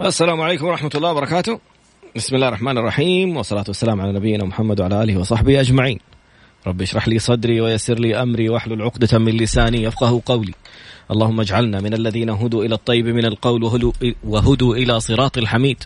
السلام 0.00 0.40
عليكم 0.40 0.66
ورحمة 0.66 0.90
الله 0.94 1.10
وبركاته. 1.10 1.60
بسم 2.16 2.34
الله 2.36 2.48
الرحمن 2.48 2.78
الرحيم 2.78 3.36
والصلاة 3.36 3.64
والسلام 3.68 4.00
على 4.00 4.12
نبينا 4.12 4.44
محمد 4.44 4.80
وعلى 4.80 5.02
آله 5.02 5.16
وصحبه 5.16 5.60
أجمعين. 5.60 5.98
رب 6.66 6.82
اشرح 6.82 7.08
لي 7.08 7.18
صدري 7.18 7.60
ويسر 7.60 7.98
لي 7.98 8.22
أمري 8.22 8.48
واحلل 8.48 8.82
عقدة 8.82 9.18
من 9.18 9.36
لساني 9.36 9.82
يفقه 9.82 10.22
قولي. 10.26 10.54
اللهم 11.10 11.40
اجعلنا 11.40 11.80
من 11.80 11.94
الذين 11.94 12.30
هدوا 12.30 12.64
إلى 12.64 12.74
الطيب 12.74 13.06
من 13.06 13.24
القول 13.24 13.64
وهدوا 14.24 14.76
إلى 14.76 15.00
صراط 15.00 15.38
الحميد. 15.38 15.84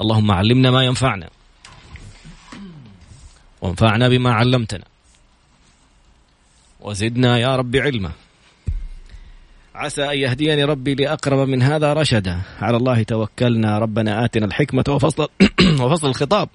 اللهم 0.00 0.30
علمنا 0.30 0.70
ما 0.70 0.84
ينفعنا. 0.84 1.28
وانفعنا 3.62 4.08
بما 4.08 4.32
علمتنا. 4.32 4.84
وزدنا 6.80 7.38
يا 7.38 7.56
رب 7.56 7.76
علما. 7.76 8.10
عسى 9.76 10.04
أن 10.04 10.18
يهديني 10.18 10.64
ربي 10.64 10.94
لأقرب 10.94 11.48
من 11.48 11.62
هذا 11.62 11.92
رشدا. 11.92 12.40
على 12.60 12.76
الله 12.76 13.02
توكلنا. 13.02 13.78
ربنا 13.78 14.24
آتنا 14.24 14.46
الحكمة 14.46 14.84
وفصل, 14.88 15.28
وفصل 15.82 16.08
الخطاب. 16.08 16.48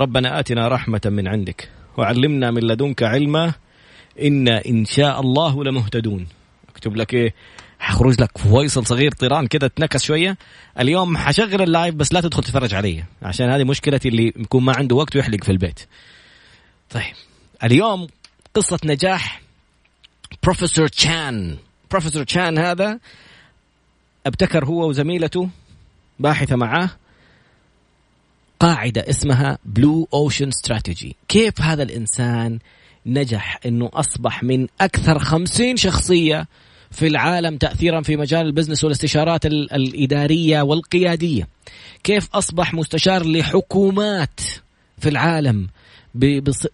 ربنا 0.00 0.40
آتنا 0.40 0.68
رحمة 0.68 1.00
من 1.04 1.28
عندك. 1.28 1.68
وعلمنا 1.96 2.50
من 2.50 2.62
لدنك 2.62 3.02
علما. 3.02 3.52
إنا 4.22 4.62
إن 4.66 4.84
شاء 4.84 5.20
الله 5.20 5.64
لمهتدون. 5.64 6.26
أكتب 6.68 6.96
لك 6.96 7.14
إيه؟ 7.14 7.34
حخرج 7.78 8.20
لك 8.20 8.38
فويصل 8.38 8.86
صغير 8.86 9.12
طيران 9.12 9.46
كده 9.46 9.68
تنكس 9.68 10.04
شوية. 10.04 10.36
اليوم 10.80 11.16
حشغل 11.16 11.62
اللايف 11.62 11.94
بس 11.94 12.12
لا 12.12 12.20
تدخل 12.20 12.42
تتفرج 12.42 12.74
علي. 12.74 13.04
عشان 13.22 13.50
هذه 13.50 13.64
مشكلتي 13.64 14.08
اللي 14.08 14.26
يكون 14.26 14.64
ما 14.64 14.72
عنده 14.76 14.96
وقت 14.96 15.16
ويحلق 15.16 15.44
في 15.44 15.52
البيت. 15.52 15.80
طيب. 16.90 17.14
اليوم 17.64 18.06
قصة 18.54 18.78
نجاح. 18.84 19.42
بروفيسور 20.42 20.88
تشان 20.88 21.56
بروفيسور 21.90 22.24
تشان 22.24 22.58
هذا 22.58 22.98
ابتكر 24.26 24.64
هو 24.64 24.88
وزميلته 24.88 25.48
باحثة 26.18 26.56
معاه 26.56 26.90
قاعدة 28.60 29.04
اسمها 29.10 29.58
blue 29.64 30.08
ocean 30.14 30.48
strategy 30.48 31.16
كيف 31.28 31.60
هذا 31.60 31.82
الإنسان 31.82 32.58
نجح 33.06 33.60
أنه 33.66 33.90
أصبح 33.92 34.42
من 34.42 34.66
أكثر 34.80 35.18
خمسين 35.18 35.76
شخصية 35.76 36.46
في 36.90 37.06
العالم 37.06 37.56
تأثيرا 37.56 38.02
في 38.02 38.16
مجال 38.16 38.46
ال 38.46 38.50
business 38.50 38.84
والاستشارات 38.84 39.46
الإدارية 39.46 40.62
والقيادية؟ 40.62 41.48
كيف 42.04 42.28
أصبح 42.34 42.74
مستشار 42.74 43.26
لحكومات 43.26 44.40
في 44.98 45.08
العالم 45.08 45.68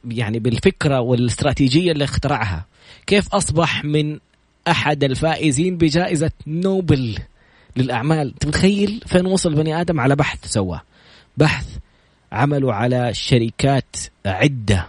يعني 0.05 0.39
بالفكرة 0.39 1.01
والاستراتيجية 1.01 1.93
اللي 1.93 2.05
اخترعها؟ 2.05 2.67
كيف 3.07 3.35
أصبح 3.35 3.85
من 3.85 4.19
أحد 4.69 5.05
الفائزين 5.05 5.77
بجائزة 5.77 6.31
نوبل 6.47 7.19
للأعمال. 7.77 8.33
أنت 8.33 8.47
متخيل 8.47 9.01
فين 9.07 9.27
وصل 9.27 9.55
بني 9.55 9.81
آدم 9.81 10.01
على 10.01 10.17
بحث 10.17 10.47
سواه 10.47 10.83
بحث 11.37 11.67
عملوا 12.33 12.73
على 12.73 13.15
شركات 13.15 13.97
عدة 14.27 14.87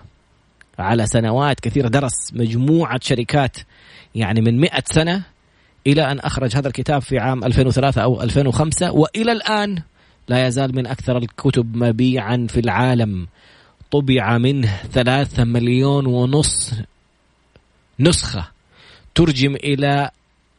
على 0.79 1.07
سنوات 1.07 1.59
كثيرة 1.59 1.87
درس 1.87 2.33
مجموعة 2.33 2.99
شركات 3.03 3.57
يعني 4.15 4.41
من 4.41 4.59
مئة 4.59 4.83
سنة 4.85 5.23
إلى 5.87 6.11
أن 6.11 6.19
أخرج 6.19 6.57
هذا 6.57 6.67
الكتاب 6.67 7.01
في 7.01 7.19
عام 7.19 7.43
2003 7.43 8.03
أو 8.03 8.21
2005 8.21 8.91
وإلى 8.91 9.31
الآن 9.31 9.81
لا 10.27 10.47
يزال 10.47 10.75
من 10.75 10.87
أكثر 10.87 11.17
الكتب 11.17 11.77
مبيعا 11.77 12.47
في 12.49 12.59
العالم. 12.59 13.27
طبع 13.91 14.37
منه 14.37 14.75
ثلاثة 14.91 15.43
مليون 15.43 16.05
ونص 16.05 16.73
نسخة. 17.99 18.47
ترجم 19.15 19.55
إلى 19.55 20.11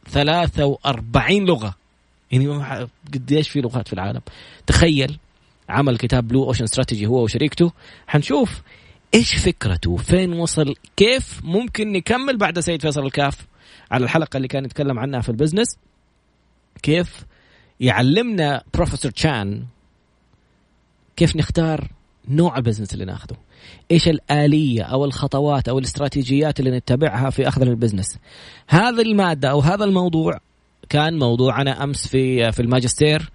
43 0.09 1.45
لغة. 1.45 1.75
يعني 2.31 2.87
قديش 3.13 3.49
في 3.49 3.61
لغات 3.61 3.87
في 3.87 3.93
العالم. 3.93 4.21
تخيل 4.67 5.19
عمل 5.69 5.97
كتاب 5.97 6.27
blue 6.27 6.43
ocean 6.43 6.63
strategy 6.63 7.05
هو 7.07 7.23
وشريكته. 7.23 7.71
حنشوف 8.07 8.61
إيش 9.13 9.35
فكرته 9.35 9.97
فين 9.97 10.33
وصل 10.33 10.75
كيف 10.95 11.41
ممكن 11.43 11.91
نكمل 11.91 12.37
بعد 12.37 12.59
سيد 12.59 12.81
فيصل 12.81 13.05
الكاف 13.05 13.47
على 13.91 14.03
الحلقة 14.03 14.37
اللي 14.37 14.47
كان 14.47 14.65
يتكلم 14.65 14.99
عنها 14.99 15.21
في 15.21 15.29
ال 15.29 15.34
business. 15.34 15.77
كيف 16.83 17.25
يعلمنا 17.79 18.63
بروفيسور 18.73 19.11
تشان 19.11 19.65
كيف 21.15 21.35
نختار 21.35 21.87
نوع 22.29 22.57
ال 22.57 22.61
business 22.61 22.93
اللي 22.93 23.05
ناخذه 23.05 23.35
إيش 23.91 24.07
الآلية 24.07 24.83
أو 24.83 25.05
الخطوات 25.05 25.69
أو 25.69 25.79
الاستراتيجيات 25.79 26.59
اللي 26.59 26.71
نتبعها 26.71 27.29
في 27.29 27.47
أخذ 27.47 27.61
ال 27.61 27.67
business 27.67 28.17
هذه 28.67 29.01
المادة 29.01 29.49
أو 29.49 29.59
هذا 29.59 29.83
الموضوع 29.85 30.39
كان 30.89 31.19
موضوعنا 31.19 31.83
أمس 31.83 32.07
في 32.07 32.51
في 32.51 32.61
الماجستير 32.61 33.31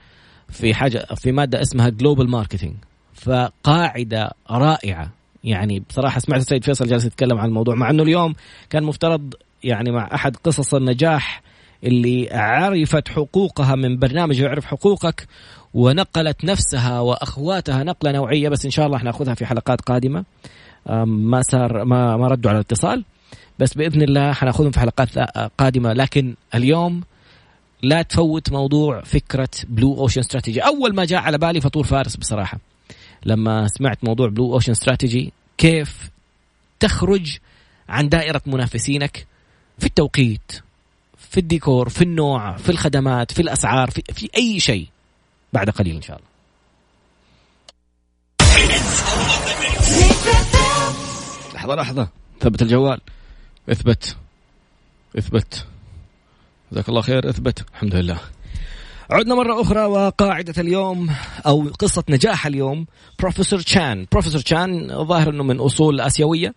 في 0.48 0.74
حاجة 0.74 1.06
في 1.16 1.32
مادة 1.32 1.62
اسمها 1.62 1.88
global 1.88 2.30
marketing 2.30 2.74
فقاعدة 3.14 4.30
رائعة. 4.50 5.10
يعني 5.44 5.82
بصراحة 5.88 6.20
سمعت 6.20 6.40
السيد 6.40 6.64
فيصل 6.64 6.86
جالس 6.86 7.04
يتكلم 7.04 7.38
عن 7.38 7.48
الموضوع 7.48 7.74
مع 7.74 7.90
إنه 7.90 8.02
اليوم 8.02 8.34
كان 8.70 8.84
مفترض 8.84 9.34
يعني 9.64 9.90
مع 9.90 10.14
أحد 10.14 10.36
قصص 10.36 10.74
النجاح 10.74 11.42
اللي 11.84 12.28
عرفت 12.32 13.08
حقوقها 13.08 13.74
من 13.74 13.98
برنامج 13.98 14.40
يعرف 14.40 14.64
حقوقك 14.64 15.26
ونقلت 15.74 16.44
نفسها 16.44 17.00
وأخواتها 17.00 17.84
نقلة 17.84 18.12
نوعية 18.12 18.48
بس 18.48 18.64
إن 18.64 18.70
شاء 18.70 18.86
الله 18.86 18.98
حنأخذها 18.98 19.34
في 19.34 19.46
حلقات 19.46 19.80
قادمة. 19.80 20.24
ما 21.06 21.42
صار 21.42 21.84
ما 21.84 22.16
ما 22.16 22.28
ردوا 22.28 22.50
على 22.50 22.58
الاتصال. 22.58 23.04
بس 23.58 23.74
بإذن 23.74 24.02
الله 24.02 24.32
حنأخذهم 24.32 24.70
في 24.70 24.80
حلقات 24.80 25.18
قادمة. 25.58 25.92
لكن 25.92 26.34
اليوم 26.54 27.02
لا 27.82 28.02
تفوت 28.02 28.52
موضوع 28.52 29.00
فكرة 29.00 29.48
blue 29.68 29.98
ocean 29.98 30.20
strategy 30.20 30.60
أول 30.60 30.94
ما 30.94 31.04
جاء 31.04 31.20
على 31.20 31.38
بالي 31.38 31.60
فطور 31.60 31.84
فارس 31.84 32.16
بصراحة. 32.16 32.58
لما 33.26 33.66
سمعت 33.68 34.04
موضوع 34.04 34.28
blue 34.28 34.54
ocean 34.54 34.72
strategy 34.72 35.32
كيف 35.58 36.10
تخرج 36.80 37.38
عن 37.88 38.08
دائرة 38.08 38.42
منافسينك 38.46 39.26
في 39.78 39.86
التوقيت 39.86 40.52
في 41.18 41.40
الديكور 41.40 41.88
في 41.88 42.02
النوع 42.02 42.56
في 42.56 42.68
الخدمات 42.68 43.32
في 43.32 43.42
الأسعار 43.42 43.90
في, 43.90 44.02
في 44.12 44.30
أي 44.36 44.60
شيء. 44.60 44.86
بعد 45.52 45.70
قليل 45.70 45.96
إن 45.96 46.02
شاء 46.02 46.16
الله. 46.16 46.28
لحظة 51.54 51.74
لحظة. 51.74 52.08
ثبت 52.40 52.62
الجوال. 52.62 53.00
اثبت. 53.70 54.16
اثبت. 55.18 55.66
جزاك 56.72 56.88
الله 56.88 57.00
خير 57.00 57.28
اثبت. 57.28 57.64
الحمد 57.74 57.94
لله. 57.94 58.18
عدنا 59.10 59.34
مرة 59.34 59.62
أخرى 59.62 59.84
وقاعدة 59.84 60.54
اليوم 60.58 61.10
أو 61.46 61.68
قصة 61.78 62.04
نجاح 62.08 62.46
اليوم. 62.46 62.86
بروفيسور 63.18 63.60
تشان. 63.60 64.06
بروفيسور 64.12 64.40
تشان 64.40 65.04
ظاهر 65.06 65.30
أنه 65.30 65.42
من 65.42 65.60
أصول 65.60 66.00
آسيوية 66.00 66.54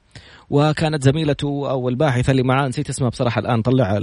وكانت 0.50 1.04
زميلته 1.04 1.70
أو 1.70 1.90
الباحثة 1.90 2.32
اللي 2.32 2.44
معاه. 2.44 2.68
نسيت 2.68 2.90
اسمها 2.90 3.10
بصراحة 3.10 3.40
الآن 3.40 3.62
طلع 3.62 4.02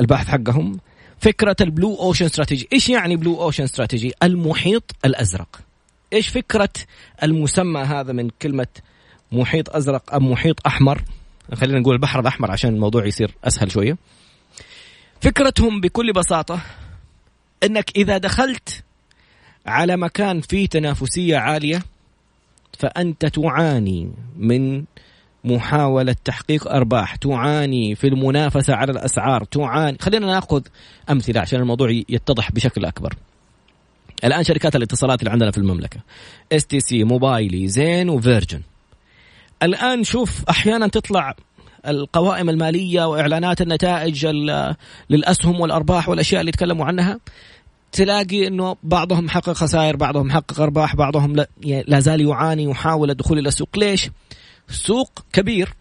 الباحث 0.00 0.28
حقهم. 0.28 0.78
فكرة 1.24 1.56
ال 1.60 1.67
blue 1.67 1.94
ocean 1.94 2.24
strategy. 2.24 2.68
إيش 2.72 2.88
يعني 2.88 3.16
blue 3.16 3.42
ocean 3.42 3.64
strategy؟ 3.64 4.12
المحيط 4.22 4.96
الأزرق. 5.04 5.60
إيش 6.12 6.28
فكرة 6.28 6.68
المسمى 7.22 7.80
هذا 7.80 8.12
من 8.12 8.30
كلمة 8.42 8.66
محيط 9.32 9.76
أزرق 9.76 10.14
أم 10.14 10.30
محيط 10.30 10.66
أحمر؟ 10.66 11.02
خلينا 11.54 11.78
نقول 11.78 11.94
البحر 11.94 12.20
الأحمر 12.20 12.50
عشان 12.50 12.74
الموضوع 12.74 13.06
يصير 13.06 13.34
أسهل 13.44 13.72
شوية. 13.72 13.96
فكرتهم 15.20 15.80
بكل 15.80 16.12
بساطة 16.12 16.60
أنك 17.62 17.96
إذا 17.96 18.18
دخلت 18.18 18.84
على 19.66 19.96
مكان 19.96 20.40
فيه 20.40 20.66
تنافسية 20.66 21.36
عالية 21.36 21.82
فأنت 22.78 23.26
تعاني 23.26 24.12
من 24.36 24.84
محاولة 25.44 26.16
تحقيق 26.24 26.68
أرباح 26.68 27.16
تعاني 27.16 27.94
في 27.94 28.06
المنافسة 28.06 28.74
على 28.74 28.92
الأسعار 28.92 29.44
تعاني. 29.44 29.98
خلينا 30.00 30.26
نأخذ 30.26 30.62
أمثلة 31.10 31.40
عشان 31.40 31.60
الموضوع 31.60 31.90
يتضح 31.90 32.52
بشكل 32.52 32.84
أكبر. 32.84 33.14
الآن 34.24 34.44
شركات 34.44 34.76
الاتصالات 34.76 35.20
اللي 35.20 35.30
عندنا 35.30 35.50
في 35.50 35.58
المملكة 35.58 36.00
اس 36.52 36.66
تي 36.66 36.80
سي 36.80 37.04
موبايلي 37.04 37.68
زين 37.68 38.08
وفيرجن. 38.08 38.60
الآن 39.62 40.04
شوف 40.04 40.44
أحيانا 40.50 40.88
تطلع 40.88 41.34
القوائم 41.86 42.50
المالية 42.50 43.08
وإعلانات 43.08 43.60
النتائج 43.60 44.26
للأسهم 45.10 45.60
والأرباح 45.60 46.08
والأشياء 46.08 46.40
اللي 46.40 46.52
تكلموا 46.52 46.86
عنها. 46.86 47.20
تلاقي 47.92 48.46
إنه 48.46 48.76
بعضهم 48.82 49.28
حقق 49.28 49.52
خسائر 49.52 49.96
بعضهم 49.96 50.30
حقق 50.30 50.60
أرباح 50.60 50.96
بعضهم 50.96 51.36
لا, 51.36 51.48
لا 51.86 52.00
زال 52.00 52.20
يعاني 52.20 52.66
وحاول 52.66 53.10
الدخول 53.10 53.38
إلى 53.38 53.48
السوق. 53.48 53.78
ليش؟ 53.78 54.10
سوق 54.68 55.24
كبير 55.32 55.74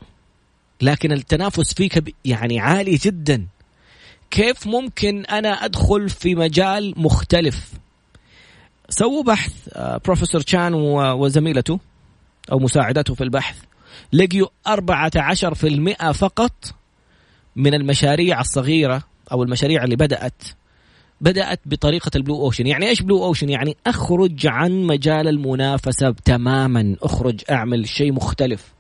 لكن 0.82 1.12
التنافس 1.12 1.74
فيه 1.74 1.90
كبير 1.90 2.16
يعني 2.26 2.60
عالي 2.60 2.96
جدا. 2.96 3.48
كيف 4.32 4.68
ممكن 4.68 5.26
أنا 5.26 5.50
أدخل 5.50 6.10
في 6.10 6.36
مجال 6.36 6.94
مختلف؟ 6.98 7.74
سووا 8.90 9.24
بحث 9.24 9.54
آه، 9.74 9.98
بروفيسور 10.06 10.42
تشان 10.42 10.74
وزميلته 10.74 11.80
أو 12.52 12.60
مساعدته 12.60 13.14
في 13.14 13.24
البحث. 13.24 13.58
لقيوا 14.14 14.48
14% 14.68 16.12
فقط 16.12 16.76
من 17.56 17.74
المشاريع 17.74 18.42
الصغيرة 18.42 19.04
أو 19.32 19.44
المشاريع 19.44 19.84
اللي 19.84 19.96
بدأت. 19.96 20.44
بدأت 21.24 21.60
بطريقة 21.66 22.12
البلو 22.16 22.36
أوشن. 22.36 22.68
يعني 22.68 22.90
إيش 22.90 23.02
بلو 23.02 23.26
أوشن؟ 23.26 23.50
يعني 23.50 23.78
أخرج 23.88 24.48
عن 24.48 24.84
مجال 24.84 25.28
المنافسة 25.28 26.16
تماما. 26.26 26.96
أخرج 27.02 27.42
أعمل 27.52 27.88
شيء 27.88 28.14
مختلف. 28.14 28.74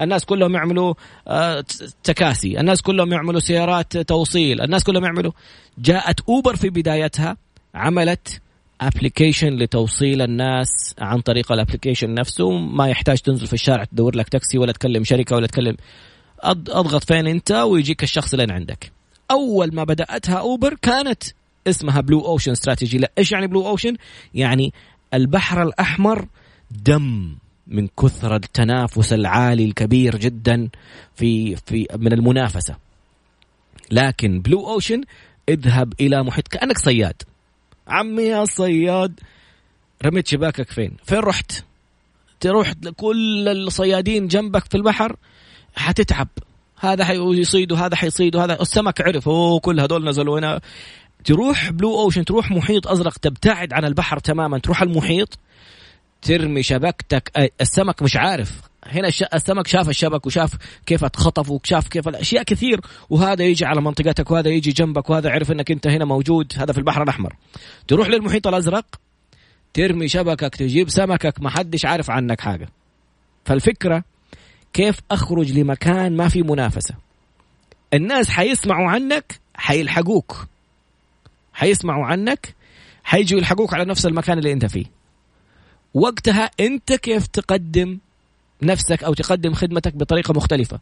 الناس 0.00 0.24
كلهم 0.24 0.54
يعملوا 0.54 0.94
آه، 1.28 1.64
تكاسي. 2.04 2.60
الناس 2.60 2.82
كلهم 2.82 3.12
يعملوا 3.12 3.40
سيارات 3.40 3.96
توصيل. 3.96 4.60
الناس 4.60 4.84
كلهم 4.84 5.04
يعملوا. 5.04 5.32
جاءت 5.78 6.20
أوبر 6.28 6.56
في 6.56 6.70
بدايتها 6.70 7.36
عملت 7.74 8.40
application 8.80 9.48
لتوصيل 9.48 10.22
الناس 10.22 10.94
عن 10.98 11.20
طريق 11.20 11.52
ال 11.52 11.57
application 11.57 12.14
نفسه. 12.14 12.50
ما 12.50 12.88
يحتاج 12.88 13.18
تنزل 13.18 13.46
في 13.46 13.52
الشارع 13.52 13.84
تدور 13.84 14.16
لك 14.16 14.28
تاكسي 14.28 14.58
ولا 14.58 14.72
تكلم 14.72 15.04
شركة 15.04 15.36
ولا 15.36 15.46
تكلم. 15.46 15.76
أضغط 16.44 17.04
فين 17.04 17.26
أنت 17.26 17.52
ويجيك 17.52 18.02
الشخص 18.02 18.34
لين 18.34 18.50
عندك. 18.50 18.92
أول 19.30 19.74
ما 19.74 19.84
بدأتها 19.84 20.34
أوبر 20.34 20.74
كانت 20.82 21.22
اسمها 21.66 22.00
blue 22.00 22.20
ocean 22.20 22.50
strategy 22.50 22.98
لا 22.98 23.12
إيش 23.18 23.32
يعني 23.32 23.46
blue 23.46 23.68
ocean 23.68 23.96
يعني 24.34 24.72
البحر 25.14 25.62
الأحمر 25.62 26.28
دم 26.70 27.36
من 27.66 27.88
كثر 27.88 28.36
التنافس 28.36 29.12
العالي 29.12 29.64
الكبير 29.64 30.16
جدا 30.16 30.68
في 31.14 31.56
في 31.56 31.86
من 31.96 32.12
المنافسة. 32.12 32.76
لكن 33.90 34.40
blue 34.40 34.72
ocean 34.72 35.00
اذهب 35.48 35.92
إلى 36.00 36.22
محيط 36.22 36.48
كأنك 36.48 36.78
صياد. 36.78 37.22
عمي 37.88 38.22
يا 38.22 38.44
صياد 38.44 39.20
رميت 40.04 40.28
شباكك 40.28 40.70
فين؟ 40.70 40.96
فين 41.04 41.18
رحت؟ 41.18 41.64
تروح 42.40 42.72
كل 42.96 43.48
الصيادين 43.48 44.28
جنبك 44.28 44.64
في 44.64 44.74
البحر؟ 44.74 45.16
حتتعب. 45.74 46.28
هذا 46.80 47.04
حيصيد 47.04 47.72
وهذا 47.72 47.96
حيصيد 47.96 48.36
وهذا 48.36 48.62
السمك 48.62 49.00
عرف 49.00 49.28
أوه 49.28 49.60
كل 49.60 49.80
هذول 49.80 50.08
نزلوا 50.08 50.38
هنا. 50.38 50.60
تروح 51.24 51.70
blue 51.70 52.00
ocean 52.00 52.24
تروح 52.24 52.50
محيط 52.50 52.88
أزرق 52.88 53.18
تبتعد 53.18 53.72
عن 53.72 53.84
البحر 53.84 54.18
تماما 54.18 54.58
تروح 54.58 54.82
المحيط 54.82 55.38
ترمي 56.22 56.62
شبكتك. 56.62 57.50
السمك 57.60 58.02
مش 58.02 58.16
عارف. 58.16 58.60
هنا 58.86 59.08
السمك 59.34 59.66
شاف 59.66 59.88
الشبك 59.88 60.26
وشاف 60.26 60.54
كيف 60.86 61.04
اتخطف 61.04 61.50
وشاف 61.50 61.88
كيف 61.88 62.08
الاشياء 62.08 62.42
كثير. 62.42 62.80
وهذا 63.10 63.44
يجي 63.44 63.64
على 63.64 63.80
منطقتك 63.80 64.30
وهذا 64.30 64.48
يجي 64.48 64.70
جنبك 64.70 65.10
وهذا 65.10 65.30
عرف 65.30 65.52
إنك 65.52 65.70
أنت 65.70 65.86
هنا 65.86 66.04
موجود. 66.04 66.52
هذا 66.56 66.72
في 66.72 66.78
البحر 66.78 67.02
الأحمر. 67.02 67.36
تروح 67.88 68.08
للمحيط 68.08 68.46
الأزرق 68.46 68.84
ترمي 69.74 70.08
شبكك 70.08 70.56
تجيب 70.56 70.90
سمكك 70.90 71.40
ما 71.40 71.50
حدش 71.50 71.84
عارف 71.84 72.10
عنك 72.10 72.40
حاجة. 72.40 72.68
فالفكرة 73.44 74.04
كيف 74.72 75.00
أخرج 75.10 75.52
لمكان 75.52 76.16
ما 76.16 76.28
في 76.28 76.42
منافسة. 76.42 76.94
الناس 77.94 78.30
حيسمعوا 78.30 78.90
عنك 78.90 79.40
حيلحقوك. 79.54 80.46
حيسمعوا 81.60 82.06
عنك 82.06 82.54
حيجوا 83.04 83.38
يلحقوك 83.38 83.74
على 83.74 83.84
نفس 83.84 84.06
المكان 84.06 84.38
اللي 84.38 84.52
انت 84.52 84.66
فيه. 84.66 84.84
وقتها 85.94 86.50
انت 86.60 86.92
كيف 86.92 87.26
تقدم 87.26 87.98
نفسك 88.62 89.04
أو 89.04 89.14
تقدم 89.14 89.52
خدمتك 89.52 89.96
بطريقة 89.96 90.34
مختلفة. 90.34 90.80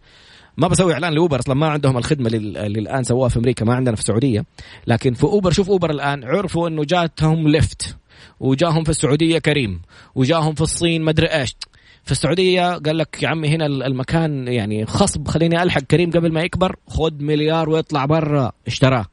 ما 0.56 0.69
بسوي 0.69 0.92
إعلان 0.92 1.12
لأوبر 1.12 1.38
أصلا 1.38 1.54
ما 1.54 1.69
عندهم 1.69 1.98
الخدمة 1.98 2.28
اللي 2.28 2.80
الان 2.80 3.04
سووها 3.04 3.28
في 3.28 3.38
أمريكا 3.38 3.64
ما 3.64 3.75
عندنا 3.75 3.96
في 3.96 4.02
السعودية. 4.02 4.44
لكن 4.86 5.14
في 5.14 5.25
أوبر 5.25 5.52
شوف 5.52 5.69
أوبر 5.69 5.90
الآن 5.90 6.25
عرفوا 6.25 6.69
إنه 6.69 6.84
جاتهم 6.84 7.48
ليفت 7.48 7.96
وجاهم 8.40 8.84
في 8.84 8.90
السعودية 8.90 9.38
كريم 9.38 9.81
وجاهم 10.14 10.54
في 10.54 10.60
الصين 10.60 11.02
مدري 11.02 11.26
إيش. 11.26 11.56
في 12.04 12.12
السعودية 12.12 12.78
قال 12.78 12.98
لك 12.98 13.22
يا 13.22 13.28
عمي 13.28 13.48
هنا 13.48 13.66
المكان 13.66 14.48
يعني 14.48 14.86
خصب 14.86 15.28
خليني 15.28 15.62
ألحق 15.62 15.81
كريم 15.81 16.10
قبل 16.10 16.32
ما 16.32 16.42
يكبر 16.42 16.76
خذ 16.88 17.14
مليار 17.20 17.69
ويطلع 17.69 18.04
برا 18.04 18.52
اشتراه. 18.66 19.06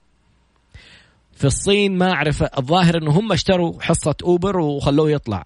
في 1.36 1.46
الصين 1.48 1.98
ما 1.98 2.12
أعرف 2.12 2.44
الظاهر 2.58 2.98
إنه 2.98 3.12
هم 3.12 3.32
اشتروا 3.32 3.82
حصة 3.82 4.16
أوبر 4.24 4.60
وخلوه 4.60 5.12
يطلع. 5.12 5.46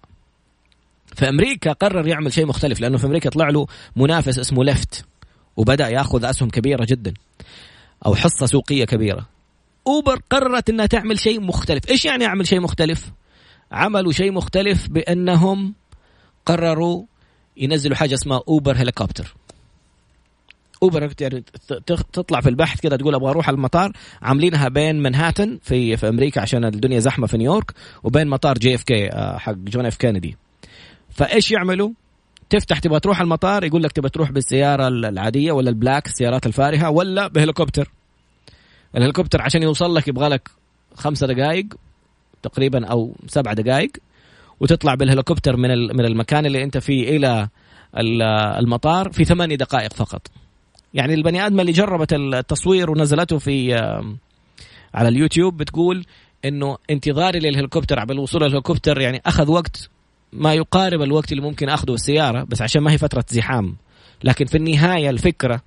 في 1.14 1.28
أمريكا 1.28 1.72
قرر 1.72 2.06
يعمل 2.06 2.32
شيء 2.32 2.46
مختلف 2.46 2.80
لأنه 2.80 2.98
في 2.98 3.06
أمريكا 3.06 3.30
طلع 3.30 3.48
له 3.48 3.66
منافس 3.96 4.38
اسمه 4.38 4.64
ليفت 4.64 5.04
وبدأ 5.56 5.88
يأخذ 5.88 6.24
أسهم 6.24 6.50
كبيرة 6.50 6.86
جدا 6.88 7.14
أو 8.06 8.14
حصة 8.14 8.46
سوقية 8.46 8.84
كبيرة. 8.84 9.26
أوبر 9.86 10.20
قررت 10.30 10.70
إنها 10.70 10.86
تعمل 10.86 11.18
شيء 11.18 11.40
مختلف. 11.40 11.90
إيش 11.90 12.04
يعني 12.04 12.26
أعمل 12.26 12.46
شيء 12.46 12.60
مختلف؟ 12.60 13.10
عملوا 13.72 14.12
شيء 14.12 14.32
مختلف 14.32 14.88
بأنهم 14.88 15.74
قرروا 16.46 17.04
ينزلوا 17.56 17.96
حاجة 17.96 18.14
اسمها 18.14 18.42
أوبر 18.48 18.76
هليكوبتر 18.76 19.34
أوبر 20.82 21.10
يعني 21.20 21.44
تطلع 22.12 22.40
في 22.40 22.48
البحث 22.48 22.80
كده 22.80 22.96
تقول 22.96 23.14
أبغى 23.14 23.30
أروح 23.30 23.48
المطار. 23.48 23.92
عاملينها 24.22 24.68
بين 24.68 25.02
منهاتن 25.02 25.58
في 25.62 25.96
في 25.96 26.08
أمريكا 26.08 26.40
عشان 26.40 26.64
الدنيا 26.64 26.98
زحمة 26.98 27.26
في 27.26 27.38
نيويورك 27.38 27.72
وبين 28.02 28.28
مطار 28.28 28.58
جي 28.58 28.74
إف 28.74 28.82
كي 28.82 29.10
حق 29.14 29.52
جون 29.52 29.86
إف 29.86 29.96
كينيدي. 29.96 30.36
فإيش 31.10 31.50
يعملوا؟ 31.50 31.90
تفتح 32.50 32.78
تبغى 32.78 33.00
تروح 33.00 33.20
المطار 33.20 33.64
يقول 33.64 33.82
لك 33.82 33.92
تبغى 33.92 34.10
تروح 34.10 34.30
بالسيارة 34.30 34.88
العادية 34.88 35.52
ولا 35.52 35.70
ال 35.70 35.76
black 35.76 36.06
السيارات 36.06 36.46
الفارهة 36.46 36.90
ولا 36.90 37.28
بهليكوبتر. 37.28 37.90
الهليكوبتر 38.96 39.42
عشان 39.42 39.62
يوصل 39.62 39.94
لك 39.94 40.08
يبغى 40.08 40.28
لك 40.28 40.50
خمسة 40.94 41.26
دقائق 41.26 41.66
تقريبا 42.42 42.86
أو 42.86 43.14
سبع 43.26 43.52
دقائق 43.52 43.90
وتطلع 44.60 44.94
بالهليكوبتر 44.94 45.56
من 45.56 45.70
من 45.96 46.04
المكان 46.04 46.46
اللي 46.46 46.64
أنت 46.64 46.78
فيه 46.78 47.16
إلى 47.16 47.48
المطار 48.58 49.12
في 49.12 49.24
ثمانية 49.24 49.56
دقائق 49.56 49.92
فقط. 49.92 50.26
يعني 50.94 51.14
البني 51.14 51.46
آدم 51.46 51.60
اللي 51.60 51.72
جربت 51.72 52.12
التصوير 52.12 52.90
ونزلته 52.90 53.38
في 53.38 53.74
على 54.94 55.08
اليوتيوب 55.08 55.56
بتقول 55.56 56.04
إنه 56.44 56.78
انتظاري 56.90 57.38
للهليكوبتر 57.38 57.98
على 58.00 58.12
الوصول 58.12 58.42
للهليكوبتر 58.42 59.00
يعني 59.00 59.22
أخذ 59.26 59.50
وقت 59.50 59.90
ما 60.32 60.54
يقارب 60.54 61.02
الوقت 61.02 61.32
اللي 61.32 61.42
ممكن 61.42 61.68
أخذه 61.68 61.94
السيارة 61.94 62.44
بس 62.44 62.62
عشان 62.62 62.82
ما 62.82 62.92
هي 62.92 62.98
فترة 62.98 63.24
زحام 63.28 63.76
لكن 64.24 64.44
في 64.44 64.56
النهاية 64.56 65.10
الفكرة 65.10 65.62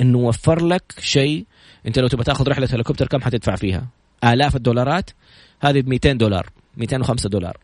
إنه 0.00 0.18
وفر 0.18 0.66
لك 0.66 0.94
شيء 0.98 1.44
أنت 1.86 1.98
لو 1.98 2.08
تبغى 2.08 2.24
تأخذ 2.24 2.48
رحلة 2.48 2.68
هليكوبتر 2.72 3.06
كم 3.06 3.20
حتدفع 3.20 3.56
فيها؟ 3.56 3.86
آلاف 4.24 4.56
الدولارات 4.56 5.10
هذه 5.60 5.80
ب 5.80 5.88
200 5.88 6.12
دولار 6.12 6.46
205 6.76 7.28
دولار 7.28 7.56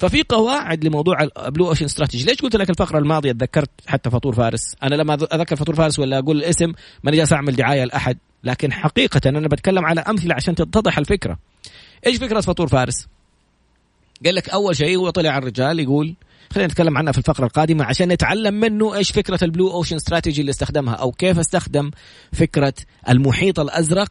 ففي 0.00 0.24
قواعد 0.28 0.84
لموضوع 0.84 1.28
ال 1.46 1.50
blue 1.50 1.68
ocean 1.68 1.84
strategy 1.84 2.24
ليش 2.24 2.40
قلت 2.40 2.56
لك 2.56 2.70
الفقرة 2.70 2.98
الماضية 2.98 3.32
تذكرت 3.32 3.70
حتى 3.86 4.10
فطور 4.10 4.34
فارس؟ 4.34 4.74
أنا 4.82 4.94
لما 4.94 5.14
أذكر 5.14 5.56
فطور 5.56 5.74
فارس 5.74 5.98
ولا 5.98 6.18
أقول 6.18 6.36
الاسم 6.36 6.72
ماني 7.02 7.16
جالس 7.16 7.32
أعمل 7.32 7.56
دعاية 7.56 7.84
لأحد. 7.84 8.18
لكن 8.44 8.72
حقيقة 8.72 9.20
أنا 9.26 9.48
بتكلم 9.48 9.84
على 9.84 10.00
أمثلة 10.00 10.34
عشان 10.34 10.54
تتضح 10.54 10.98
الفكرة. 10.98 11.38
إيش 12.06 12.16
فكرة 12.16 12.40
فطور 12.40 12.68
فارس؟ 12.68 13.06
قال 14.24 14.34
لك 14.34 14.48
أول 14.48 14.76
شيء 14.76 14.98
هو 14.98 15.10
طلع 15.10 15.38
الرجال 15.38 15.80
يقول 15.80 16.14
خلينا 16.52 16.72
نتكلم 16.72 16.98
عنها 16.98 17.12
في 17.12 17.18
الفقرة 17.18 17.44
القادمة 17.44 17.84
عشان 17.84 18.08
نتعلم 18.08 18.54
منه 18.54 18.94
إيش 18.94 19.10
فكرة 19.10 19.44
ال 19.44 19.49
blue 19.49 19.70
ocean 19.70 19.96
strategy 19.96 20.40
اللي 20.40 20.50
استخدمها 20.50 20.94
أو 20.94 21.12
كيف 21.12 21.38
استخدم 21.38 21.90
فكرة 22.32 22.74
المحيط 23.08 23.60
الأزرق 23.60 24.10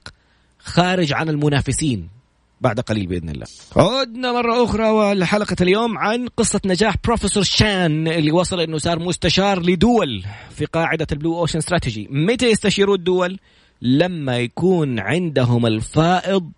خارج 0.59 1.13
عن 1.13 1.29
المنافسين. 1.29 2.18
بعد 2.61 2.79
قليل 2.79 3.07
بإذن 3.07 3.29
الله. 3.29 3.45
عدنا 3.75 4.31
مرة 4.31 4.63
أخرى 4.63 4.89
وحلقه 4.89 5.55
اليوم 5.61 5.97
عن 5.97 6.27
قصة 6.27 6.61
نجاح 6.65 6.95
بروفيسور 7.03 7.43
شان 7.43 8.07
اللي 8.07 8.31
وصل 8.31 8.59
إنه 8.59 8.77
صار 8.77 8.99
مستشار 8.99 9.61
لدول 9.61 10.23
في 10.49 10.65
قاعدة 10.65 11.07
البلو 11.11 11.39
أوشن 11.39 11.57
استراتيجي، 11.57 12.07
متى 12.11 12.51
يستشيروا 12.51 12.95
الدول؟ 12.95 13.39
لما 13.81 14.37
يكون 14.37 14.99
عندهم 14.99 15.65
الفائض 15.65 16.51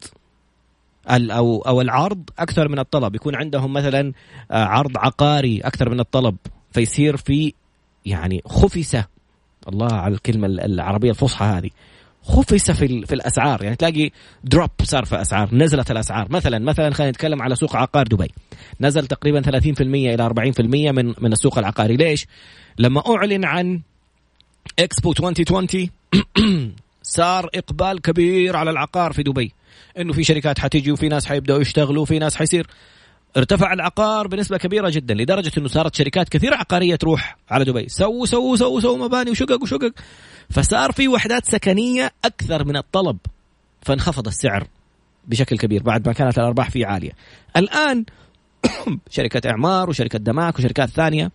أو 1.08 1.62
أو 1.62 1.82
العرض 1.82 2.30
أكثر 2.40 2.68
من 2.68 2.80
الطلب. 2.80 3.16
يكون 3.16 3.36
عندهم 3.36 3.74
مثلا 3.74 4.14
آه، 4.52 4.66
عرض 4.66 4.98
عقاري 4.98 5.60
أكثر 5.60 5.90
من 5.90 6.00
الطلب. 6.00 6.36
فيصير 6.72 7.18
في 7.18 7.54
يعني 8.06 8.42
خفسة. 8.46 9.06
الله 9.68 9.94
على 9.94 10.14
الكلمة 10.14 10.48
العربية 10.48 11.10
الفصحى 11.10 11.46
هذه. 11.46 11.70
خفس 12.24 12.72
في 12.72 13.06
في 13.06 13.14
الأسعار. 13.16 13.64
يعني 13.64 13.76
تلاقي 13.76 14.12
دروب 14.44 14.70
صار 14.84 15.06
في 15.06 15.22
أسعار 15.22 15.56
نزلت 15.56 15.92
الأسعار. 15.92 16.28
مثلا 16.30 16.60
مثلا 16.60 16.94
خلينا 16.94 17.12
نتكلم 17.12 17.42
على 17.42 17.56
سوق 17.56 17.76
عقار 17.76 18.08
دبي. 18.08 18.32
نزل 18.82 19.08
تقريبا 19.08 19.42
30% 19.42 19.82
إلى 19.82 20.24
40% 20.24 20.92
من 20.92 21.14
من 21.22 21.32
السوق 21.32 21.58
العقاري. 21.58 21.96
ليش؟ 21.96 22.28
لما 22.78 23.04
أعلن 23.16 23.46
عن 23.46 23.82
إكسبو 24.80 25.12
2020 25.12 25.90
صار 27.04 27.50
إقبال 27.56 28.02
كبير 28.02 28.56
على 28.56 28.72
العقار 28.72 29.14
في 29.14 29.24
دبي. 29.24 29.52
إنه 30.00 30.14
في 30.14 30.24
شركات 30.24 30.60
حتيجي 30.60 30.92
وفي 30.92 31.08
ناس 31.08 31.26
حيبدأوا 31.26 31.62
يشتغلوا 31.62 32.02
وفي 32.02 32.20
ناس 32.20 32.36
حيصير. 32.36 32.68
ارتفع 33.38 33.74
العقار 33.74 34.28
بنسبة 34.28 34.58
كبيرة 34.58 34.90
جدا 34.90 35.14
لدرجة 35.14 35.52
إنه 35.58 35.68
صارت 35.68 35.96
شركات 35.96 36.30
كثيرة 36.30 36.56
عقارية 36.56 36.96
تروح 36.96 37.38
على 37.50 37.66
دبي. 37.66 37.90
سووا 37.90 38.26
سووا 38.26 38.56
سووا 38.56 38.82
سووا 38.82 38.98
مباني 38.98 39.32
وشقق 39.32 39.62
وشقق. 39.62 39.92
فصار 40.52 40.92
في 40.92 41.08
وحدات 41.08 41.46
سكنية 41.46 42.12
أكثر 42.26 42.66
من 42.66 42.78
الطلب. 42.78 43.18
فانخفض 43.82 44.28
السعر 44.28 44.68
بشكل 45.28 45.58
كبير 45.58 45.84
بعد 45.84 46.08
ما 46.08 46.14
كانت 46.14 46.38
الأرباح 46.38 46.70
فيه 46.70 46.86
عالية. 46.86 47.12
الآن 47.58 48.06
شركة 49.10 49.50
إعمار 49.50 49.90
وشركة 49.90 50.20
دماك 50.20 50.60
وشركات 50.60 50.90
ثانية 50.90 51.32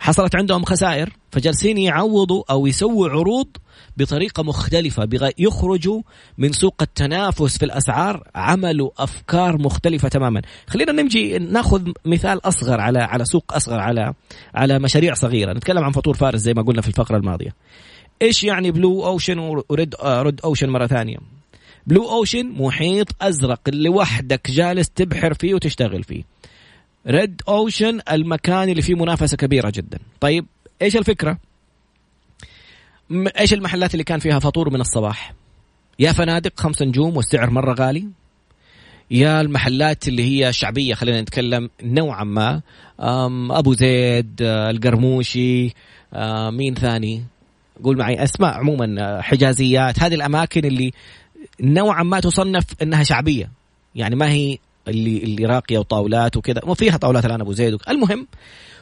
حصلت 0.00 0.36
عندهم 0.36 0.64
خسائر 0.64 1.12
فجالسين 1.32 1.78
يعوضوا 1.78 2.42
أو 2.50 2.66
يسووا 2.66 3.08
عروض 3.08 3.48
بطريقة 3.96 4.42
مختلفة 4.42 5.08
يخرجوا 5.38 6.02
من 6.38 6.52
سوق 6.52 6.82
التنافس 6.82 7.58
في 7.58 7.64
الأسعار 7.64 8.28
عملوا 8.34 8.90
أفكار 8.98 9.58
مختلفة 9.58 10.08
تماما. 10.08 10.42
خلينا 10.66 10.92
نمشي 10.92 11.38
ناخذ 11.38 11.82
مثال 12.04 12.46
أصغر 12.46 12.80
على 12.80 12.98
على 12.98 13.24
سوق 13.24 13.52
أصغر 13.54 13.80
على 13.80 14.14
على 14.54 14.78
مشاريع 14.78 15.14
صغيرة. 15.14 15.52
نتكلم 15.52 15.84
عن 15.84 15.92
فطور 15.92 16.14
فارس 16.14 16.40
زي 16.40 16.54
ما 16.54 16.62
قلنا 16.62 16.82
في 16.82 16.88
الفقرة 16.88 17.16
الماضية. 17.16 17.54
إيش 18.22 18.44
يعني 18.44 18.70
blue 18.70 19.06
ocean 19.06 19.38
و 19.38 19.52
red 19.52 19.94
red 20.02 20.40
ocean 20.44 20.68
مرة 20.68 20.86
ثانية؟ 20.86 21.18
blue 21.86 22.10
ocean 22.10 22.46
محيط 22.46 23.08
أزرق 23.22 23.60
اللي 23.68 23.88
وحدك 23.88 24.50
جالس 24.50 24.90
تبحر 24.90 25.34
فيه 25.34 25.54
وتشتغل 25.54 26.02
فيه. 26.02 26.22
red 27.06 27.42
ocean 27.48 28.00
المكان 28.12 28.68
اللي 28.68 28.82
فيه 28.82 28.94
منافسة 28.94 29.36
كبيرة 29.36 29.72
جدا. 29.74 29.98
طيب 30.20 30.46
إيش 30.82 30.96
الفكرة؟ 30.96 31.38
إيش 33.40 33.54
المحلات 33.54 33.94
اللي 33.94 34.04
كان 34.04 34.18
فيها 34.18 34.38
فطور 34.38 34.70
من 34.70 34.80
الصباح؟ 34.80 35.34
يا 35.98 36.12
فنادق 36.12 36.60
خمس 36.60 36.82
نجوم 36.82 37.16
والسعر 37.16 37.50
مرة 37.50 37.74
غالي. 37.74 38.08
يا 39.10 39.40
المحلات 39.40 40.08
اللي 40.08 40.22
هي 40.22 40.52
شعبية 40.52 40.94
خلينا 40.94 41.20
نتكلم 41.20 41.70
نوعا 41.82 42.24
ما. 42.24 42.62
أبو 43.50 43.74
زيد 43.74 44.36
القرموشي 44.42 45.74
مين 46.50 46.74
ثاني؟ 46.74 47.24
قول 47.84 47.98
معي 47.98 48.22
أسماء 48.24 48.54
عموما 48.54 49.18
حجازيات 49.22 50.02
هذه 50.02 50.14
الأماكن 50.14 50.64
اللي 50.64 50.92
نوعا 51.60 52.02
ما 52.02 52.20
تصنف 52.20 52.64
إنها 52.82 53.02
شعبية. 53.02 53.50
يعني 53.94 54.16
ما 54.16 54.30
هي 54.30 54.58
اللي 54.88 55.18
اللي 55.18 55.46
راقية 55.46 55.78
وطاولات 55.78 56.36
وكذا 56.36 56.60
وفيها 56.64 56.96
طاولات 56.96 57.24
الآن 57.24 57.40
أبو 57.40 57.52
زيد. 57.52 57.78
المهم 57.88 58.26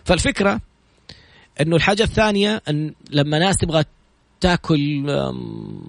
فالفكرة 0.05 0.61
إنه 1.61 1.77
الحاجة 1.77 2.03
الثانية 2.03 2.63
إن 2.69 2.95
لما 3.11 3.39
ناس 3.39 3.57
تبغى 3.57 3.85
تاكل 4.41 5.07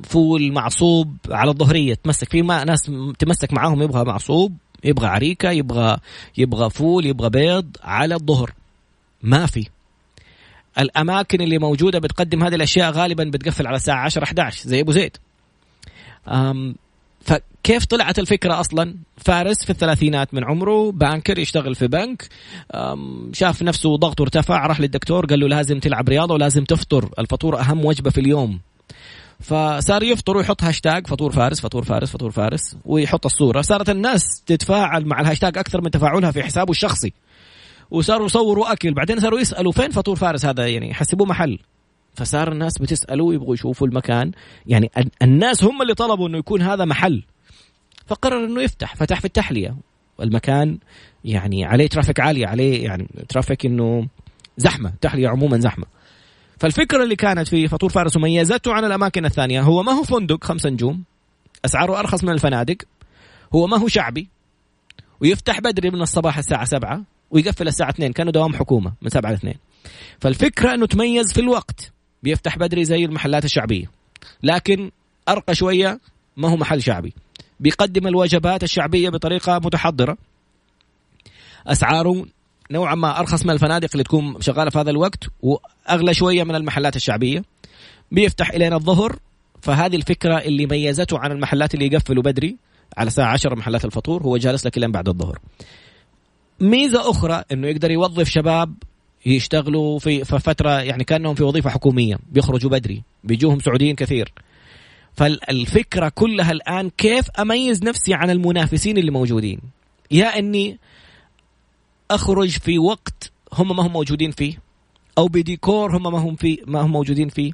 فول 0.04 0.52
معصوب 0.52 1.18
على 1.30 1.52
الظهرية 1.52 1.94
تمسك 1.94 2.30
في 2.30 2.42
ما 2.42 2.64
ناس 2.64 2.92
تمسك 3.20 3.54
معاهم 3.54 3.82
يبغى 3.82 4.04
معصوب 4.04 4.58
يبغى 4.84 5.08
عريكة 5.08 5.52
يبغى 5.52 5.98
يبغى 6.38 6.70
فول 6.70 7.06
يبغى 7.06 7.30
بيض 7.30 7.78
على 7.84 8.16
الظهر. 8.16 8.54
ما 9.24 9.46
في. 9.46 9.70
الأماكن 10.80 11.42
اللي 11.42 11.58
موجودة 11.58 12.00
بتقدم 12.00 12.44
هذه 12.44 12.56
الأشياء 12.56 12.92
غالبا 12.92 13.24
بتقفل 13.24 13.68
على 13.68 13.76
الساعة 13.76 14.06
10 14.06 14.24
11 14.24 14.70
زي 14.70 14.82
أبو 14.82 14.92
زيد. 14.92 15.18
فكيف 17.22 17.86
طلعت 17.86 18.20
الفكرة 18.20 18.60
أصلا؟ 18.60 18.96
فارس 19.18 19.64
في 19.64 19.70
الثلاثينات 19.70 20.34
من 20.34 20.44
عمره 20.44 20.92
banker 20.92 21.40
يشتغل 21.40 21.76
في 21.76 21.88
بنك. 21.88 22.28
شاف 23.34 23.62
نفسه 23.64 23.96
ضغطه 23.96 24.22
ارتفع 24.22 24.68
راح 24.68 24.80
للدكتور 24.80 25.26
قال 25.26 25.40
له 25.40 25.48
لازم 25.48 25.80
تلعب 25.80 26.10
رياضة 26.10 26.34
ولازم 26.34 26.64
تفطر 26.64 27.10
الفطور 27.20 27.60
أهم 27.60 27.86
وجبة 27.86 28.10
في 28.10 28.22
اليوم. 28.22 28.60
فصار 29.40 30.04
يفطر 30.04 30.38
ويحط 30.38 30.64
هاشتاج 30.64 31.08
فطور 31.08 31.32
فارس 31.32 31.62
فطور 31.62 31.84
فارس 31.84 32.12
فطور 32.12 32.32
فارس 32.32 32.76
ويحط 32.86 33.26
الصورة. 33.26 33.62
صارت 33.62 33.90
الناس 33.90 34.44
تتفاعل 34.46 35.06
مع 35.06 35.22
الهاشتاج 35.22 35.58
أكثر 35.58 35.82
من 35.82 35.92
تفاعلها 35.92 36.32
في 36.32 36.44
حسابه 36.44 36.72
الشخصي. 36.72 37.14
وصاروا 37.92 38.26
يصوروا 38.26 38.74
أكل. 38.74 38.94
بعدين 38.94 39.20
صاروا 39.20 39.40
يسألوا 39.40 39.72
فين 39.72 39.92
فطور 39.92 40.16
فارس 40.16 40.46
هذا 40.46 40.68
يعني؟ 40.68 40.90
يحسبوه 40.90 41.28
محل. 41.28 41.60
فصار 42.14 42.52
الناس 42.52 42.78
بتسألوا 42.78 43.34
يبغوا 43.34 43.54
يشوفوا 43.54 43.88
المكان. 43.88 44.32
يعني 44.68 44.92
الناس 45.22 45.64
هم 45.64 45.82
اللي 45.82 45.94
طلبوا 45.94 46.28
إنه 46.28 46.38
يكون 46.38 46.62
هذا 46.62 46.86
محل. 46.86 47.24
فقرر 48.08 48.46
إنه 48.46 48.62
يفتح. 48.62 48.96
فتح 48.96 49.20
في 49.20 49.26
التحلية. 49.26 49.76
المكان 50.22 50.78
يعني 51.26 51.66
عليه 51.66 51.88
ترافيك 51.88 52.20
عالية 52.20 52.48
عليه 52.48 52.84
يعني 52.84 53.08
ترافيك 53.30 53.66
إنه 53.66 54.08
زحمة. 54.58 54.94
تحليه 55.02 55.28
عموما 55.28 55.60
زحمة. 55.60 55.86
فالفكرة 56.60 57.04
اللي 57.04 57.16
كانت 57.16 57.48
في 57.48 57.68
فطور 57.68 57.90
فارس 57.90 58.18
وميزته 58.18 58.74
عن 58.74 58.86
الأماكن 58.86 59.26
الثانية. 59.26 59.62
هو 59.62 59.84
ما 59.84 59.92
هو 59.92 60.04
فندق 60.04 60.44
خمسة 60.44 60.70
نجوم. 60.70 61.04
أسعاره 61.66 62.00
أرخص 62.00 62.24
من 62.24 62.30
الفنادق. 62.30 62.78
هو 63.56 63.68
ما 63.68 63.78
هو 63.78 63.88
شعبي. 63.88 64.28
ويفتح 65.22 65.60
بدري 65.60 65.90
من 65.90 66.02
الصباح 66.02 66.38
الساعة 66.38 66.66
سبعة. 66.66 67.04
ويقفل 67.32 67.68
الساعة 67.68 67.90
2 67.90 68.14
كانه 68.14 68.32
دوام 68.32 68.54
حكومة 68.54 68.94
من 69.02 69.10
7 69.10 69.32
ل 69.32 69.34
2 69.34 69.56
فالفكرة 70.20 70.74
إنه 70.74 70.86
تميز 70.86 71.34
في 71.34 71.42
الوقت. 71.42 71.92
بيفتح 72.24 72.58
بدري 72.58 72.86
زي 72.86 73.06
المحلات 73.06 73.46
الشعبية. 73.46 73.92
لكن 74.44 74.92
أرقى 75.30 75.56
شوية 75.56 76.00
ما 76.38 76.50
هو 76.50 76.58
محل 76.58 76.82
شعبي. 76.82 77.14
بيقدم 77.60 78.08
الوجبات 78.08 78.64
الشعبية 78.64 79.10
بطريقة 79.10 79.60
متحضرة. 79.60 80.18
أسعاره 81.68 82.26
نوعا 82.72 82.96
ما 82.96 83.20
أرخص 83.20 83.46
من 83.46 83.52
الفنادق 83.52 83.90
اللي 83.92 84.04
تكون 84.04 84.42
شغالة 84.42 84.70
في 84.70 84.80
هذا 84.80 84.90
الوقت 84.90 85.24
وأغلى 85.42 86.14
شوية 86.14 86.44
من 86.44 86.56
المحلات 86.56 86.96
الشعبية. 86.96 87.44
بيفتح 88.12 88.50
إلينا 88.50 88.76
الظهر. 88.76 89.20
فهذه 89.62 89.96
الفكرة 89.96 90.38
اللي 90.38 90.66
ميزته 90.66 91.20
عن 91.20 91.32
المحلات 91.32 91.74
اللي 91.74 91.86
يقفلوا 91.86 92.24
بدري 92.24 92.58
على 92.98 93.08
الساعة 93.08 93.34
10 93.34 93.56
محلات 93.56 93.86
الفطور. 93.86 94.24
هو 94.24 94.38
جالس 94.38 94.66
لك 94.66 94.78
لين 94.78 94.92
بعد 94.92 95.10
الظهر. 95.10 95.40
ميزة 96.62 97.10
أخرى 97.10 97.44
إنه 97.52 97.68
يقدر 97.68 97.92
يوظف 97.92 98.30
شباب 98.30 98.76
يشتغلوا 99.26 100.00
في 100.00 100.26
فترة 100.26 100.82
يعني 100.82 101.04
كأنهم 101.04 101.36
في 101.36 101.44
وظيفة 101.44 101.70
حكومية 101.70 102.18
بيخرجوا 102.32 102.70
بدري 102.70 103.04
بيجوهم 103.24 103.60
سعوديين 103.60 103.96
كثير. 103.96 104.34
فالفكرة 105.14 106.10
كلها 106.10 106.52
الآن 106.52 106.90
كيف 106.90 107.30
أميز 107.40 107.84
نفسي 107.84 108.14
عن 108.14 108.30
المنافسين 108.30 108.98
اللي 108.98 109.12
موجودين؟ 109.12 109.60
يا 110.12 110.40
إني 110.40 110.80
أخرج 112.12 112.50
في 112.50 112.80
وقت 112.80 113.32
هم 113.54 113.76
ما 113.76 113.88
هم 113.88 113.94
موجودين 113.94 114.32
فيه 114.32 114.60
أو 115.18 115.28
بديكور 115.28 115.98
هم 115.98 116.04
ما 116.04 116.20
هم 116.20 116.36
في 116.36 116.64
ما 116.68 116.82
هم 116.82 116.92
موجودين 116.92 117.30
فيه. 117.30 117.52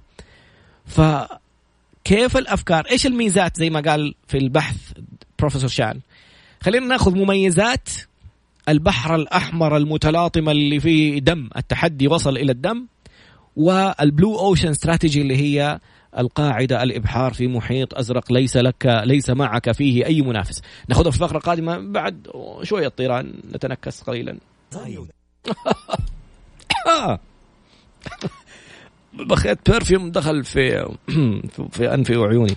فكيف 0.86 2.38
الأفكار؟ 2.38 2.86
إيش 2.92 3.06
الميزات 3.06 3.58
زي 3.58 3.70
ما 3.70 3.80
قال 3.80 4.16
في 4.28 4.38
البحث 4.38 4.78
بروفيسور 5.40 5.70
شان؟ 5.70 6.00
خلينا 6.62 6.86
ناخذ 6.86 7.16
مميزات 7.16 7.90
البحر 8.70 9.16
الأحمر 9.16 9.78
المتلاطم 9.78 10.50
اللي 10.50 10.80
فيه 10.80 11.20
دم 11.20 11.50
التحدي 11.58 12.08
وصل 12.08 12.38
إلى 12.38 12.52
الدم 12.52 12.88
وال 13.56 13.84
blue 13.84 14.40
ocean 14.40 14.70
strategy 14.70 15.22
اللي 15.22 15.38
هي 15.38 15.80
القاعدة 16.18 16.84
الإبحار 16.84 17.34
في 17.34 17.48
محيط 17.48 17.94
أزرق 17.94 18.32
ليس 18.32 18.58
لك 18.58 19.02
ليس 19.06 19.30
معك 19.30 19.72
فيه 19.72 20.06
أي 20.06 20.22
منافس. 20.22 20.62
ناخذها 20.90 21.12
في 21.12 21.18
الفقرة 21.18 21.38
القادمة 21.38 21.78
بعد 21.78 22.28
شوية 22.64 22.88
طيران 22.88 23.34
نتنكس 23.54 24.02
قليلا. 24.02 24.38
بخيت 29.14 29.70
perfume 29.70 30.12
دخل 30.12 30.44
في 30.44 30.90
في 31.72 31.94
أنفي 31.94 32.18
وعيوني. 32.18 32.56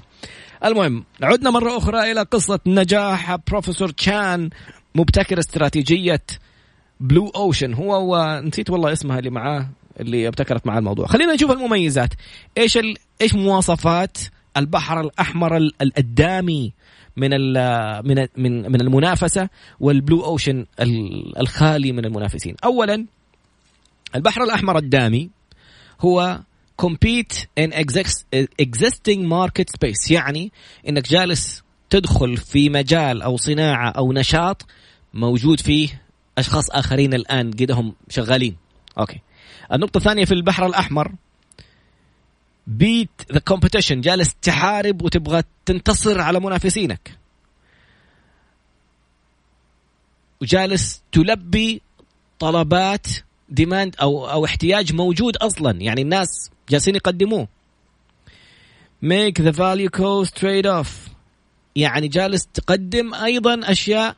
المهم 0.64 1.04
عدنا 1.22 1.50
مرة 1.50 1.76
أخرى 1.76 2.12
إلى 2.12 2.22
قصة 2.22 2.60
نجاح 2.66 3.36
بروفيسور 3.36 3.88
تشان 3.88 4.50
مبتكر 4.94 5.38
استراتيجية 5.38 6.22
blue 7.00 7.28
ocean 7.28 7.74
هو 7.74 8.14
ونسيت 8.14 8.70
والله 8.70 8.92
اسمها 8.92 9.18
اللي 9.18 9.30
معاه 9.30 9.68
اللي 10.00 10.28
ابتكرت 10.28 10.66
مع 10.66 10.78
الموضوع. 10.78 11.06
خلينا 11.06 11.34
نشوف 11.34 11.50
المميزات. 11.50 12.14
إيش 12.58 12.76
ال... 12.76 12.96
إيش 13.20 13.34
مواصفات 13.34 14.18
البحر 14.56 15.00
الأحمر 15.00 15.56
الدامي 15.98 16.72
من 17.16 17.30
من 18.04 18.26
من 18.36 18.72
من 18.72 18.80
المنافسة 18.80 19.48
وال 19.80 19.95
blue 19.95 20.24
ocean 20.24 20.66
الخالي 21.40 21.92
من 21.92 22.04
المنافسين. 22.04 22.56
اولا 22.64 23.06
البحر 24.14 24.44
الأحمر 24.44 24.78
الدامي 24.78 25.30
هو 26.00 26.40
compete 26.82 27.46
in 27.60 27.72
existing 28.62 29.20
market 29.26 29.68
space. 29.76 30.10
يعني 30.10 30.52
إنك 30.88 31.08
جالس 31.08 31.62
تدخل 31.90 32.36
في 32.36 32.70
مجال 32.70 33.22
أو 33.22 33.36
صناعة 33.36 33.90
أو 33.90 34.12
نشاط 34.12 34.66
موجود 35.14 35.60
فيه 35.60 36.02
أشخاص 36.38 36.70
آخرين 36.70 37.14
الآن 37.14 37.50
قدهم 37.50 37.94
شغالين. 38.08 38.56
okay. 38.98 39.20
النقطة 39.72 39.98
الثانية 39.98 40.24
في 40.24 40.34
البحر 40.34 40.66
الأحمر 40.66 41.12
beat 42.66 43.10
the 43.32 43.38
competition 43.38 44.00
جالس 44.00 44.34
تحارب 44.42 45.02
وتبغى 45.02 45.42
تنتصر 45.66 46.20
على 46.20 46.40
منافسينك. 46.40 47.18
وجالس 50.40 51.02
تلبي 51.12 51.82
طلبات 52.38 53.06
ديماند 53.48 53.96
أو 54.02 54.30
أو 54.30 54.44
احتياج 54.44 54.92
موجود 54.92 55.36
أصلا 55.36 55.80
يعني 55.80 56.02
الناس 56.02 56.50
جالسين 56.68 56.94
يقدموه. 56.94 57.48
Make 59.04 59.38
the 59.38 59.52
value 59.52 59.90
cost 59.90 60.34
trade 60.40 60.66
off. 60.66 61.07
يعني 61.76 62.08
جالس 62.08 62.46
تقدم 62.46 63.14
أيضا 63.14 63.60
أشياء 63.64 64.16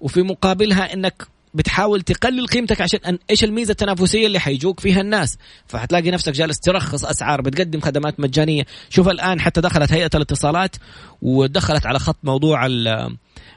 وفي 0.00 0.22
مقابلها 0.22 0.94
إنك 0.94 1.26
بتحاول 1.54 2.02
تقلل 2.02 2.46
قيمتك 2.46 2.80
عشان 2.80 3.00
أن 3.06 3.18
إيش 3.30 3.44
الميزة 3.44 3.70
التنافسية 3.70 4.26
اللي 4.26 4.38
حيجوك 4.38 4.80
فيها 4.80 5.00
الناس. 5.00 5.38
فحتلاقي 5.66 6.10
نفسك 6.10 6.32
جالس 6.32 6.60
ترخص 6.60 7.04
أسعار 7.04 7.40
بتقدم 7.40 7.80
خدمات 7.80 8.20
مجانية. 8.20 8.66
شوف 8.90 9.08
الآن 9.08 9.40
حتى 9.40 9.60
دخلت 9.60 9.92
هيئة 9.92 10.10
الاتصالات 10.14 10.76
ودخلت 11.22 11.86
على 11.86 11.98
خط 11.98 12.16
موضوع 12.22 12.66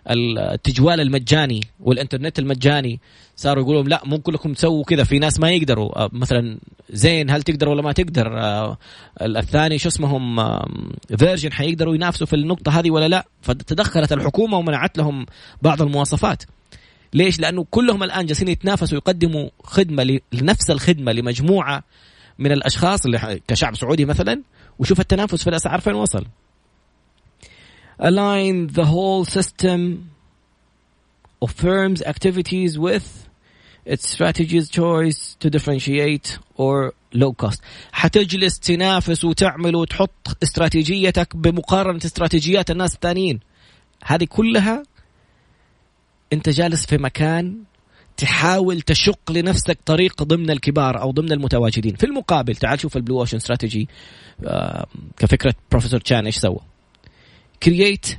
التجوال 0.09 1.01
المجاني 1.01 1.61
والإنترنت 1.79 2.39
المجاني. 2.39 2.99
صاروا 3.35 3.63
يقولوا 3.63 3.83
لا 3.83 4.01
مو 4.05 4.19
كلكم 4.19 4.53
تسووا 4.53 4.83
كذا 4.83 5.03
في 5.03 5.19
ناس 5.19 5.39
ما 5.39 5.51
يقدروا. 5.51 5.99
آه، 5.99 6.09
مثلا 6.13 6.57
زين 6.89 7.29
هل 7.29 7.43
تقدر 7.43 7.69
ولا 7.69 7.81
ما 7.81 7.91
تقدر؟ 7.91 8.39
آه، 8.39 8.77
الثاني 9.21 9.77
شو 9.77 9.89
اسمهم؟ 9.89 10.39
فيرجن 11.17 11.51
حيقدروا 11.51 11.95
ينافسوا 11.95 12.27
في 12.27 12.35
النقطة 12.35 12.79
هذه 12.79 12.91
ولا 12.91 13.07
لا؟ 13.07 13.25
فتدخلت 13.41 14.13
الحكومة 14.13 14.57
ومنعت 14.57 14.97
لهم 14.97 15.25
بعض 15.61 15.81
المواصفات. 15.81 16.43
ليش؟ 17.13 17.39
لأنه 17.39 17.65
كلهم 17.71 18.03
الآن 18.03 18.25
جالسين 18.25 18.47
يتنافسوا 18.47 18.97
يقدموا 18.97 19.49
خدمة 19.63 20.19
لنفس 20.33 20.71
الخدمة 20.71 21.11
لمجموعة 21.11 21.83
من 22.39 22.51
الأشخاص 22.51 23.05
اللي 23.05 23.41
كشعب 23.47 23.75
سعودي 23.75 24.05
مثلا. 24.05 24.41
وشوف 24.79 24.99
التنافس 24.99 25.43
في 25.43 25.49
الأسعار 25.49 25.79
فين 25.81 25.93
وصل. 25.93 26.25
Align 28.01 28.67
the 28.73 28.85
whole 28.85 29.25
system 29.25 30.09
of 31.41 31.51
firms' 31.51 32.01
activities 32.01 32.77
with 32.77 33.07
its 33.85 34.03
strategies 34.15 34.69
choice 34.69 35.35
to 35.39 35.49
differentiate 35.49 36.37
or 36.57 36.93
low 37.13 37.33
cost. 37.33 37.61
حتجلس 37.91 38.59
تنافس 38.59 39.25
وتعمل 39.25 39.75
وتحط 39.75 40.37
استراتيجيتك 40.43 41.35
بمقارنة 41.35 41.97
استراتيجيات 42.05 42.71
الناس 42.71 42.95
الثانيين. 42.95 43.39
هذه 44.03 44.23
كلها 44.23 44.83
انت 46.33 46.49
جالس 46.49 46.85
في 46.85 46.97
مكان 46.97 47.57
تحاول 48.17 48.81
تشق 48.81 49.31
لنفسك 49.31 49.77
طريق 49.85 50.23
ضمن 50.23 50.49
الكبار 50.49 51.01
أو 51.01 51.11
ضمن 51.11 51.31
المتواجدين. 51.31 51.95
في 51.95 52.05
المقابل 52.05 52.55
تعال 52.55 52.79
شوف 52.79 52.97
البلو 52.97 53.19
أوشن 53.19 53.37
استراتيجي 53.37 53.89
كفكرة 55.17 55.53
بروفيسور 55.71 55.99
تشان 55.99 56.25
إيش 56.25 56.37
سوى. 56.37 56.59
Create 57.65 58.09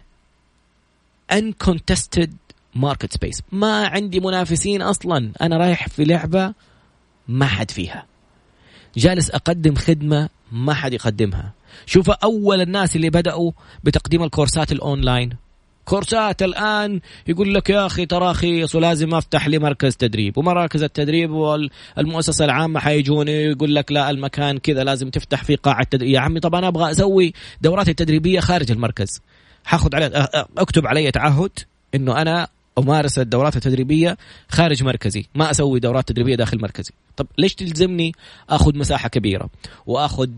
uncontested 1.33 2.31
market 2.77 3.11
space. 3.19 3.41
ما 3.53 3.87
عندي 3.87 4.21
منافسين 4.21 4.83
أصلا. 4.83 5.33
أنا 5.41 5.57
رايح 5.57 5.89
في 5.89 6.05
لعبة 6.05 6.55
ما 7.29 7.47
حد 7.47 7.71
فيها. 7.71 8.07
جالس 8.97 9.31
أقدم 9.31 9.75
خدمة 9.75 10.29
ما 10.53 10.75
حد 10.75 10.93
يقدمها. 10.93 11.53
شوف 11.87 12.11
أول 12.11 12.61
الناس 12.61 12.97
اللي 12.97 13.11
بدأوا 13.11 13.53
بتقديم 13.85 14.23
الكورسات 14.23 14.73
الأونلاين. 14.73 15.37
كورسات 15.87 16.43
الآن 16.43 17.01
يقول 17.27 17.55
لك 17.55 17.71
يا 17.71 17.87
أخي 17.87 18.07
ترى 18.07 18.31
رخيص 18.31 18.75
ولازم 18.75 19.15
أفتح 19.15 19.49
لي 19.49 19.59
مركز 19.59 19.97
تدريب. 19.97 20.39
ومراكز 20.39 20.83
التدريب 20.83 21.31
والمؤسسه 21.31 22.45
العامة 22.45 22.81
حيجوني 22.81 23.33
يقول 23.45 23.75
لك 23.75 23.93
لا 23.93 24.11
المكان 24.11 24.59
كذا 24.59 24.85
لازم 24.85 25.11
تفتح 25.11 25.45
في 25.45 25.57
قاعة 25.57 25.85
تدريب. 25.91 26.11
يا 26.11 26.21
عمي 26.21 26.41
طب 26.41 26.55
أنا 26.55 26.69
أبغى 26.69 26.91
أسوي 26.91 27.33
دوراتي 27.61 27.91
التدريبية 27.91 28.41
خارج 28.41 28.71
المركز. 28.71 29.21
حاخذ 29.65 29.95
علي 29.95 30.29
أكتب 30.59 30.87
علي 30.87 31.11
تعهد 31.11 31.51
إنه 31.95 32.23
أنا 32.23 32.49
امارس 32.79 33.19
الدورات 33.19 33.57
التدريبية 33.57 34.17
خارج 34.49 34.83
مركزي. 34.83 35.27
ما 35.35 35.51
أسوي 35.51 35.81
دورات 35.81 36.09
تدريبية 36.09 36.35
داخل 36.35 36.61
مركزي. 36.61 36.93
طب 37.17 37.27
ليش 37.39 37.55
تلزمني 37.55 38.13
آخذ 38.51 38.79
مساحة 38.79 39.09
كبيرة 39.09 39.49
وآخذ 39.87 40.31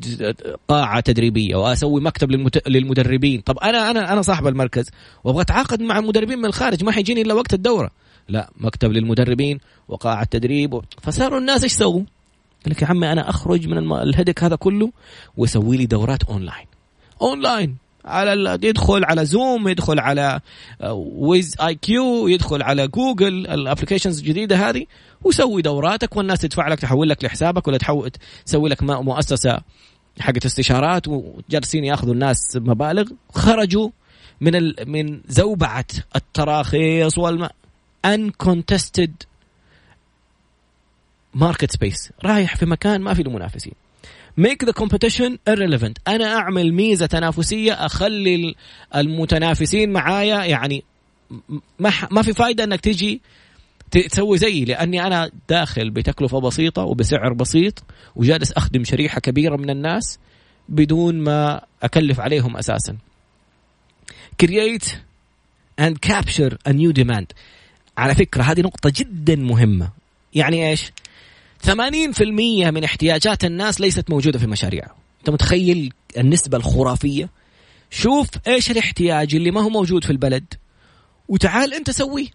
قاعة 0.68 1.00
تدريبية 1.00 1.56
وأسوي 1.56 2.00
مكتب 2.00 2.30
للمدربين؟ 2.66 3.40
طب 3.40 3.58
أنا 3.58 3.90
أنا 3.90 4.12
أنا 4.12 4.22
صاحب 4.22 4.46
المركز 4.46 4.90
وأبغى 5.24 5.42
أتعاقد 5.42 5.82
مع 5.82 6.00
مدربين 6.00 6.38
من 6.38 6.44
الخارج 6.46 6.84
ما 6.84 6.92
حيجيني 6.92 7.22
إلا 7.22 7.34
وقت 7.34 7.54
الدورة. 7.54 7.90
لا 8.28 8.50
مكتب 8.56 8.92
للمدربين 8.92 9.58
وقاعة 9.88 10.24
تدريب 10.24 10.74
و... 10.74 10.82
فصاروا 11.02 11.38
الناس 11.38 11.62
إيش 11.62 11.72
سووا؟ 11.72 12.02
قال 12.64 12.72
لك 12.72 12.82
يا 12.82 12.86
عمي 12.86 13.12
أنا 13.12 13.30
أخرج 13.30 13.68
من 13.68 13.92
الهدك 13.92 14.44
هذا 14.44 14.56
كله 14.56 14.92
وأسوي 15.36 15.76
لي 15.76 15.86
دورات 15.86 16.22
online. 16.22 16.66
online. 17.22 17.76
على 18.08 18.58
يدخل 18.62 19.04
على 19.04 19.24
زوم 19.24 19.68
يدخل 19.68 19.98
على 19.98 20.40
WizIQ 20.92 22.28
يدخل 22.28 22.62
على 22.62 22.88
جوجل 22.88 23.46
ال 23.46 23.52
applications 23.52 24.18
الجديدة 24.18 24.56
هذه 24.56 24.86
وسوي 25.24 25.62
دوراتك 25.62 26.16
والناس 26.16 26.38
تدفع 26.38 26.68
لك 26.68 26.80
تحول 26.80 27.08
لك 27.08 27.24
لحسابك 27.24 27.68
ولا 27.68 27.78
تحول 27.78 28.10
تسوي 28.46 28.68
لك 28.68 28.82
مؤسسة 28.82 29.60
حقت 30.20 30.44
استشارات 30.44 31.08
وجالسين 31.08 31.84
ياخذوا 31.84 32.14
الناس 32.14 32.56
مبالغ. 32.56 33.04
خرجوا 33.34 33.90
من 34.40 34.54
ال... 34.56 34.74
من 34.86 35.20
زوبعة 35.28 35.86
التراخيص 36.16 37.18
والم 37.18 37.48
uncontested 38.06 39.10
market 41.34 41.72
space 41.72 42.12
رايح 42.24 42.56
في 42.56 42.66
مكان 42.66 43.00
ما 43.00 43.14
في 43.14 43.22
له 43.22 43.30
منافسين 43.30 43.72
make 44.38 44.64
the 44.64 44.72
competition 44.72 45.38
irrelevant 45.50 45.92
أنا 46.08 46.34
أعمل 46.34 46.72
ميزة 46.72 47.06
تنافسية 47.06 47.72
أخلي 47.72 48.54
المتنافسين 48.96 49.92
معايا 49.92 50.44
يعني 50.44 50.84
ما 51.78 51.92
ما 52.10 52.22
في 52.22 52.32
فائده 52.32 52.64
إنك 52.64 52.80
تجي 52.80 53.20
تسوي 53.90 54.38
زيي 54.38 54.64
لأني 54.64 55.06
أنا 55.06 55.30
داخل 55.48 55.90
بتكلفة 55.90 56.40
بسيطة 56.40 56.82
وبسعر 56.82 57.32
بسيط 57.32 57.84
وجالس 58.16 58.52
أخدم 58.52 58.84
شريحة 58.84 59.20
كبيرة 59.20 59.56
من 59.56 59.70
الناس 59.70 60.18
بدون 60.68 61.14
ما 61.14 61.60
أكلف 61.82 62.20
عليهم 62.20 62.56
أساسا. 62.56 62.96
create 64.42 64.86
and 65.80 66.00
capture 66.00 66.56
a 66.68 66.72
new 66.72 66.92
demand. 66.92 67.26
على 67.98 68.14
فكرة 68.14 68.42
هذه 68.42 68.60
نقطة 68.60 68.92
جدا 68.96 69.36
مهمة. 69.36 69.90
يعني 70.34 70.70
إيش؟ 70.70 70.92
80% 71.66 71.70
من 72.70 72.84
احتياجات 72.84 73.44
الناس 73.44 73.80
ليست 73.80 74.10
موجودة 74.10 74.38
في 74.38 74.46
مشاريعهم 74.46 74.96
أنت 75.20 75.30
متخيل 75.30 75.92
النسبة 76.16 76.56
الخرافية؟ 76.56 77.28
شوف 77.90 78.28
إيش 78.46 78.70
الاحتياج 78.70 79.34
اللي 79.34 79.50
ما 79.50 79.60
هو 79.60 79.68
موجود 79.68 80.04
في 80.04 80.10
البلد 80.10 80.44
وتعال 81.28 81.74
أنت 81.74 81.90
سويه. 81.90 82.26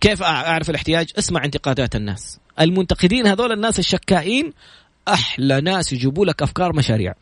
كيف 0.00 0.22
أعرف 0.22 0.70
الاحتياج؟ 0.70 1.10
اسمع 1.18 1.44
انتقادات 1.44 1.96
الناس. 1.96 2.38
المنتقدين 2.60 3.26
هذول 3.26 3.52
الناس 3.52 3.78
الشكائين 3.78 4.52
أحلى 5.08 5.60
ناس 5.60 5.92
يجيبوا 5.92 6.26
لك 6.26 6.42
أفكار 6.42 6.76
مشاريع. 6.76 7.14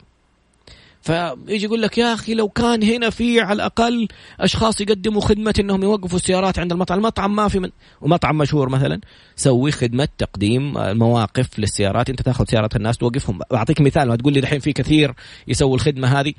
فيجي 1.01 1.65
يقول 1.65 1.81
لك 1.81 1.97
يا 1.97 2.13
أخي 2.13 2.33
لو 2.33 2.49
كان 2.49 2.83
هنا 2.83 3.09
في 3.09 3.41
على 3.41 3.53
الأقل 3.53 4.07
أشخاص 4.39 4.81
يقدموا 4.81 5.21
خدمة 5.21 5.53
إنهم 5.59 5.83
يوقفوا 5.83 6.17
السيارات 6.17 6.59
عند 6.59 6.71
المطعم، 6.71 6.97
المطعم 6.97 7.35
ما 7.35 7.47
في 7.47 7.59
من 7.59 7.69
ومطعم 8.01 8.37
مشهور 8.37 8.69
مثلا. 8.69 8.99
سوي 9.35 9.71
خدمة 9.71 10.07
تقديم 10.17 10.73
مواقف 10.97 11.59
للسيارات، 11.59 12.09
أنت 12.09 12.21
تأخذ 12.21 12.45
سيارات 12.45 12.75
الناس 12.75 12.97
توقفهم، 12.97 13.39
بعطيك 13.51 13.81
مثال. 13.81 14.07
ما 14.07 14.15
تقول 14.15 14.33
لي 14.33 14.39
الحين 14.39 14.59
في 14.59 14.73
كثير 14.73 15.13
يسووا 15.47 15.75
الخدمة 15.75 16.19
هذه، 16.19 16.33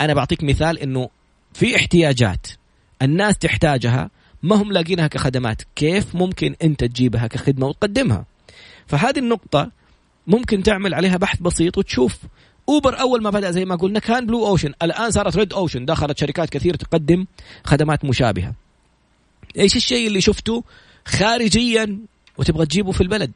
أنا 0.00 0.14
بعطيك 0.14 0.44
مثال 0.44 0.78
إنه 0.78 1.08
في 1.52 1.76
احتياجات 1.76 2.46
الناس 3.02 3.38
تحتاجها 3.38 4.10
ما 4.42 4.56
هم 4.56 4.72
لاقينها 4.72 5.06
كخدمات، 5.06 5.62
كيف 5.76 6.14
ممكن 6.14 6.54
أنت 6.62 6.84
تجيبها 6.84 7.26
كخدمة 7.26 7.66
وتقدمها؟ 7.66 8.24
فهذه 8.86 9.18
النقطة 9.18 9.70
ممكن 10.26 10.62
تعمل 10.62 10.94
عليها 10.94 11.16
بحث 11.16 11.40
بسيط 11.42 11.78
وتشوف 11.78 12.18
أوبر 12.68 13.00
أول 13.00 13.22
ما 13.22 13.30
بدأ 13.30 13.50
زي 13.50 13.64
ما 13.64 13.76
قلنا 13.76 13.98
كان 13.98 14.26
blue 14.26 14.46
ocean 14.46 14.72
الآن 14.82 15.10
صارت 15.10 15.36
red 15.36 15.52
ocean 15.52 15.84
دخلت 15.84 16.18
شركات 16.18 16.50
كثير 16.50 16.74
تقدم 16.74 17.26
خدمات 17.64 18.04
مشابهة. 18.04 18.54
إيش 19.58 19.76
الشيء 19.76 20.06
اللي 20.06 20.20
شفته 20.20 20.64
خارجيا 21.04 21.98
وتبغى 22.38 22.66
تجيبه 22.66 22.92
في 22.92 23.00
البلد؟ 23.00 23.32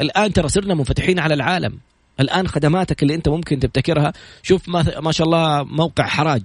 الآن 0.00 0.32
ترى 0.32 0.48
صرنا 0.48 0.74
منفتحين 0.74 1.18
على 1.18 1.34
العالم. 1.34 1.78
الآن 2.20 2.48
خدماتك 2.48 3.02
اللي 3.02 3.14
أنت 3.14 3.28
ممكن 3.28 3.60
تبتكرها 3.60 4.12
شوف 4.42 4.68
ما, 4.68 5.00
ما 5.00 5.12
شاء 5.12 5.26
الله 5.26 5.64
موقع 5.64 6.06
حراج. 6.06 6.42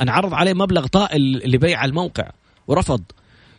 أنا 0.00 0.12
عرض 0.12 0.34
عليه 0.34 0.52
مبلغ 0.52 0.86
طائل 0.86 1.50
لبيع 1.50 1.84
الموقع 1.84 2.30
ورفض. 2.68 3.02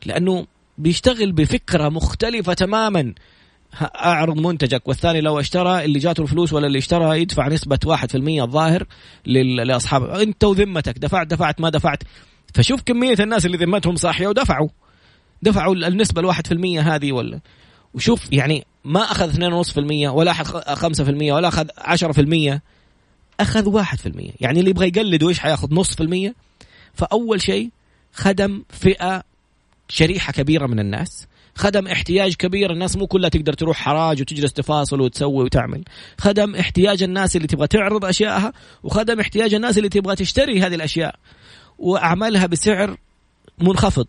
لأنه 0.05 0.47
بيشتغل 0.77 1.31
بفكرة 1.31 1.89
مختلفة 1.89 2.53
تماما. 2.53 3.13
أعرض 3.81 4.37
منتجك. 4.37 4.87
والثاني 4.87 5.21
لو 5.21 5.39
اشترى 5.39 5.85
اللي 5.85 5.99
جاته 5.99 6.23
الفلوس 6.23 6.53
ولا 6.53 6.67
اللي 6.67 6.77
اشترى 6.77 7.21
يدفع 7.21 7.47
نسبة 7.47 7.79
1% 7.85 8.15
الظاهر 8.15 8.85
لاصحاب 9.25 10.03
أنت 10.03 10.43
وذمتك 10.43 10.97
دفعت 10.97 11.27
دفعت 11.27 11.61
ما 11.61 11.69
دفعت. 11.69 12.03
فشوف 12.53 12.81
كمية 12.81 13.15
الناس 13.19 13.45
اللي 13.45 13.57
ذمتهم 13.57 13.95
صاحية 13.95 14.27
ودفعوا. 14.27 14.69
دفعوا 15.41 15.75
الواحد 16.17 16.47
في 16.47 16.53
المية 16.53 16.95
هذه 16.95 17.11
ولا 17.11 17.39
وشوف 17.93 18.33
يعني 18.33 18.65
ما 18.85 19.01
أخذ 19.01 19.31
2.5% 19.31 20.09
ولا 20.09 20.31
أخذ 20.31 20.61
5% 20.93 21.31
ولا 21.31 21.47
أخذ 21.47 21.67
10% 21.77 22.59
أخذ 23.39 23.83
1% 23.83 24.31
يعني 24.41 24.59
اللي 24.59 24.69
يبغى 24.69 24.87
يقلد 24.87 25.23
وإيش 25.23 25.39
حياخذ 25.39 25.73
نص 25.73 25.95
في 25.95 26.03
المية. 26.03 26.35
فأول 26.93 27.41
شيء 27.41 27.69
خدم 28.13 28.63
فئة 28.69 29.23
شريحة 29.89 30.33
كبيرة 30.33 30.67
من 30.67 30.79
الناس. 30.79 31.27
خدم 31.55 31.87
احتياج 31.87 32.35
كبير 32.35 32.71
الناس 32.71 32.97
مو 32.97 33.07
كلها 33.07 33.29
تقدر 33.29 33.53
تروح 33.53 33.77
حراج 33.77 34.21
وتجلس 34.21 34.53
تفاصل 34.53 35.01
وتسوي 35.01 35.43
وتعمل. 35.43 35.83
خدم 36.17 36.55
احتياج 36.55 37.03
الناس 37.03 37.35
اللي 37.35 37.47
تبغى 37.47 37.67
تعرض 37.67 38.05
اشيائها 38.05 38.53
وخدم 38.83 39.19
احتياج 39.19 39.53
الناس 39.53 39.77
اللي 39.77 39.89
تبغى 39.89 40.15
تشتري 40.15 40.61
هذه 40.61 40.75
الأشياء. 40.75 41.15
واعملها 41.79 42.45
بسعر 42.45 42.97
منخفض. 43.59 44.07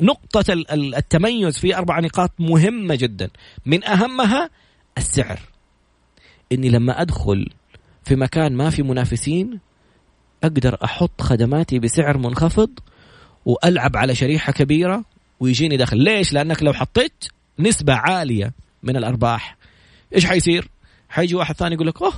نقطة 0.00 0.44
التميز 0.72 1.58
في 1.58 1.76
أربع 1.76 2.00
نقاط 2.00 2.32
مهمة 2.38 2.94
جدا. 2.94 3.30
من 3.66 3.84
أهمها 3.84 4.50
السعر. 4.98 5.40
إني 6.52 6.68
لما 6.68 7.02
أدخل 7.02 7.46
في 8.04 8.16
مكان 8.16 8.52
ما 8.52 8.70
في 8.70 8.82
منافسين 8.82 9.60
أقدر 10.44 10.78
أحط 10.84 11.20
خدماتي 11.20 11.78
بسعر 11.78 12.18
منخفض 12.18 12.70
وألعب 13.44 13.96
على 13.96 14.14
شريحة 14.14 14.52
كبيرة 14.52 15.04
ويجيني 15.40 15.76
دخل. 15.76 15.98
ليش؟ 15.98 16.32
لأنك 16.32 16.62
لو 16.62 16.72
حطيت 16.72 17.24
نسبة 17.58 17.94
عالية 17.94 18.52
من 18.82 18.96
الأرباح 18.96 19.56
إيش 20.14 20.26
حيصير؟ 20.26 20.68
حيجي 21.08 21.34
واحد 21.34 21.54
ثاني 21.54 21.74
يقول 21.74 21.86
لك 21.86 22.02
أوه 22.02 22.12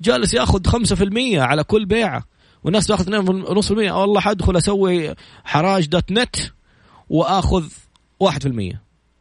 جالس 0.00 0.34
ياخذ 0.34 0.62
5% 0.68 1.38
على 1.38 1.64
كل 1.64 1.84
بيعة. 1.84 2.24
والناس 2.64 2.86
تاخذ 2.86 3.04
2.5% 3.04 3.70
والله 3.70 4.20
حادخل 4.20 4.56
أسوي 4.56 5.14
حراج 5.44 5.86
دوت 5.86 6.12
نت 6.12 6.36
وآخذ 7.08 7.64
1% 8.24 8.76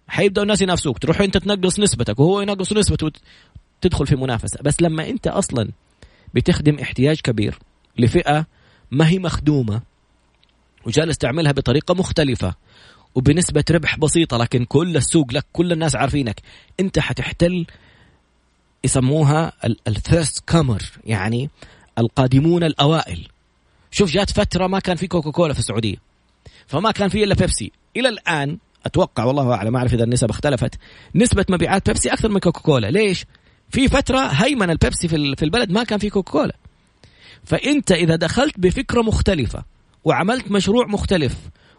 حيبدأوا 0.08 0.43
الناس 0.43 0.62
ينافسوك. 0.62 1.00
تروح 1.00 1.21
أنت 1.21 1.38
تنقص 1.38 1.80
نسبتك 1.80 2.19
وهو 2.19 2.41
ينقص 2.41 2.73
نسبته 2.73 3.12
تدخل 3.82 4.08
في 4.08 4.15
منافسة. 4.15 4.60
بس 4.63 4.82
لما 4.82 5.10
أنت 5.10 5.28
أصلا 5.28 5.69
بتخدم 6.34 6.80
احتياج 6.80 7.21
كبير 7.21 7.60
لفئة 7.97 8.45
ما 8.91 9.10
هي 9.10 9.19
مخدومة 9.19 9.82
وجالس 10.86 11.17
تعملها 11.17 11.52
بطريقة 11.52 11.93
مختلفة 11.93 12.56
وبنسبة 13.15 13.63
ربح 13.72 13.98
بسيطة 13.98 14.38
لكن 14.38 14.65
كل 14.65 14.98
السوق 14.98 15.34
لك 15.34 15.46
كل 15.54 15.72
الناس 15.72 15.96
عارفينك. 15.96 16.41
انت 16.80 17.00
حتحتل 17.00 17.65
يسموها 18.84 19.54
الفيرست 19.88 20.43
كامر 20.48 20.84
يعني 21.06 21.50
القادمون 21.98 22.63
الأوائل. 22.63 23.28
شوف 23.91 24.12
جات 24.12 24.30
فترة 24.30 24.67
ما 24.67 24.80
كان 24.80 24.96
في 24.96 25.08
كوكا 25.08 25.32
كولا 25.32 25.54
في 25.54 25.60
السعودية. 25.60 25.96
فما 26.67 26.91
كان 26.91 27.10
في 27.10 27.24
إلا 27.24 27.36
بيبسي. 27.36 27.72
إلى 27.98 28.10
الآن 28.10 28.58
أتوقع 28.86 29.24
والله 29.24 29.54
أعلم 29.54 29.74
ما 29.74 29.80
أعرف 29.80 29.93
إذا 29.93 30.04
النسب 30.04 30.30
اختلفت 30.30 30.76
نسبة 31.15 31.46
مبيعات 31.50 31.88
بيبسي 31.89 32.13
أكثر 32.13 32.30
من 32.30 32.39
كوكا 32.39 32.62
كولا 32.62 32.91
ليش؟ 32.91 33.26
في 33.70 33.88
فترة 33.88 34.20
هيمن 34.20 34.70
البيبسي 34.70 35.08
في 35.08 35.43
البلد 35.43 35.72
ما 35.72 35.84
كان 35.84 36.00
في 36.00 36.10
كوكا 36.10 36.32
كولا 36.32 36.56
فأنت 37.43 37.91
إذا 37.91 38.15
دخلت 38.15 38.60
بفكرة 38.60 39.02
مختلفة 39.02 39.63
وعملت 40.04 40.52
مشروع 40.52 40.88
مختلف 40.88 41.36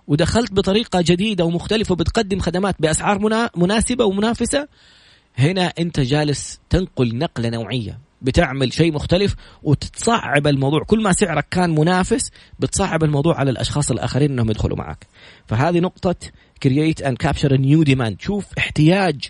ودخلت 0.08 0.52
بطريقة 0.52 1.00
جديدة 1.00 1.44
ومختلفة 1.44 1.92
وبتقدم 1.92 2.38
خدمات 2.38 2.76
بأسعار 2.78 3.48
مناسبة 3.56 4.04
ومنافسة 4.04 4.68
هنا 5.38 5.72
أنت 5.78 6.00
جالس 6.00 6.60
تنقل 6.70 7.18
نقلة 7.18 7.48
نوعية 7.48 7.98
بتعمل 8.22 8.72
شيء 8.72 8.92
مختلف 8.92 9.34
وتتصعب 9.62 10.46
الموضوع. 10.46 10.84
كل 10.84 11.02
ما 11.02 11.12
سعرك 11.12 11.46
كان 11.50 11.70
منافس 11.74 12.30
بتصعب 12.58 13.04
الموضوع 13.04 13.36
على 13.36 13.50
الأشخاص 13.50 13.90
الآخرين 13.90 14.30
إنهم 14.30 14.50
يدخلوا 14.50 14.76
معك. 14.76 15.06
فهذه 15.46 15.80
نقطة 15.80 16.14
create 16.62 17.02
and 17.02 17.16
capture 17.16 17.56
new 17.56 17.82
demand 17.82 18.20
شوف 18.20 18.46
احتياج. 18.58 19.28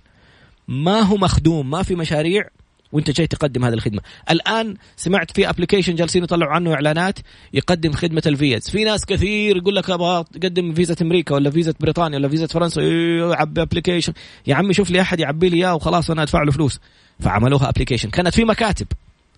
ما 0.68 1.00
هو 1.00 1.16
مخدوم 1.16 1.70
ما 1.70 1.82
في 1.82 1.94
مشاريع 1.94 2.48
وانت 2.92 3.10
جاي 3.10 3.26
تقدم 3.26 3.64
هذه 3.64 3.74
الخدمة. 3.74 4.00
الآن 4.30 4.76
سمعت 4.96 5.30
في 5.30 5.50
application 5.50 5.94
جالسين 5.94 6.24
يطلعوا 6.24 6.52
عنه 6.52 6.74
إعلانات 6.74 7.18
يقدم 7.52 7.92
خدمة 7.92 8.22
الفيز. 8.26 8.70
في 8.70 8.84
ناس 8.84 9.04
كثير 9.06 9.56
يقول 9.56 9.76
لك 9.76 9.90
أبغى 9.90 10.24
اقدم 10.36 10.74
فيزا 10.74 10.94
أمريكا 11.02 11.34
ولا 11.34 11.50
فيزا 11.50 11.74
بريطانيا 11.80 12.18
ولا 12.18 12.28
فيزا 12.28 12.46
فرنسا. 12.46 12.82
يعبي 12.82 13.62
application 13.62 14.12
يا 14.46 14.54
عمي 14.54 14.74
شوف 14.74 14.90
لي 14.90 15.00
أحد 15.00 15.20
يعبي 15.20 15.48
لي 15.48 15.56
إياه 15.56 15.74
وخلاص 15.74 16.10
أنا 16.10 16.22
أدفع 16.22 16.42
له 16.42 16.52
فلوس. 16.52 16.80
فعملوها 17.20 17.68
application 17.68 18.10
كانت 18.10 18.34
في 18.34 18.44
مكاتب. 18.44 18.86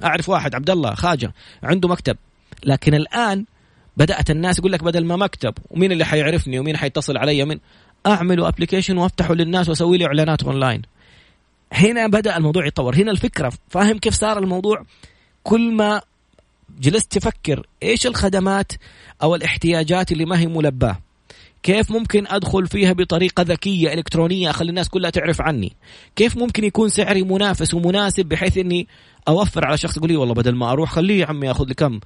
أعرف 0.04 0.28
واحد 0.28 0.54
عبد 0.54 0.70
الله 0.70 0.94
خاجة 0.94 1.32
عنده 1.62 1.88
مكتب. 1.88 2.16
لكن 2.64 2.94
الآن 2.94 3.44
بدأت 3.96 4.30
الناس 4.30 4.58
يقول 4.58 4.72
لك 4.72 4.84
بدل 4.84 5.04
ما 5.04 5.16
مكتب 5.16 5.54
ومين 5.70 5.92
اللي 5.92 6.04
حيعرفني 6.04 6.58
ومين 6.58 6.76
حيتصل 6.76 7.16
علي 7.16 7.44
من 7.44 7.58
اعمله 8.06 8.48
application 8.48 8.98
وافتحه 8.98 9.34
للناس 9.34 9.68
وأسوي 9.68 9.98
لي 9.98 10.06
إعلانات 10.06 10.42
اونلاين 10.42 10.82
هنا 11.72 12.06
بدأ 12.06 12.37
الموضوع 12.37 12.66
يتطور. 12.66 12.96
هنا 12.96 13.11
الفكرة 13.11 13.52
فاهم 13.68 13.98
كيف 13.98 14.14
صار 14.14 14.38
الموضوع؟ 14.38 14.85
كل 15.42 15.74
ما 15.74 16.00
جلست 16.80 17.18
تفكر 17.18 17.66
إيش 17.83 18.06
الخدمات 18.06 18.72
أو 19.22 19.35
الاحتياجات 19.35 20.12
اللي 20.12 20.24
ما 20.24 20.38
هي 20.40 20.46
ملباة؟ 20.46 20.98
كيف 21.62 21.90
ممكن 21.90 22.26
أدخل 22.26 22.66
فيها 22.66 22.92
بطريقة 22.92 23.42
ذكية 23.42 23.92
إلكترونية 23.92 24.50
اخلي 24.50 24.70
الناس 24.70 24.88
كلها 24.88 25.11
تعرف 25.11 25.40
عني؟ 25.40 25.72
كيف 26.16 26.37
ممكن 26.37 26.64
يكون 26.64 26.88
سعري 26.88 27.22
منافس 27.22 27.74
ومناسب 27.74 28.26
بحيث 28.26 28.59
إني 28.59 28.88
أوفر 29.28 29.64
على 29.64 29.76
شخص 29.76 29.96
يقول 29.96 30.11
لي 30.11 30.16
والله 30.16 30.35
بدل 30.35 30.54
ما 30.54 30.72
أروح 30.72 30.90
خليه 30.92 31.20
يا 31.20 31.26
عمي 31.26 31.46
ياخذ 31.46 31.64
لي 31.68 31.74
كم؟ 31.74 32.00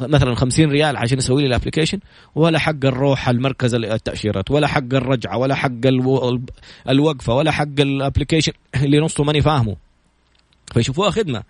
مثلا 0.00 0.34
50 0.34 0.70
ريال 0.70 0.96
عشان 0.96 1.18
يسوي 1.18 1.42
لي 1.42 1.48
ال 1.48 1.52
application 1.52 2.00
ولا 2.34 2.58
حق 2.58 2.84
الروح 2.84 3.28
المركز 3.28 3.74
التأشيرات 3.74 4.50
ولا 4.50 4.66
حق 4.66 4.94
الرجعة 4.94 5.36
ولا 5.36 5.54
حق 5.54 5.86
الوقفة 6.88 7.34
ولا 7.34 7.50
حق 7.50 7.80
ال 7.80 7.86
application 7.86 8.52
اللي 8.74 9.00
نصه 9.00 9.24
ماني 9.24 9.40
فاهمه. 9.40 9.76
فيشوفوها 10.74 11.10
خدمة. 11.10 11.42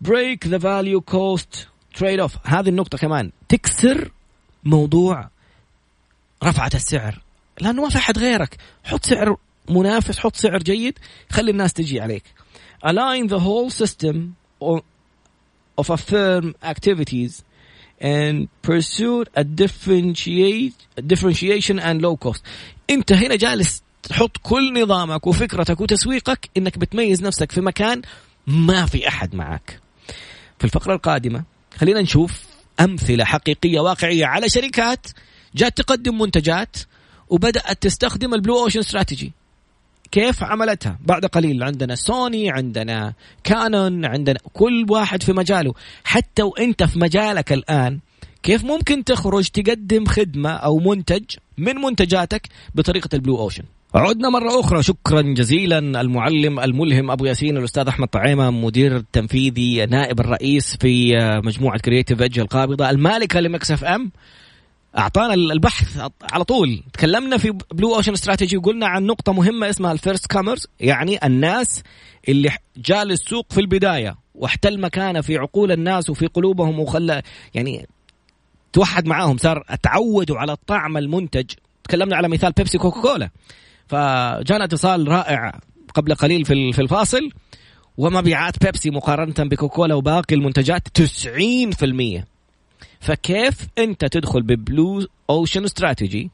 break 0.00 0.46
the 0.46 0.58
value 0.58 1.00
cost 1.00 1.68
trade 1.94 2.20
off 2.20 2.36
هذه 2.44 2.68
النقطة 2.68 2.98
كمان. 2.98 3.30
تكسر 3.48 4.10
موضوع 4.64 5.28
رفعت 6.44 6.74
السعر. 6.74 7.20
لأنه 7.60 7.82
ما 7.82 7.88
في 7.88 7.98
أحد 7.98 8.18
غيرك. 8.18 8.56
حط 8.84 9.06
سعر 9.06 9.36
منافس 9.70 10.18
حط 10.18 10.36
سعر 10.36 10.58
جيد 10.58 10.98
خلي 11.30 11.50
الناس 11.50 11.72
تجي 11.72 12.00
عليك. 12.00 12.24
Align 12.86 13.28
the 13.28 13.38
whole 13.38 13.70
system 13.70 14.16
of 15.78 15.90
a 15.90 15.96
firm 15.96 16.54
activities 16.72 17.32
and 18.00 18.48
pursue 18.62 19.24
a 19.34 19.44
differentiate 19.44 20.76
differentiation 21.12 21.78
and 21.78 22.02
low 22.02 22.16
cost. 22.16 22.42
انت 22.90 23.12
هنا 23.12 23.36
جالس 23.36 23.82
تحط 24.02 24.36
كل 24.42 24.82
نظامك 24.82 25.26
وفكرتك 25.26 25.80
وتسويقك 25.80 26.50
إنك 26.56 26.78
بتميز 26.78 27.22
نفسك 27.22 27.52
في 27.52 27.60
مكان 27.60 28.02
ما 28.46 28.86
في 28.86 29.08
أحد 29.08 29.34
معك. 29.34 29.80
في 30.58 30.64
الفقرة 30.64 30.94
القادمة 30.94 31.44
خلينا 31.76 32.00
نشوف 32.00 32.42
أمثلة 32.80 33.24
حقيقية 33.24 33.80
واقعية 33.80 34.26
على 34.26 34.48
شركات 34.48 35.06
جات 35.54 35.76
تقدم 35.76 36.18
منتجات 36.18 36.76
وبدأت 37.28 37.82
تستخدم 37.82 38.34
البلو 38.34 38.62
أوشن 38.62 38.80
استراتيجي 38.80 39.32
كيف 40.12 40.44
عملتها؟ 40.44 40.98
بعد 41.00 41.26
قليل 41.26 41.62
عندنا 41.62 41.94
سوني 41.94 42.50
عندنا 42.50 43.12
كانون 43.44 44.04
عندنا 44.04 44.38
كل 44.52 44.86
واحد 44.88 45.22
في 45.22 45.32
مجاله. 45.32 45.74
حتى 46.04 46.42
وانت 46.42 46.82
في 46.82 46.98
مجالك 46.98 47.52
الآن 47.52 47.98
كيف 48.42 48.64
ممكن 48.64 49.04
تخرج 49.04 49.48
تقدم 49.48 50.06
خدمة 50.06 50.50
أو 50.50 50.78
منتج 50.78 51.24
من 51.58 51.74
منتجاتك 51.76 52.48
بطريقة 52.74 53.08
البلو 53.14 53.38
أوشن؟ 53.38 53.62
عدنا 53.94 54.28
مرة 54.28 54.60
أخرى. 54.60 54.82
شكرا 54.82 55.22
جزيلا. 55.22 55.78
المعلم 55.78 56.60
الملهم 56.60 57.10
أبو 57.10 57.24
ياسين 57.24 57.56
الأستاذ 57.56 57.88
أحمد 57.88 58.08
طعيمة 58.08 58.50
مدير 58.50 58.96
التنفيذي 58.96 59.86
نائب 59.86 60.20
الرئيس 60.20 60.76
في 60.76 61.14
مجموعة 61.44 61.78
Creative 61.78 62.22
Edge 62.22 62.38
القابضة 62.38 62.90
المالكة 62.90 63.40
ل 63.40 63.51
Mix 63.51 63.84
FM 63.84 64.10
أعطانا 64.98 65.34
البحث 65.34 66.10
على 66.32 66.44
طول. 66.44 66.82
تكلمنا 66.92 67.36
في 67.38 67.58
blue 67.72 67.94
ocean 67.94 68.12
strategy 68.12 68.56
وقلنا 68.56 68.86
عن 68.86 69.06
نقطة 69.06 69.32
مهمة 69.32 69.70
اسمها 69.70 69.92
ال 69.92 69.98
first 69.98 70.26
comers 70.26 70.66
يعني 70.80 71.26
الناس 71.26 71.82
اللي 72.28 72.50
جاء 72.76 73.04
للسوق 73.04 73.46
في 73.52 73.60
البداية 73.60 74.16
واحتل 74.34 74.80
مكانه 74.80 75.20
في 75.20 75.36
عقول 75.38 75.72
الناس 75.72 76.10
وفي 76.10 76.26
قلوبهم 76.26 76.80
وخلى 76.80 77.22
يعني 77.54 77.88
توحد 78.72 79.06
معاهم 79.06 79.36
صار 79.36 79.64
تعودوا 79.82 80.38
على 80.38 80.56
طعم 80.66 80.96
المنتج. 80.96 81.50
تكلمنا 81.84 82.16
على 82.16 82.28
مثال 82.28 82.52
بيبسي 82.52 82.78
كوكا 82.78 83.00
كولا 83.00 83.30
فجانا 83.86 84.64
اتصال 84.64 85.08
رائع 85.08 85.60
قبل 85.94 86.14
قليل 86.14 86.44
في 86.44 86.72
في 86.72 86.82
الفاصل 86.82 87.30
ومبيعات 87.96 88.64
بيبسي 88.64 88.90
مقارنة 88.90 89.34
بكوكولا 89.38 89.94
وباقي 89.94 90.34
المنتجات 90.34 90.88
90% 90.98 92.37
فكيف 93.00 93.66
انت 93.78 94.04
تدخل 94.04 94.42
ب 94.42 94.55
blue 94.55 95.06
ocean 95.30 95.64
strategy 95.64 96.30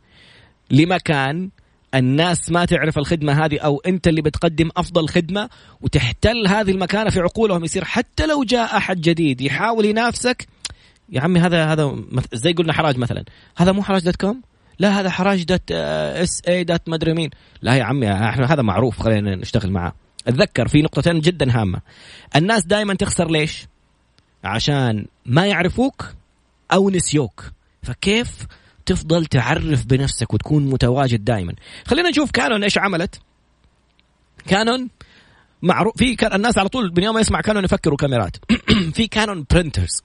لمكان 0.70 1.50
الناس 1.94 2.50
ما 2.50 2.64
تعرف 2.64 2.98
الخدمة 2.98 3.44
هذه 3.44 3.58
أو 3.58 3.82
انت 3.86 4.08
اللي 4.08 4.22
بتقدم 4.22 4.70
أفضل 4.76 5.08
خدمة 5.08 5.50
وتحتل 5.80 6.46
هذه 6.46 6.70
المكانة 6.70 7.10
في 7.10 7.20
عقولهم 7.20 7.64
يصير 7.64 7.84
حتى 7.84 8.26
لو 8.26 8.44
جاء 8.44 8.76
أحد 8.76 9.00
جديد 9.00 9.40
يحاول 9.40 9.84
ينافسك. 9.84 10.46
يا 11.08 11.20
عمي 11.20 11.40
هذا 11.40 11.64
هذا 11.64 11.96
زي 12.32 12.52
قلنا 12.52 12.72
حراج 12.72 12.98
مثلا. 12.98 13.24
هذا 13.56 13.72
مو 13.72 13.82
حراج 13.82 14.04
dot 14.04 14.16
com؟ 14.16 14.42
لا 14.78 15.00
هذا 15.00 15.10
حراج 15.10 15.44
dot 15.44 15.72
SA 15.72 16.42
dot 16.48 16.88
مدري 16.88 17.14
مين. 17.14 17.30
لا 17.62 17.74
يا 17.74 17.84
عمي 17.84 18.12
إحنا 18.12 18.52
هذا 18.52 18.62
معروف 18.62 19.02
خلينا 19.02 19.36
نشتغل 19.36 19.70
معاه. 19.70 19.92
أتذكر 20.26 20.68
في 20.68 20.82
نقطتين 20.82 21.20
جدا 21.20 21.60
هامة. 21.60 21.80
الناس 22.36 22.66
دائما 22.66 22.94
تخسر 22.94 23.30
ليش؟ 23.30 23.66
عشان 24.44 25.06
ما 25.26 25.46
يعرفوك 25.46 26.14
أو 26.74 26.90
نسيوك. 26.90 27.44
فكيف 27.82 28.46
تفضل 28.86 29.26
تعرف 29.26 29.86
بنفسك 29.86 30.34
وتكون 30.34 30.66
متواجد 30.66 31.24
دائما 31.24 31.54
خلينا 31.86 32.10
نشوف 32.10 32.30
كانون 32.30 32.64
إيش 32.64 32.78
عملت. 32.78 33.20
كانون 34.46 34.88
معروف 35.62 35.96
في 35.96 36.16
كان 36.16 36.32
الناس 36.32 36.58
على 36.58 36.68
طول 36.68 36.92
من 36.96 37.02
يوم 37.02 37.18
يسمع 37.18 37.40
كانون 37.40 37.64
يفكروا 37.64 37.96
كاميرات. 37.96 38.36
في 38.96 39.06
كانون 39.06 39.44
printers 39.50 40.02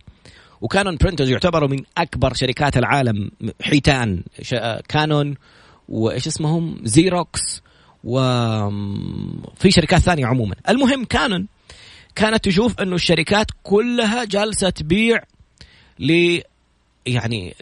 وكانون 0.62 0.98
printers 0.98 1.30
يعتبروا 1.30 1.70
من 1.70 1.80
أكبر 1.98 2.34
شركات 2.34 2.78
العالم. 2.78 3.32
حيتان. 3.62 4.24
كانون 4.88 5.36
وإيش 5.90 6.28
اسمهم؟ 6.28 6.82
زيروكس 6.84 7.62
وفي 8.04 9.72
شركات 9.72 10.02
ثانية 10.02 10.26
عموما. 10.26 10.56
المهم 10.70 11.06
كانون 11.06 11.48
كانت 12.16 12.46
تشوف 12.46 12.82
إنه 12.82 12.96
الشركات 12.96 13.48
كلها 13.64 14.24
جالسة 14.26 14.70
تبيع 14.70 15.24
يعني 17.14 17.56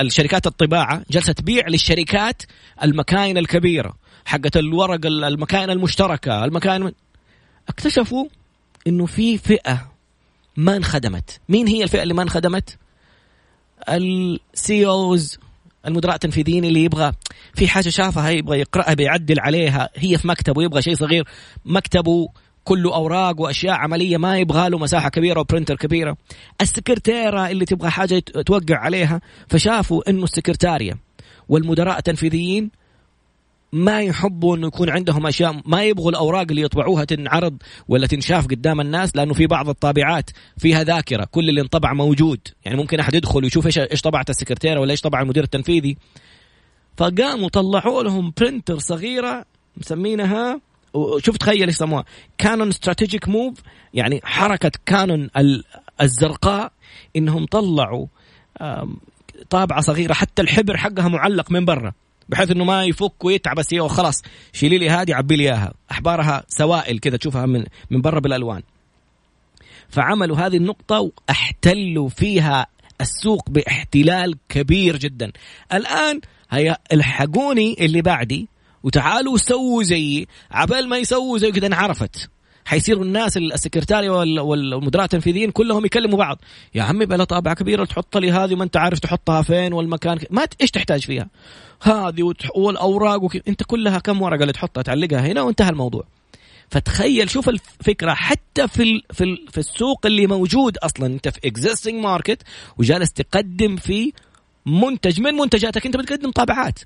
الشركات 0.00 0.46
الطباعة 0.46 1.02
جالسه 1.10 1.32
تبيع 1.32 1.68
للشركات 1.68 2.42
المكاين 2.82 3.38
الكبيرة 3.38 3.96
حقت 4.24 4.56
الورق 4.56 5.06
المكاين 5.06 5.70
المشتركة 5.70 6.44
المكاين 6.44 6.92
اكتشفوا 7.68 8.26
إنه 8.86 9.06
في 9.06 9.38
فئة 9.38 9.92
ما 10.56 10.76
انخدمت. 10.76 11.40
مين 11.48 11.66
هي 11.66 11.84
الفئة 11.84 12.02
اللي 12.02 12.14
ما 12.14 12.22
انخدمت؟ 12.22 12.78
ال 13.88 14.86
CEOs 14.86 15.38
المدراء 15.86 16.14
التنفيذيين 16.14 16.64
اللي 16.64 16.84
يبغى 16.84 17.12
في 17.54 17.68
حاجة 17.68 17.88
شافها 17.88 18.30
يبغى 18.30 18.60
يقرأها 18.60 18.94
بيعدل 18.94 19.40
عليها 19.40 19.90
هي 19.96 20.18
في 20.18 20.28
مكتبه 20.28 20.62
يبغى 20.62 20.82
شيء 20.82 20.94
صغير 20.94 21.28
مكتبه 21.64 22.28
كله 22.64 22.94
أوراق 22.94 23.40
وأشياء 23.40 23.74
عملية 23.74 24.16
ما 24.16 24.38
يبغى 24.38 24.68
له 24.68 24.78
مساحة 24.78 25.08
كبيرة 25.08 25.40
و 25.40 25.44
printer 25.44 25.76
كبيرة. 25.76 26.16
السكرتيرة 26.60 27.48
اللي 27.48 27.64
تبغى 27.64 27.90
حاجة 27.90 28.18
توقع 28.18 28.76
عليها 28.76 29.20
فشافوا 29.48 30.10
إنه 30.10 30.24
السكرتارية 30.24 30.98
والمدراء 31.48 31.98
التنفيذيين 31.98 32.70
ما 33.72 34.00
يحبوا 34.00 34.56
إنه 34.56 34.66
يكون 34.66 34.90
عندهم 34.90 35.26
أشياء 35.26 35.60
ما 35.66 35.84
يبغوا 35.84 36.10
الأوراق 36.10 36.46
اللي 36.50 36.62
يطبعوها 36.62 37.04
تنعرض 37.04 37.56
ولا 37.88 38.06
تنشاف 38.06 38.46
قدام 38.46 38.80
الناس 38.80 39.16
لأنه 39.16 39.34
في 39.34 39.46
بعض 39.46 39.68
الطابعات 39.68 40.30
فيها 40.58 40.84
ذاكرة 40.84 41.24
كل 41.24 41.48
اللي 41.48 41.60
انطبع 41.60 41.92
موجود. 41.92 42.40
يعني 42.64 42.76
ممكن 42.76 43.00
أحد 43.00 43.14
يدخل 43.14 43.44
ويشوف 43.44 43.66
إيش 43.66 43.78
إيش 43.78 44.00
طبعت 44.00 44.30
السكرتيرة 44.30 44.80
ولا 44.80 44.90
إيش 44.90 45.00
طبع 45.00 45.20
المدير 45.20 45.42
التنفيذي. 45.44 45.96
فقاموا 46.96 47.48
طلعوا 47.48 48.02
لهم 48.02 48.32
برنتر 48.40 48.78
صغيرة 48.78 49.44
مسمينها 49.76 50.60
وشوف 50.94 51.36
تخيل 51.36 51.66
إيش 51.66 51.76
سموها. 51.76 52.04
كانون 52.38 52.68
استراتيجيك 52.68 53.28
موف 53.28 53.58
يعني 53.94 54.20
حركة 54.24 54.72
كانون 54.86 55.30
الزرقاء 56.00 56.72
إنهم 57.16 57.46
طلعوا 57.46 58.06
طابعة 59.50 59.80
صغيرة 59.80 60.12
حتى 60.12 60.42
الحبر 60.42 60.76
حقها 60.76 61.08
معلق 61.08 61.50
من 61.50 61.64
برا 61.64 61.92
بحيث 62.28 62.50
إنه 62.50 62.64
ما 62.64 62.84
يفك 62.84 63.24
ويتعب 63.24 63.56
بس 63.56 63.72
وخلاص 63.72 64.22
شيلي 64.52 64.78
لي 64.78 64.90
هذه 64.90 65.14
عبي 65.14 65.36
لي 65.36 65.44
إياها. 65.44 65.74
أحبارها 65.90 66.44
سوائل 66.48 66.98
كذا 66.98 67.16
تشوفها 67.16 67.46
من 67.46 67.64
من 67.90 68.00
برا 68.00 68.20
بالألوان. 68.20 68.62
فعملوا 69.88 70.36
هذه 70.36 70.56
النقطة 70.56 71.00
وأحتلوا 71.00 72.08
فيها 72.08 72.66
السوق 73.00 73.50
باحتلال 73.50 74.38
كبير 74.48 74.96
جدا. 74.96 75.32
الآن 75.72 76.20
هيا 76.50 76.76
الحقوني 76.92 77.76
اللي 77.80 78.02
بعدي 78.02 78.48
وتعالوا 78.84 79.38
سووا 79.38 79.82
زيي 79.82 80.26
عبال 80.50 80.88
ما 80.88 80.98
يسووا 80.98 81.38
زي 81.38 81.52
كذا 81.52 81.66
انعرفت. 81.66 82.30
حيصيروا 82.64 83.04
الناس 83.04 83.36
السكرتاري 83.36 84.08
والمدراء 84.08 85.04
التنفيذيين 85.04 85.50
كلهم 85.50 85.84
يكلموا 85.84 86.18
بعض. 86.18 86.38
يا 86.74 86.82
عمي 86.82 87.06
بلا 87.06 87.24
طابعه 87.24 87.54
كبيره 87.54 87.84
تحط 87.84 88.16
لي 88.16 88.32
هذه 88.32 88.54
ما 88.54 88.64
انت 88.64 88.76
عارف 88.76 88.98
تحطها 88.98 89.42
فين 89.42 89.72
والمكان 89.72 90.18
ما 90.30 90.46
إيش 90.60 90.70
تحتاج 90.70 91.04
فيها؟ 91.04 91.28
هذه 91.82 92.32
والأوراق 92.56 93.22
وكي. 93.22 93.42
انت 93.48 93.62
كلها 93.62 93.98
كم 93.98 94.22
ورقة 94.22 94.42
اللي 94.42 94.52
تحطها؟ 94.52 94.82
تعلقها 94.82 95.20
هنا 95.20 95.42
وانتهى 95.42 95.70
الموضوع. 95.70 96.04
فتخيل 96.68 97.30
شوف 97.30 97.48
الفكرة 97.48 98.14
حتى 98.14 98.68
في 98.68 98.82
ال 98.82 99.02
في 99.12 99.24
ال 99.24 99.46
في 99.50 99.58
السوق 99.58 100.06
اللي 100.06 100.26
موجود 100.26 100.76
أصلا 100.78 101.06
أنت 101.06 101.28
في 101.28 101.38
existing 101.44 101.94
market 101.94 102.42
وجالس 102.78 103.12
تقدم 103.12 103.76
في 103.76 104.12
منتج 104.66 105.20
من 105.20 105.34
منتجاتك 105.34 105.86
أنت 105.86 105.96
بتقدم 105.96 106.30
طابعات. 106.30 106.78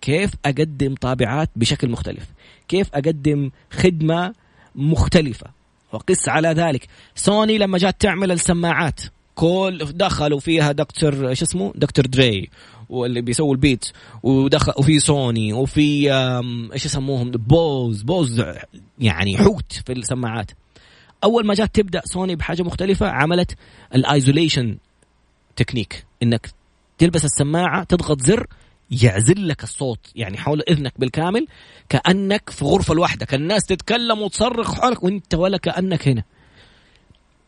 كيف 0.00 0.30
أقدم 0.44 0.94
طابعات 0.94 1.50
بشكل 1.56 1.90
مختلف؟ 1.90 2.24
كيف 2.68 2.88
أقدم 2.94 3.50
خدمة 3.70 4.34
مختلفة؟ 4.74 5.46
وقس 5.92 6.28
على 6.28 6.48
ذلك. 6.48 6.88
سوني 7.14 7.58
لما 7.58 7.78
جات 7.78 8.00
تعمل 8.00 8.32
السماعات 8.32 9.00
كل 9.34 9.78
دخلوا 9.94 10.40
فيها 10.40 10.72
دكتور 10.72 11.28
إيش 11.28 11.42
اسمه؟ 11.42 11.72
Dr. 11.76 12.06
Dre 12.06 12.50
واللي 12.88 13.20
بيسووا 13.20 13.52
ال 13.54 13.58
Beats. 13.58 13.84
ودخل 14.22 14.72
وفي 14.76 14.98
سوني 15.00 15.52
وفي 15.52 16.12
إيش 16.72 16.84
يسموهم؟ 16.84 17.30
Bose 17.30 18.02
Bose 18.02 18.44
يعني 18.98 19.38
حوت 19.38 19.72
في 19.86 19.92
السماعات. 19.92 20.50
أول 21.24 21.46
ما 21.46 21.54
جات 21.54 21.74
تبدأ 21.74 22.02
سوني 22.04 22.36
بحاجة 22.36 22.62
مختلفة 22.62 23.08
عملت 23.08 23.56
ال 23.94 24.02
isolation 24.02 24.76
technique 25.56 26.04
إنك 26.22 26.50
تلبس 26.98 27.24
السماعة 27.24 27.84
تضغط 27.84 28.20
زر 28.20 28.46
يعزل 28.90 29.48
لك 29.48 29.62
الصوت 29.62 30.12
يعني 30.14 30.38
حول 30.38 30.62
إذنك 30.68 30.92
بالكامل 30.98 31.46
كأنك 31.88 32.50
في 32.50 32.64
غرفة 32.64 32.94
لوحدك. 32.94 33.34
الناس 33.34 33.64
تتكلم 33.64 34.22
وتصرخ 34.22 34.74
حولك 34.74 35.04
وإنت 35.04 35.34
ولا 35.34 35.56
كأنك 35.56 36.08
هنا. 36.08 36.24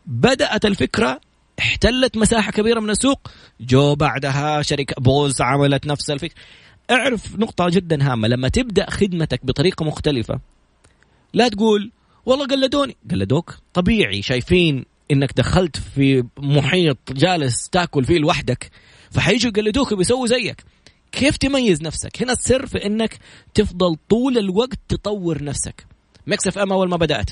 بدأت 0.07 0.65
الفكرة 0.65 1.21
احتلت 1.59 2.17
مساحة 2.17 2.53
كبيرة 2.53 2.81
من 2.81 2.91
السوق. 2.91 3.29
جو 3.61 3.95
بعدها 3.95 4.63
شركة 4.63 5.03
Bose 5.03 5.41
عملت 5.41 5.87
نفس 5.87 6.11
الفكرة 6.11 6.37
اعرف 6.91 7.39
نقطة 7.39 7.69
جدا 7.69 8.13
هامة. 8.13 8.29
لما 8.29 8.49
تبدأ 8.49 8.91
خدمتك 8.91 9.47
بطريقة 9.47 9.85
مختلفة 9.85 10.41
لا 11.35 11.49
تقول 11.49 11.93
والله 12.27 12.47
قلدوني. 12.47 12.97
قلدوك؟ 13.11 13.55
طبيعي. 13.75 14.23
شايفين 14.23 14.85
إنك 15.11 15.33
دخلت 15.37 15.77
في 15.77 16.25
محيط 16.39 16.99
جالس 17.13 17.69
تاكل 17.69 18.05
فيه 18.05 18.19
لوحدك 18.19 18.71
فحيجوا 19.11 19.53
يقلدوك 19.57 19.93
وبيسووا 19.93 20.27
زيك. 20.27 20.65
كيف 21.13 21.37
تميز 21.37 21.83
نفسك؟ 21.83 22.23
هنا 22.23 22.33
السر 22.33 22.67
في 22.67 22.87
إنك 22.87 23.19
تفضل 23.55 23.97
طول 24.09 24.39
الوقت 24.39 24.79
تطور 24.89 25.45
نفسك. 25.45 25.87
Mix 26.27 26.47
FM 26.47 26.73
أول 26.73 26.89
ما 26.89 26.97
بدأت. 26.97 27.31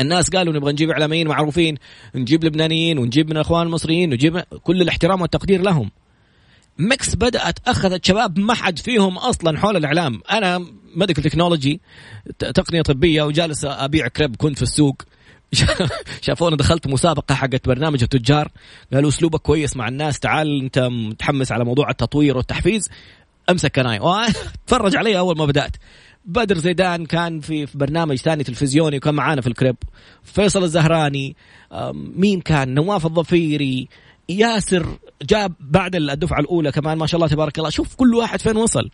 الناس 0.00 0.30
قالوا 0.30 0.54
نبغى 0.54 0.72
نجيب 0.72 0.90
إعلاميين 0.90 1.28
معروفين 1.28 1.78
نجيب 2.14 2.44
لبنانيين 2.44 2.98
ونجيب 2.98 3.26
من 3.26 3.36
الاخوان 3.36 3.66
المصريين 3.66 4.10
ونجيب 4.10 4.38
كل 4.38 4.82
الاحترام 4.82 5.20
والتقدير 5.20 5.62
لهم. 5.62 5.90
Mix 6.78 7.14
بدأت 7.14 7.58
اخذت 7.68 8.04
شباب 8.04 8.38
ما 8.38 8.54
حد 8.54 8.78
فيهم 8.78 9.18
أصلا 9.18 9.58
حول 9.58 9.76
الإعلام. 9.76 10.22
أنا 10.30 10.66
medical 10.96 11.24
technology 11.24 11.80
تقنية 12.38 12.82
طبية 12.82 13.22
وجالس 13.22 13.64
أبيع 13.64 14.08
كريب 14.08 14.36
كنت 14.36 14.56
في 14.56 14.62
السوق. 14.62 15.02
شافونا 16.22 16.56
دخلت 16.56 16.86
مسابقة 16.86 17.34
حقت 17.34 17.68
برنامج 17.68 18.02
التجار. 18.02 18.48
قالوا 18.92 19.08
أسلوبك 19.08 19.40
كويس 19.40 19.76
مع 19.76 19.88
الناس. 19.88 20.18
تعال 20.18 20.62
أنت 20.62 20.78
متحمس 20.78 21.52
على 21.52 21.64
موضوع 21.64 21.90
التطوير 21.90 22.36
والتحفيز. 22.36 22.88
أمسك 23.50 23.76
كناي 23.76 24.00
تفرج 24.66 24.96
علي 24.96 25.18
أول 25.18 25.36
ما 25.38 25.46
بدأت. 25.46 25.76
بدر 26.24 26.58
زيدان 26.58 27.06
كان 27.06 27.40
في 27.40 27.66
برنامج 27.74 28.16
ثاني 28.16 28.44
تلفزيوني 28.44 28.96
وكان 28.96 29.14
معانا 29.14 29.40
في 29.40 29.46
الكريب. 29.46 29.76
فيصل 30.22 30.62
الزهراني 30.62 31.36
مين 31.94 32.40
كان؟ 32.40 32.74
نواف 32.74 33.06
الظفيري 33.06 33.88
ياسر 34.28 34.98
جاب 35.22 35.52
بعد 35.60 35.96
الدفعة 35.96 36.40
الأولى 36.40 36.72
كمان. 36.72 36.98
ما 36.98 37.06
شاء 37.06 37.18
الله 37.18 37.28
تبارك 37.28 37.58
الله. 37.58 37.70
شوف 37.70 37.94
كل 37.94 38.14
واحد 38.14 38.40
فين 38.40 38.56
وصل. 38.56 38.90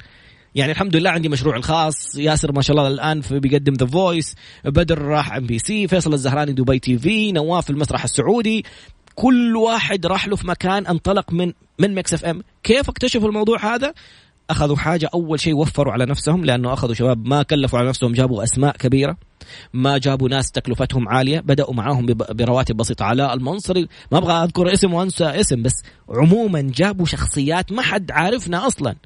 يعني 0.55 0.73
الحمد 0.73 0.97
لله 0.97 1.11
عندي 1.11 1.29
مشروع 1.29 1.57
الخاص. 1.57 2.19
ياسر 2.19 2.53
ما 2.53 2.63
شاء 2.63 2.77
الله 2.77 2.89
الآن 2.89 3.21
في 3.21 3.41
بيقدم 3.41 3.73
The 3.73 3.87
Voice 3.87 4.35
بدر 4.65 4.99
راح 5.03 5.33
MBC 5.33 5.89
فيصل 5.89 6.15
الزهراني 6.15 6.53
دبي 6.53 6.79
TV 6.79 7.33
نواف 7.33 7.71
المسرح 7.71 8.05
السعودي. 8.05 8.65
كل 9.15 9.57
واحد 9.57 10.07
راح 10.07 10.29
له 10.29 10.37
في 10.37 10.47
مكان 10.47 10.87
انطلق 10.87 11.33
من 11.33 11.53
من 11.79 11.95
Mix 11.95 12.15
FM 12.15 12.43
كيف 12.63 12.89
اكتشفوا 12.89 13.29
الموضوع 13.29 13.75
هذا؟ 13.75 13.95
أخذوا 14.51 14.77
حاجة 14.77 15.11
أول 15.15 15.41
شيء 15.41 15.57
وفروا 15.57 15.93
على 15.93 16.07
نفسهم 16.07 16.45
لأنه 16.45 16.73
أخذوا 16.73 16.95
شباب 16.95 17.27
ما 17.27 17.43
كلفوا 17.43 17.79
على 17.79 17.89
نفسهم 17.89 18.13
جابوا 18.13 18.43
أسماء 18.43 18.77
كبيرة. 18.77 19.17
ما 19.73 19.99
جابوا 19.99 20.29
ناس 20.29 20.51
تكلفتهم 20.51 21.09
عالية. 21.09 21.41
بدأوا 21.41 21.75
معاهم 21.75 22.07
برواتب 22.07 22.77
بسيطة 22.77 23.05
علاء 23.05 23.35
المنصري. 23.35 23.89
ما 24.13 24.19
أبغى 24.19 24.33
أذكر 24.33 24.73
اسم 24.73 24.95
وأنسى 24.95 25.25
اسم 25.25 25.63
بس 25.63 25.83
عموما 26.09 26.61
جابوا 26.61 27.07
شخصيات 27.07 27.73
ما 27.73 27.83
حد 27.83 28.11
عارفنا 28.11 28.67
أصلا. 28.67 28.97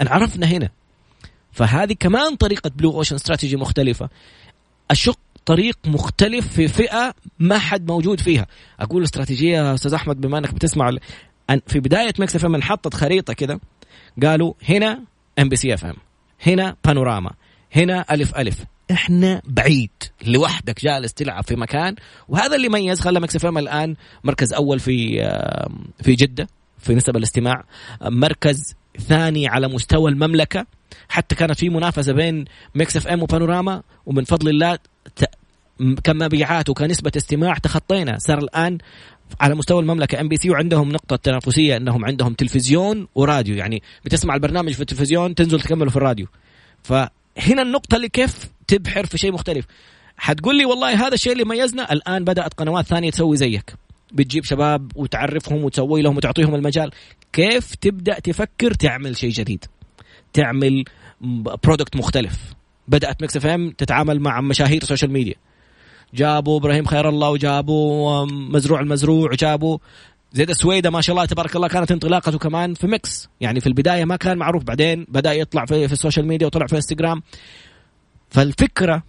انعرفنا 0.00 0.46
هنا. 0.46 0.77
فهذه 1.52 1.92
كمان 2.00 2.36
طريقة 2.36 2.70
بلو 2.76 2.90
اوشن 2.92 3.14
استراتيجي 3.14 3.56
مختلفة. 3.56 4.08
أشق 4.90 5.18
طريق 5.46 5.78
مختلف 5.86 6.52
في 6.52 6.68
فئة 6.68 7.14
ما 7.38 7.58
حد 7.58 7.88
موجود 7.88 8.20
فيها. 8.20 8.46
أقول 8.80 9.02
استراتيجية 9.02 9.74
أستاذ 9.74 9.94
أحمد 9.94 10.20
بما 10.20 10.38
إنك 10.38 10.54
بتسمع 10.54 10.96
في 11.66 11.80
بداية 11.80 12.12
Mix 12.18 12.36
FM 12.36 12.62
حطت 12.62 12.94
خريطة 12.94 13.32
كده. 13.32 13.60
قالوا 14.22 14.54
هنا 14.68 15.00
MBC 15.38 15.74
FM 15.74 15.96
هنا 16.46 16.76
بانوراما 16.84 17.30
هنا 17.76 18.04
ألف 18.10 18.36
ألف. 18.36 18.64
إحنا 18.90 19.42
بعيد 19.44 19.90
لوحدك 20.26 20.84
جالس 20.84 21.14
تلعب 21.14 21.44
في 21.44 21.56
مكان. 21.56 21.96
وهذا 22.28 22.56
اللي 22.56 22.68
ميز 22.68 23.00
خلى 23.00 23.20
Mix 23.20 23.36
FM 23.36 23.58
الآن 23.58 23.96
مركز 24.24 24.52
أول 24.52 24.80
في 24.80 25.18
في 26.02 26.14
جدة. 26.14 26.48
في 26.78 26.94
نسب 26.94 27.16
الاستماع 27.16 27.64
مركز 28.02 28.74
ثاني 29.00 29.48
على 29.48 29.68
مستوى 29.68 30.10
المملكة. 30.10 30.66
حتى 31.08 31.34
كانت 31.34 31.58
في 31.58 31.68
منافسة 31.68 32.12
بين 32.12 32.44
Mix 32.74 32.96
FM 32.96 33.22
وبانوراما 33.22 33.82
ومن 34.06 34.24
فضل 34.24 34.48
الله 34.48 34.78
كمبيعات 36.04 36.68
وكنسبة 36.68 37.12
استماع 37.16 37.54
تخطينا. 37.54 38.18
صار 38.18 38.38
الآن 38.38 38.78
على 39.40 39.54
مستوى 39.54 39.80
المملكة 39.80 40.20
MBC 40.20 40.50
وعندهم 40.50 40.88
نقطة 40.92 41.16
تنافسية 41.16 41.76
إنهم 41.76 42.04
عندهم 42.04 42.34
تلفزيون 42.34 43.08
وراديو. 43.14 43.56
يعني 43.56 43.82
بتسمع 44.04 44.34
البرنامج 44.34 44.72
في 44.72 44.80
التلفزيون 44.80 45.34
تنزل 45.34 45.60
تكمله 45.60 45.90
في 45.90 45.96
الراديو. 45.96 46.26
فهنا 46.82 47.62
النقطة 47.62 47.96
اللي 47.96 48.08
كيف 48.08 48.48
تبحر 48.66 49.06
في 49.06 49.18
شيء 49.18 49.32
مختلف. 49.32 49.64
حتقول 50.16 50.58
لي 50.58 50.64
والله 50.64 51.06
هذا 51.06 51.14
الشيء 51.14 51.32
اللي 51.32 51.44
ميزنا 51.44 51.92
الآن 51.92 52.24
بدأت 52.24 52.54
قنوات 52.54 52.86
ثانية 52.86 53.10
تسوي 53.10 53.36
زيك. 53.36 53.74
بتجيب 54.12 54.44
شباب 54.44 54.92
وتعرفهم 54.96 55.64
وتسوي 55.64 56.02
لهم 56.02 56.16
وتعطيهم 56.16 56.54
المجال. 56.54 56.90
كيف 57.32 57.74
تبدأ 57.74 58.18
تفكر 58.18 58.74
تعمل 58.74 59.16
شيء 59.16 59.30
جديد؟ 59.30 59.64
تعمل 60.32 60.84
product 61.64 61.96
مختلف. 61.96 62.54
بدأت 62.88 63.22
Mix 63.22 63.36
FM 63.36 63.70
تتعامل 63.70 64.20
مع 64.20 64.40
مشاهير 64.40 64.82
ال 64.82 64.86
social 64.86 65.10
media 65.10 65.34
جابوا 66.14 66.58
إبراهيم 66.58 66.84
خير 66.84 67.08
الله 67.08 67.30
وجابوا 67.30 68.24
مزروع 68.24 68.80
المزروع 68.80 69.32
وجابوا. 69.32 69.78
زيد 70.32 70.50
السويدة 70.50 70.90
ما 70.90 71.00
شاء 71.00 71.16
الله 71.16 71.26
تبارك 71.26 71.56
الله 71.56 71.68
كانت 71.68 71.92
انطلاقته 71.92 72.38
كمان 72.38 72.74
في 72.74 72.86
Mix 72.86 73.28
يعني 73.40 73.60
في 73.60 73.66
البداية 73.66 74.04
ما 74.04 74.16
كان 74.16 74.38
معروف 74.38 74.64
بعدين 74.64 75.06
بدأ 75.08 75.32
يطلع 75.32 75.64
في, 75.64 75.86
في 75.86 75.92
ال 75.92 75.97
social 75.97 76.26
media 76.26 76.46
وطلع 76.46 76.66
في 76.66 76.76
انستغرام 76.76 77.22
فالفكرة 78.30 79.02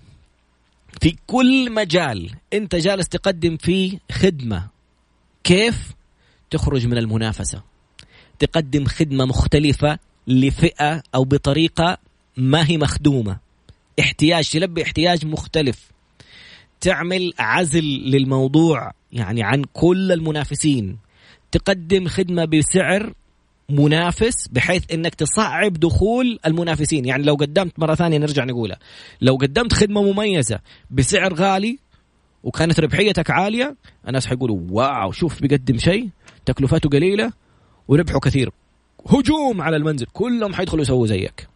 في 1.02 1.16
كل 1.28 1.72
مجال 1.72 2.30
أنت 2.54 2.76
جالس 2.76 3.08
تقدم 3.08 3.58
فيه 3.58 4.00
خدمة. 4.12 4.68
كيف 5.50 5.94
تخرج 6.50 6.88
من 6.88 6.98
المنافسة؟ 6.98 7.62
تقدم 8.40 8.86
خدمة 8.86 9.26
مختلفة 9.26 10.00
لفئة 10.28 11.04
أو 11.16 11.24
بطريقة 11.24 11.98
ما 12.38 12.70
هي 12.70 12.78
مخدومة. 12.78 13.38
احتياج 14.00 14.50
تلبي 14.50 14.84
احتياج 14.84 15.26
مختلف. 15.26 15.92
تعمل 16.82 17.34
عزل 17.40 17.84
للموضوع 17.84 18.92
يعني 19.12 19.44
عن 19.44 19.64
كل 19.74 20.12
المنافسين. 20.12 20.98
تقدم 21.52 22.08
خدمة 22.08 22.46
بسعر 22.46 23.14
منافس 23.70 24.48
بحيث 24.48 24.84
إنك 24.94 25.16
تصعب 25.16 25.74
دخول 25.74 26.40
المنافسين. 26.46 27.06
يعني 27.06 27.24
لو 27.24 27.36
قدمت 27.36 27.80
مرة 27.80 27.96
ثانية 27.96 28.18
نرجع 28.18 28.44
نقولها. 28.44 28.80
لو 29.22 29.36
قدمت 29.36 29.74
خدمة 29.74 30.02
مميزة 30.02 30.60
بسعر 30.92 31.34
غالي 31.34 31.80
وكانت 32.44 32.80
ربحيتك 32.80 33.32
عالية 33.32 33.76
الناس 34.08 34.28
حيقولوا 34.28 34.60
واو 34.70 35.12
شوف 35.12 35.42
بيقدم 35.42 35.78
شيء 35.78 36.10
تكلفته 36.46 36.90
قليلة 36.90 37.32
وربحه 37.88 38.20
كثير. 38.20 38.52
هجوم 39.08 39.62
على 39.62 39.78
المنزل 39.78 40.06
كلهم 40.14 40.54
حيدخلوا 40.54 40.82
يسووا 40.82 41.08
زيك. 41.08 41.48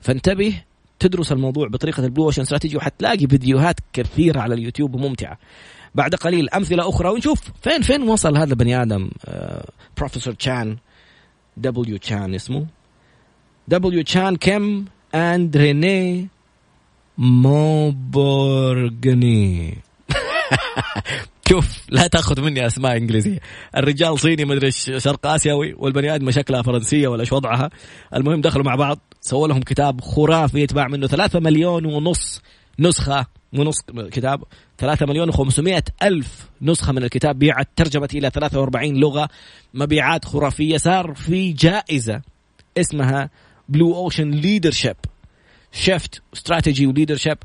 فانتبه 0.00 0.62
تدرس 0.98 1.32
الموضوع 1.32 1.68
بطريقة 1.68 2.04
ال 2.04 2.08
blue 2.08 2.24
ocean 2.24 2.42
strategy 2.42 2.76
وحتلاقي 2.76 3.26
فيديوهات 3.26 3.76
كثيرة 3.92 4.40
على 4.40 4.54
اليوتيوب 4.54 4.96
ممتعة. 4.96 5.38
بعد 5.94 6.14
قليل 6.14 6.50
أمثلة 6.50 6.88
أخرى 6.88 7.08
ونشوف 7.08 7.40
فين 7.62 7.82
فين 7.82 8.02
وصل 8.02 8.36
هذا 8.36 8.50
البني 8.50 8.82
آدم 8.82 9.10
بروفيسور 9.96 10.34
تشان 10.34 10.76
دبليو 11.56 11.96
تشان 11.96 12.34
اسمه. 12.34 12.66
W. 13.68 14.02
Chan 14.02 14.36
Kim 14.36 14.84
and 15.14 15.56
Renée 15.56 16.28
Mauborgne 17.18 18.98
شوف 21.48 21.78
لا 21.88 22.06
تاخذ 22.06 22.40
مني 22.40 22.66
أسماء 22.66 22.96
إنجليزية. 22.96 23.38
الرجال 23.76 24.18
صيني 24.18 24.44
مدري 24.44 24.70
شرق 24.70 25.26
آسيوي 25.26 25.74
والبني 25.74 26.14
آدم 26.14 26.30
شكلها 26.30 26.62
فرنسية 26.62 27.08
ولا 27.08 27.20
إيش 27.20 27.32
وضعها. 27.32 27.70
المهم 28.14 28.40
دخلوا 28.40 28.64
مع 28.64 28.74
بعض 28.74 28.98
سووا 29.20 29.48
لهم 29.48 29.60
كتاب 29.60 30.00
خرافي 30.00 30.60
يتباع 30.60 30.88
منه 30.88 31.06
ثلاثة 31.06 31.40
مليون 31.40 31.86
ونص 31.86 32.42
نسخة 32.78 33.26
ونص 33.52 33.80
كتاب 34.10 34.44
ثلاثة 34.78 35.06
مليون 35.06 35.28
وخمسمائة 35.28 35.84
ألف 36.02 36.48
نسخة 36.62 36.92
من 36.92 37.02
الكتاب. 37.02 37.38
بيعت 37.38 37.68
ترجمت 37.76 38.14
إلى 38.14 38.30
43 38.30 38.96
لغة 38.96 39.28
مبيعات 39.74 40.24
خرافية. 40.24 40.76
صار 40.76 41.14
في 41.14 41.52
جائزة 41.52 42.22
اسمها 42.78 43.30
blue 43.68 43.94
ocean 43.94 44.30
leadership 44.30 44.96
shift 45.72 46.22
strategy 46.34 46.86
و 46.86 46.91
leadership 46.91 47.38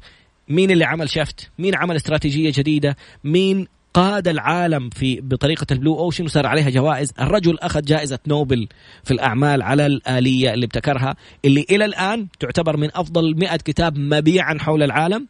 مين 0.49 0.71
اللي 0.71 0.85
عمل 0.85 1.09
shift؟ 1.09 1.49
مين 1.59 1.75
عمل 1.75 1.95
استراتيجية 1.95 2.51
جديدة؟ 2.55 2.97
مين 3.23 3.67
قاد 3.93 4.27
العالم 4.27 4.89
في 4.89 5.21
بطريقة 5.21 5.67
البلو 5.71 5.99
أوشن 5.99 6.25
وصار 6.25 6.47
عليها 6.47 6.69
جوائز؟ 6.69 7.13
الرجل 7.19 7.59
أخذ 7.59 7.81
جائزة 7.81 8.19
نوبل 8.27 8.67
في 9.03 9.11
الأعمال 9.11 9.61
على 9.61 9.85
الآلية 9.85 10.53
اللي 10.53 10.65
ابتكرها 10.65 11.15
اللي 11.45 11.65
إلى 11.69 11.85
الآن 11.85 12.27
تعتبر 12.39 12.77
من 12.77 12.89
أفضل 12.95 13.35
100 13.37 13.57
كتاب 13.57 13.97
مبيعا 13.97 14.57
حول 14.59 14.83
العالم 14.83 15.27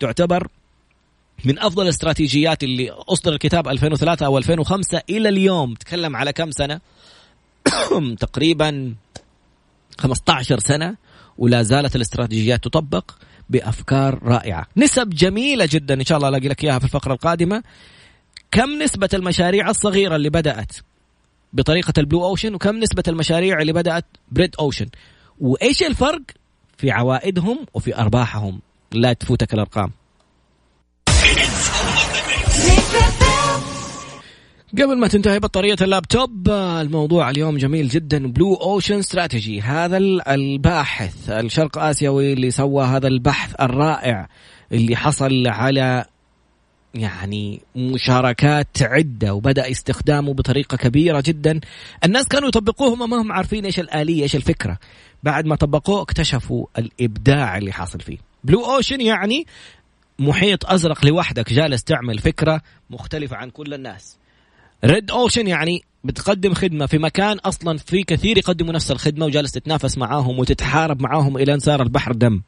تعتبر 0.00 0.48
من 1.44 1.58
أفضل 1.58 1.82
الاستراتيجيات 1.82 2.64
اللي 2.64 2.90
أصدر 2.90 3.32
الكتاب 3.32 3.68
2003 3.68 4.26
أو 4.26 4.38
2005 4.38 5.02
إلى 5.10 5.28
اليوم. 5.28 5.74
تكلم 5.74 6.16
على 6.16 6.32
كم 6.32 6.50
سنة؟ 6.50 6.80
تقريبا 8.20 8.94
15 9.98 10.58
سنة 10.58 10.96
ولا 11.38 11.62
زالت 11.62 11.96
الاستراتيجيات 11.96 12.64
تطبق. 12.64 13.10
بأفكار 13.48 14.18
رائعة. 14.22 14.66
نسب 14.76 15.10
جميلة 15.10 15.68
جدا 15.70 15.94
إن 15.94 16.04
شاء 16.04 16.18
الله 16.18 16.28
ألاقي 16.28 16.48
لك 16.48 16.64
إياها 16.64 16.78
في 16.78 16.84
الفقرة 16.84 17.12
القادمة. 17.12 17.62
كم 18.50 18.82
نسبة 18.82 19.08
المشاريع 19.14 19.70
الصغيرة 19.70 20.16
اللي 20.16 20.30
بدأت 20.30 20.72
بطريقة 21.52 21.92
ال 21.98 22.03
blue 22.03 22.24
ocean 22.24 22.54
وكم 22.54 22.76
نسبة 22.76 23.02
المشاريع 23.08 23.60
اللي 23.60 23.72
بدأت 23.72 24.04
ب 24.32 24.38
red 24.38 24.54
ocean؟ 24.60 24.86
وإيش 25.40 25.82
الفرق 25.82 26.22
في 26.78 26.90
عوائدهم 26.90 27.66
وفي 27.74 27.96
أرباحهم؟ 27.96 28.60
لا 28.92 29.12
تفوتك 29.12 29.54
الأرقام. 29.54 29.92
قبل 34.72 34.98
ما 34.98 35.08
تنتهي 35.08 35.38
بطارية 35.38 35.76
اللابتوب 35.80 36.48
الموضوع 36.50 37.30
اليوم 37.30 37.56
جميل 37.56 37.88
جدا 37.88 38.26
blue 38.26 38.54
ocean 38.54 38.98
strategy 38.98 39.60
هذا 39.60 39.96
الباحث 40.28 41.30
الشرق 41.30 41.78
آسيوي 41.78 42.32
اللي 42.32 42.50
سوى 42.50 42.84
هذا 42.84 43.08
البحث 43.08 43.54
الرائع 43.60 44.28
اللي 44.72 44.96
حصل 44.96 45.46
على 45.46 46.04
يعني 46.94 47.60
مشاركات 47.76 48.82
عدة 48.82 49.34
وبدأ 49.34 49.70
استخدامه 49.70 50.34
بطريقة 50.34 50.76
كبيرة 50.76 51.22
جدا. 51.26 51.60
الناس 52.04 52.28
كانوا 52.28 52.48
يطبقوه 52.48 52.94
ما 52.94 53.22
هم 53.22 53.32
عارفين 53.32 53.64
إيش 53.64 53.80
الآلية 53.80 54.22
إيش 54.22 54.36
الفكرة. 54.36 54.78
بعد 55.22 55.46
ما 55.46 55.56
طبقوه 55.56 56.02
اكتشفوا 56.02 56.66
الإبداع 56.78 57.58
اللي 57.58 57.72
حاصل 57.72 58.00
فيه. 58.00 58.18
blue 58.44 58.74
ocean 58.74 59.00
يعني 59.00 59.46
محيط 60.18 60.66
أزرق 60.66 61.06
لوحدك 61.06 61.52
جالس 61.52 61.84
تعمل 61.84 62.18
فكرة 62.18 62.62
مختلفة 62.90 63.36
عن 63.36 63.50
كل 63.50 63.74
الناس. 63.74 64.17
red 64.84 65.10
ocean 65.10 65.46
يعني 65.46 65.84
بتقدم 66.04 66.54
خدمة 66.54 66.86
في 66.86 66.98
مكان 66.98 67.38
أصلا 67.38 67.78
في 67.78 68.02
كثير 68.02 68.38
يقدموا 68.38 68.72
نفس 68.72 68.90
الخدمة 68.90 69.26
وجالس 69.26 69.52
تتنافس 69.52 69.98
معاهم 69.98 70.38
وتتحارب 70.38 71.02
معاهم 71.02 71.36
إلى 71.36 71.54
أن 71.54 71.58
صار 71.58 71.82
البحر 71.82 72.12
دم. 72.12 72.42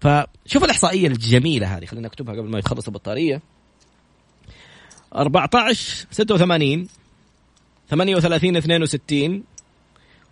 فشوف 0.00 0.64
الإحصائية 0.64 1.06
الجميلة 1.06 1.76
هذه 1.76 1.84
خلينا 1.84 2.08
نكتبها 2.08 2.34
قبل 2.34 2.48
ما 2.48 2.58
يخلص 2.58 2.86
البطارية. 2.86 3.42
14 5.14 6.06
86 6.10 6.88
38 7.88 8.56
62 8.56 9.42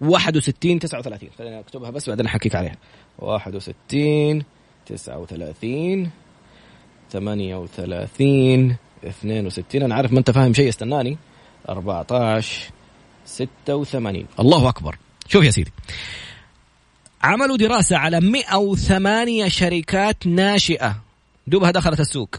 61 0.00 0.78
39 0.78 1.28
خلينا 1.38 1.60
اكتبها 1.60 1.90
بس 1.90 2.08
بعدين 2.08 2.26
أحكيك 2.26 2.54
عليها. 2.54 2.76
61 3.18 4.42
39 4.86 6.10
38 7.10 8.76
62 9.04 9.82
أنا 9.82 9.94
عارف 9.94 10.12
ما 10.12 10.18
أنت 10.18 10.30
فاهم 10.30 10.54
شيء 10.54 10.68
استناني. 10.68 11.18
14 11.68 12.70
86 13.24 14.26
الله 14.40 14.68
أكبر. 14.68 14.98
شوف 15.28 15.44
يا 15.44 15.50
سيدي. 15.50 15.72
عملوا 17.22 17.56
دراسة 17.56 17.96
على 17.96 18.20
108 18.20 19.48
شركات 19.48 20.26
ناشئة. 20.26 21.02
دوبها 21.46 21.70
دخلت 21.70 22.00
السوق. 22.00 22.36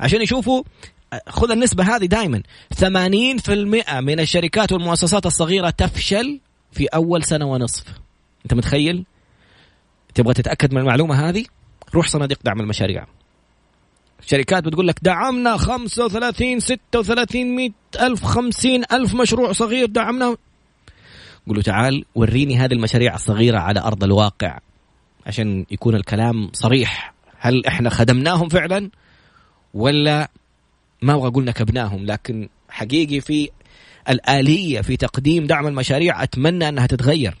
عشان 0.00 0.22
يشوفوا 0.22 0.62
خذ 1.28 1.50
النسبة 1.50 1.96
هذه 1.96 2.06
دائما 2.06 2.42
80% 2.74 4.00
من 4.00 4.20
الشركات 4.20 4.72
والمؤسسات 4.72 5.26
الصغيرة 5.26 5.70
تفشل 5.70 6.40
في 6.72 6.86
أول 6.86 7.24
سنة 7.24 7.44
ونصف. 7.44 7.84
أنت 8.44 8.54
متخيل؟ 8.54 9.04
تبغى 10.14 10.34
تتأكد 10.34 10.74
من 10.74 10.80
المعلومة 10.80 11.28
هذه؟ 11.28 11.44
روح 11.94 12.08
صناديق 12.08 12.38
دعم 12.44 12.60
المشاريع. 12.60 13.06
شركات 14.26 14.64
بتقول 14.64 14.88
لك 14.88 14.98
دعمنا 15.02 15.56
35 15.56 16.60
36 16.60 17.56
100 17.56 17.70
ألف 18.00 18.24
50 18.24 18.82
ألف 18.92 19.14
مشروع 19.14 19.52
صغير 19.52 19.86
دعمنا. 19.86 20.36
قول 21.46 21.56
له 21.56 21.62
تعال 21.62 22.04
وريني 22.14 22.56
هذه 22.56 22.72
المشاريع 22.72 23.14
الصغيرة 23.14 23.58
على 23.58 23.80
أرض 23.80 24.04
الواقع 24.04 24.58
عشان 25.26 25.66
يكون 25.70 25.94
الكلام 25.94 26.50
صريح. 26.52 27.14
هل 27.38 27.66
إحنا 27.66 27.90
خدمناهم 27.90 28.48
فعلا؟ 28.48 28.90
ولا 29.74 30.30
ما 31.02 31.14
أبغى 31.14 31.28
أقول 31.28 31.44
نكبناهم 31.44 32.06
لكن 32.06 32.48
حقيقي 32.68 33.20
في 33.20 33.50
الآلية 34.08 34.80
في 34.80 34.96
تقديم 34.96 35.46
دعم 35.46 35.66
المشاريع 35.66 36.22
أتمنى 36.22 36.68
أنها 36.68 36.86
تتغير. 36.86 37.34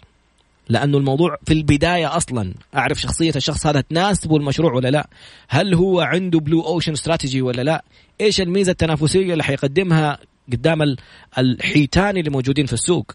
لأنه 0.72 0.98
الموضوع 0.98 1.38
في 1.44 1.52
البداية 1.52 2.16
أصلا 2.16 2.54
أعرف 2.76 3.00
شخصية 3.00 3.32
الشخص 3.36 3.66
هذا 3.66 3.80
تناسبه 3.80 4.36
المشروع 4.36 4.72
ولا 4.72 4.88
لا؟ 4.88 5.08
هل 5.48 5.74
هو 5.74 6.00
عنده 6.00 6.40
بلو 6.40 6.60
أوشن 6.60 6.92
استراتيجي 6.92 7.42
ولا 7.42 7.62
لا؟ 7.62 7.84
إيش 8.20 8.40
الميزة 8.40 8.72
التنافسية 8.72 9.32
اللي 9.32 9.44
حيقدمها 9.44 10.18
قدام 10.52 10.96
الحيتان 11.38 12.16
اللي 12.16 12.30
موجودين 12.30 12.66
في 12.66 12.72
السوق؟ 12.72 13.12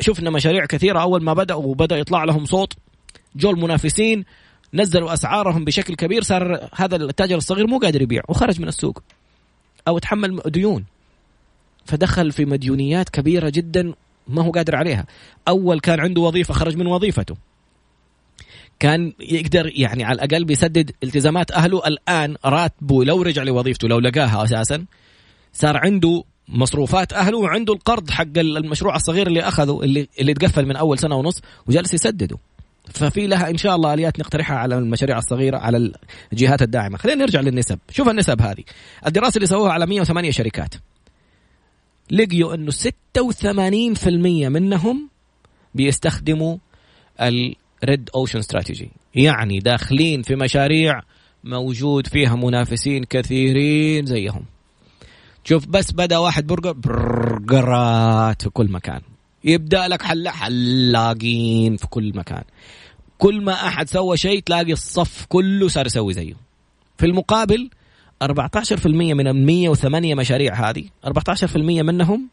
شفنا 0.00 0.30
مشاريع 0.30 0.66
كثيرة 0.66 1.00
أول 1.00 1.22
ما 1.22 1.32
بدأوا 1.32 1.64
وبدأ 1.64 1.96
يطلع 1.96 2.24
لهم 2.24 2.44
صوت 2.44 2.72
جو 3.36 3.50
المنافسين 3.50 4.24
نزلوا 4.74 5.12
أسعارهم 5.12 5.64
بشكل 5.64 5.94
كبير 5.94 6.22
صار 6.22 6.68
هذا 6.74 6.96
التاجر 6.96 7.36
الصغير 7.36 7.66
مو 7.66 7.78
قادر 7.78 8.02
يبيع 8.02 8.22
وخرج 8.28 8.60
من 8.60 8.68
السوق 8.68 9.02
أو 9.88 9.98
تحمل 9.98 10.40
ديون. 10.46 10.84
فدخل 11.84 12.32
في 12.32 12.44
مديونيات 12.44 13.08
كبيرة 13.08 13.48
جدا 13.48 13.94
ما 14.30 14.42
هو 14.42 14.50
قادر 14.50 14.76
عليها. 14.76 15.06
أول 15.48 15.80
كان 15.80 16.00
عنده 16.00 16.20
وظيفة 16.20 16.54
خرج 16.54 16.76
من 16.76 16.86
وظيفته. 16.86 17.36
كان 18.78 19.12
يقدر 19.20 19.72
يعني 19.74 20.04
على 20.04 20.14
الأقل 20.14 20.44
بيسدد 20.44 20.90
التزامات 21.02 21.50
أهله. 21.50 21.86
الآن 21.86 22.36
راتبه 22.44 23.04
لو 23.04 23.22
رجع 23.22 23.42
لوظيفته 23.42 23.88
لو 23.88 23.98
لقاها 23.98 24.44
أساسا 24.44 24.84
صار 25.52 25.76
عنده 25.76 26.24
مصروفات 26.48 27.12
أهله 27.12 27.38
وعنده 27.38 27.72
القرض 27.72 28.10
حق 28.10 28.38
المشروع 28.38 28.96
الصغير 28.96 29.26
اللي 29.26 29.40
أخذه 29.40 29.80
اللي 29.82 30.08
اللي 30.20 30.34
تقفل 30.34 30.66
من 30.66 30.76
أول 30.76 30.98
سنة 30.98 31.14
ونص 31.16 31.42
وجالس 31.66 31.94
يسدده. 31.94 32.38
ففي 32.94 33.26
لها 33.26 33.50
إن 33.50 33.56
شاء 33.56 33.76
الله 33.76 33.94
آليات 33.94 34.20
نقترحها 34.20 34.56
على 34.56 34.78
المشاريع 34.78 35.18
الصغيرة 35.18 35.58
على 35.58 35.92
الجهات 36.32 36.62
الداعمة. 36.62 36.98
خلينا 36.98 37.20
نرجع 37.20 37.40
للنسب. 37.40 37.78
شوف 37.90 38.08
النسب 38.08 38.42
هذه. 38.42 38.62
الدراسة 39.06 39.36
اللي 39.36 39.46
سووها 39.46 39.72
على 39.72 39.86
108 39.86 40.30
شركات. 40.30 40.74
لقيوا 42.10 42.54
انه 42.54 42.70
86% 42.70 44.08
منهم 44.48 45.08
بيستخدموا 45.74 46.56
الريد 47.20 48.10
اوشن 48.14 48.38
استراتيجي 48.38 48.90
يعني 49.14 49.58
داخلين 49.58 50.22
في 50.22 50.36
مشاريع 50.36 51.02
موجود 51.44 52.06
فيها 52.06 52.36
منافسين 52.36 53.04
كثيرين 53.04 54.06
زيهم. 54.06 54.44
شوف 55.44 55.66
بس 55.66 55.92
بدأ 55.92 56.18
واحد 56.18 56.46
برجر 56.46 56.72
برجرات 56.72 58.42
في 58.42 58.50
كل 58.50 58.70
مكان. 58.70 59.00
يبدأ 59.44 59.88
لك 59.88 60.02
حل 60.02 60.28
حلاقين 60.28 61.76
في 61.76 61.86
كل 61.86 62.12
مكان. 62.14 62.42
كل 63.18 63.40
ما 63.40 63.52
أحد 63.52 63.88
سوى 63.88 64.16
شيء 64.16 64.40
تلاقي 64.40 64.72
الصف 64.72 65.26
كله 65.28 65.68
صار 65.68 65.86
يسوي 65.86 66.12
زيه. 66.12 66.34
في 66.98 67.06
المقابل 67.06 67.70
14% 68.22 68.86
من 68.86 69.28
ال 69.28 69.46
108 69.46 70.14
مشاريع 70.14 70.70
هذه. 70.70 70.84
14% 71.06 71.56
منهم 71.56 72.28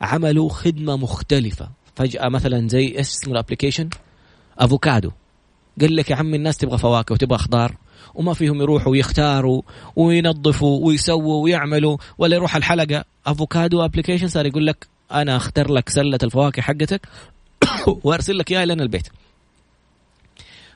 عملوا 0.00 0.48
خدمة 0.48 0.96
مختلفة. 0.96 1.68
فجأة 1.96 2.28
مثلا 2.28 2.68
زي 2.68 3.00
اسمه 3.00 3.32
ال 3.32 3.37
application 3.37 3.88
أفوكادو. 4.58 5.10
قال 5.80 5.96
لك 5.96 6.10
يا 6.10 6.16
عمي 6.16 6.36
الناس 6.36 6.56
تبغى 6.56 6.78
فواكه 6.78 7.12
وتبغى 7.12 7.38
خضار 7.38 7.76
وما 8.14 8.34
فيهم 8.34 8.60
يروحوا 8.60 8.92
ويختاروا 8.92 9.62
وينظفوا 9.96 10.86
ويسووا 10.86 11.42
ويعملوا 11.42 11.96
ولا 12.18 12.36
يروح 12.36 12.56
الحلقة. 12.56 13.04
أفوكادو 13.26 13.84
application 13.84 14.28
صار 14.28 14.46
يقول 14.46 14.66
لك 14.66 14.86
أنا 15.12 15.36
اختار 15.36 15.72
لك 15.72 15.88
سلة 15.88 16.18
الفواكه 16.22 16.62
حقتك 16.62 17.08
وأرسل 18.04 18.38
لك 18.38 18.50
إياها 18.52 18.64
لين 18.64 18.82
البيت. 18.82 19.08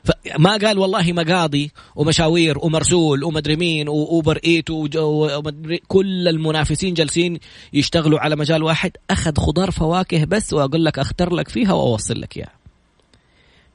فما 0.09 0.57
قال 0.57 0.79
والله 0.79 1.13
مقاضي 1.13 1.71
ومشاوير 1.95 2.57
ومرسول 2.59 3.23
ومدري 3.23 3.55
مين 3.55 3.89
و 3.89 3.99
Uber 3.99 4.39
Eats 4.45 4.69
ومدري 4.69 5.81
كل 5.87 6.27
المنافسين 6.27 6.93
جالسين 6.93 7.39
يشتغلوا 7.73 8.19
على 8.19 8.35
مجال 8.35 8.63
واحد. 8.63 8.91
أخذ 9.09 9.37
خضار 9.37 9.71
فواكه 9.71 10.25
بس 10.25 10.53
وأقول 10.53 10.85
لك 10.85 10.99
اختار 10.99 11.33
لك 11.33 11.49
فيها 11.49 11.73
وأوصل 11.73 12.21
لك 12.21 12.37
إياها. 12.37 12.53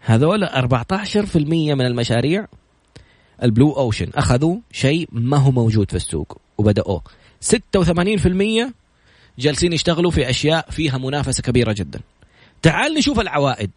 هذول 0.01 0.45
14% 0.45 1.75
من 1.75 1.87
المشاريع 1.87 2.47
البلو 3.43 3.73
أوشن. 3.73 4.11
أخذوا 4.15 4.57
شيء 4.73 5.09
ما 5.13 5.37
هو 5.37 5.51
موجود 5.51 5.91
في 5.91 5.97
السوق 5.97 6.39
وبدأوه. 6.59 7.03
86% 7.41 8.73
جالسين 9.39 9.73
يشتغلوا 9.73 10.11
في 10.11 10.31
أشياء 10.31 10.71
فيها 10.71 10.99
منافسة 10.99 11.43
كبيرة 11.43 11.73
جدا. 11.73 12.01
تعال 12.63 12.95
نشوف 12.95 13.21
العوائد. 13.21 13.71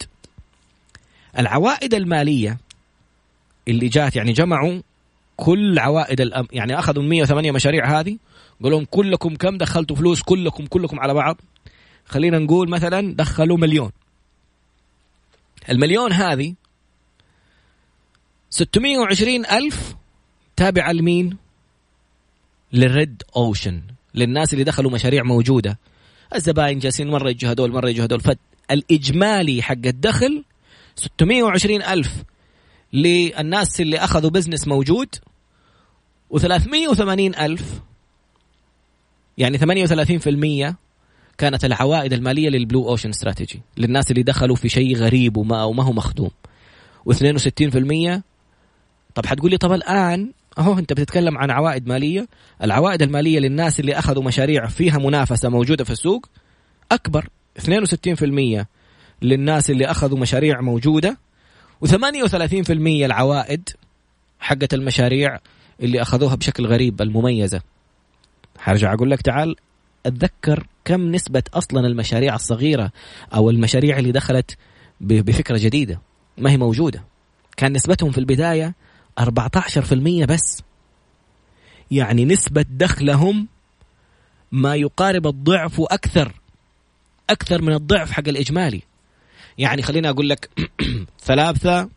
العوائد 1.40 1.94
المالية 1.94 2.58
اللي 3.68 3.88
جات 3.88 4.16
يعني 4.16 4.34
جمعوا 4.34 4.82
كل 5.38 5.80
عوائد 5.80 6.22
الأم 6.22 6.48
يعني 6.52 6.80
أخذوا 6.80 7.04
108 7.04 7.52
مشاريع 7.52 8.00
هذه 8.00 8.18
قالوا 8.64 8.78
لهم 8.78 8.86
كلكم 8.86 9.36
كم؟ 9.36 9.58
دخلتوا 9.58 9.96
فلوس 9.96 10.22
كلكم 10.22 10.66
كلكم 10.66 11.00
على 11.00 11.14
بعض. 11.14 11.42
خلينا 12.06 12.40
نقول 12.40 12.70
مثلا 12.70 13.16
دخلوا 13.16 13.58
مليون. 13.58 13.92
المليون 15.70 16.14
هذه 16.14 16.54
620 18.50 19.46
ألف 19.46 19.96
تابعة 20.56 20.92
لمين؟ 20.92 21.38
لل 22.74 22.94
red 22.94 23.24
ocean 23.36 23.82
للناس 24.16 24.54
اللي 24.54 24.64
دخلوا 24.64 24.92
مشاريع 24.92 25.24
موجودة. 25.24 25.80
الزباين 26.36 26.80
جالسين 26.80 27.08
مرة 27.08 27.30
يجوا 27.30 27.52
هدول 27.52 27.72
مرة 27.72 27.90
يجوا 27.90 28.06
هدول. 28.06 28.22
فالإجمالي 28.22 29.62
حق 29.62 29.86
الدخل 29.86 30.44
620 30.98 31.82
ألف 31.82 32.24
للناس 32.94 33.82
اللي 33.82 33.98
أخذوا 33.98 34.30
business 34.30 34.68
موجود 34.68 35.16
و380 36.34 37.40
ألف 37.40 37.82
يعني 39.38 39.58
38% 39.58 40.74
كانت 41.38 41.66
العوائد 41.66 42.14
المالية 42.14 42.50
للبلو 42.50 42.90
أوشن 42.90 43.10
استراتيجي 43.10 43.62
للناس 43.78 44.12
اللي 44.12 44.24
دخلوا 44.24 44.56
في 44.56 44.70
شيء 44.70 44.96
غريب 44.96 45.38
وما, 45.38 45.64
وما 45.64 45.84
هو 45.84 45.92
مخدوم. 45.94 46.32
و62% 47.10 48.20
طب 49.16 49.26
حتقول 49.26 49.52
لي 49.52 49.58
طب 49.58 49.72
الآن؟ 49.72 50.32
أهو 50.60 50.80
أنت 50.80 50.94
بتتكلم 50.94 51.38
عن 51.38 51.52
عوائد 51.52 51.88
مالية. 51.88 52.28
العوائد 52.64 53.02
المالية 53.02 53.40
للناس 53.40 53.80
اللي 53.80 53.94
أخذوا 54.00 54.24
مشاريع 54.24 54.68
فيها 54.68 54.98
منافسة 54.98 55.50
موجودة 55.50 55.84
في 55.84 55.90
السوق 55.90 56.26
أكبر 56.92 57.30
62% 57.60 58.66
للناس 59.22 59.70
اللي 59.70 59.86
أخذوا 59.86 60.20
مشاريع 60.20 60.62
موجودة 60.62 61.18
و38% 61.86 62.70
العوائد 62.70 63.70
حقت 64.40 64.74
المشاريع 64.74 65.40
اللي 65.82 66.02
أخذوها 66.02 66.36
بشكل 66.36 66.66
غريب 66.66 67.02
المميزة. 67.02 67.62
حرجع 68.58 68.94
أقول 68.94 69.12
لك 69.12 69.22
تعال 69.22 69.56
أتذكر 70.06 70.68
كم 70.86 71.12
نسبة 71.12 71.44
أصلا 71.54 71.88
المشاريع 71.88 72.36
الصغيرة 72.36 72.92
أو 73.34 73.50
المشاريع 73.50 74.00
اللي 74.00 74.12
دخلت 74.12 74.58
بفكرة 75.02 75.58
جديدة 75.58 76.02
ما 76.38 76.52
هي 76.52 76.58
موجودة. 76.58 77.04
كان 77.58 77.74
نسبتهم 77.74 78.12
في 78.12 78.18
البداية 78.18 78.76
14% 79.20 80.26
بس. 80.26 80.64
يعني 81.92 82.26
نسبة 82.26 82.66
دخلهم 82.70 83.48
ما 84.52 84.76
يقارب 84.76 85.28
الضعف 85.28 85.80
وأكثر 85.80 86.34
أكثر 87.30 87.62
من 87.62 87.74
الضعف 87.74 88.12
حق 88.12 88.28
الإجمالي. 88.28 88.82
يعني 89.58 89.82
خليني 89.82 90.10
أقول 90.10 90.30
لك 90.30 90.50
ثلاثة 91.28 91.90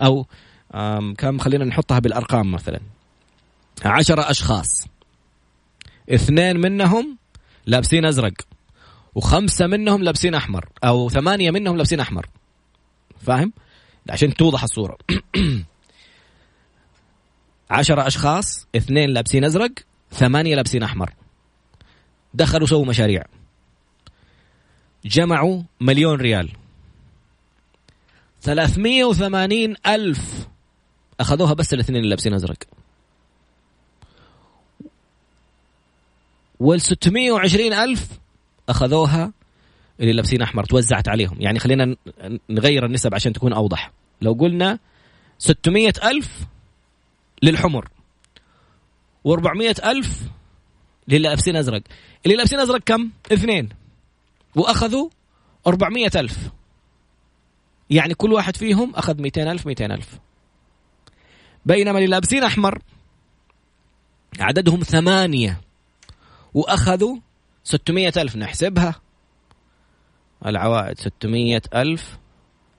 أو 0.00 0.26
كم 1.18 1.38
خلينا 1.38 1.64
نحطها 1.64 1.98
بالأرقام 1.98 2.52
مثلا. 2.52 2.80
عشرة 3.84 4.30
أشخاص. 4.30 4.86
اثنين 6.10 6.60
منهم 6.60 7.18
لابسين 7.66 8.04
أزرق 8.04 8.32
وخمسة 9.14 9.66
منهم 9.66 10.02
لابسين 10.02 10.34
أحمر 10.34 10.68
أو 10.84 11.08
ثمانية 11.08 11.50
منهم 11.50 11.76
لابسين 11.76 12.00
أحمر. 12.00 12.26
فاهم؟ 13.20 13.52
عشان 14.10 14.34
توضح 14.34 14.62
الصورة. 14.62 14.98
عشرة 17.70 18.06
أشخاص 18.06 18.66
اثنين 18.76 19.10
لابسين 19.10 19.44
أزرق 19.44 19.70
ثمانية 20.12 20.56
لابسين 20.56 20.82
أحمر. 20.82 21.10
دخلوا 22.34 22.66
سووا 22.66 22.86
مشاريع. 22.86 23.24
جمعوا 25.04 25.62
مليون 25.80 26.20
ريال. 26.20 26.63
ثلاثمية 28.44 29.04
وثمانين 29.04 29.76
ألف. 29.86 30.48
أخذوها 31.20 31.54
بس 31.54 31.74
الاثنين 31.74 31.96
اللي 31.96 32.08
لابسين 32.08 32.34
أزرق. 32.34 32.56
والستمية 36.60 37.32
وعشرين 37.32 37.72
ألف 37.72 38.08
أخذوها 38.68 39.32
اللي 40.00 40.12
لابسين 40.12 40.42
أحمر 40.42 40.64
توزعت 40.64 41.08
عليهم. 41.08 41.36
يعني 41.40 41.58
خلينا 41.58 41.96
نغير 42.50 42.86
النسب 42.86 43.14
عشان 43.14 43.32
تكون 43.32 43.52
أوضح. 43.52 43.92
لو 44.22 44.32
قلنا 44.32 44.78
ستمية 45.38 45.92
ألف 46.04 46.40
للحمر 47.42 47.88
و400 49.28 49.86
ألف 49.86 50.20
للي 51.08 51.18
لابسين 51.18 51.56
أزرق. 51.56 51.82
اللي 52.26 52.36
لابسين 52.36 52.60
أزرق 52.60 52.80
كم؟ 52.86 53.10
اثنين. 53.32 53.68
وأخذوا 54.54 55.08
400 55.66 56.10
ألف. 56.16 56.50
يعني 57.90 58.14
كل 58.14 58.32
واحد 58.32 58.56
فيهم 58.56 58.94
أخذ 58.94 59.20
200 59.20 59.52
ألف 59.52 59.66
200 59.66 59.94
ألف. 59.94 60.18
بينما 61.66 61.98
اللي 61.98 62.10
لابسين 62.10 62.44
أحمر 62.44 62.78
عددهم 64.40 64.80
ثمانية 64.80 65.60
وأخذوا 66.54 67.16
600 67.64 68.12
ألف. 68.16 68.36
نحسبها. 68.36 68.94
العوائد 70.46 70.98
600 70.98 71.62
ألف 71.74 72.18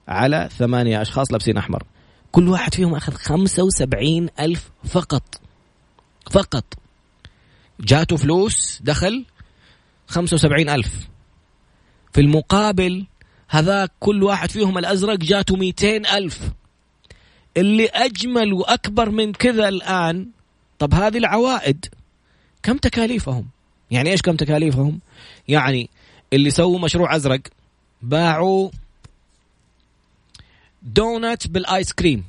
على 0.08 0.48
ثمانية 0.52 1.02
أشخاص 1.02 1.32
لأبسين 1.32 1.56
أحمر. 1.56 1.82
كل 2.32 2.48
واحد 2.48 2.74
فيهم 2.74 2.94
أخذ 2.94 3.14
خمسة 3.14 3.62
وسبعين 3.62 4.28
ألف 4.40 4.70
فقط. 4.84 5.40
فقط. 6.30 6.74
جاته 7.80 8.16
فلوس 8.16 8.82
دخل 8.82 9.24
75 10.06 10.68
ألف. 10.68 11.08
في 12.12 12.20
المقابل 12.20 13.06
هذاك 13.48 13.90
كل 14.00 14.22
واحد 14.22 14.50
فيهم 14.50 14.78
الأزرق 14.78 15.18
جاته 15.18 15.56
200 15.56 15.96
ألف. 15.96 16.40
اللي 17.56 17.86
أجمل 17.86 18.52
وأكبر 18.52 19.10
من 19.10 19.32
كذا 19.32 19.68
الآن 19.68 20.26
طب 20.78 20.94
هذه 20.94 21.18
العوائد. 21.18 21.86
كم 22.62 22.76
تكاليفهم؟ 22.76 23.46
يعني 23.90 24.10
إيش 24.10 24.22
كم 24.22 24.36
تكاليفهم؟ 24.36 25.00
يعني 25.48 25.90
اللي 26.32 26.50
سووا 26.50 26.78
مشروع 26.78 27.16
أزرق 27.16 27.40
باعوا 28.02 28.70
دونات 30.82 31.46
بالآيس 31.46 31.92
كريم. 31.92 32.24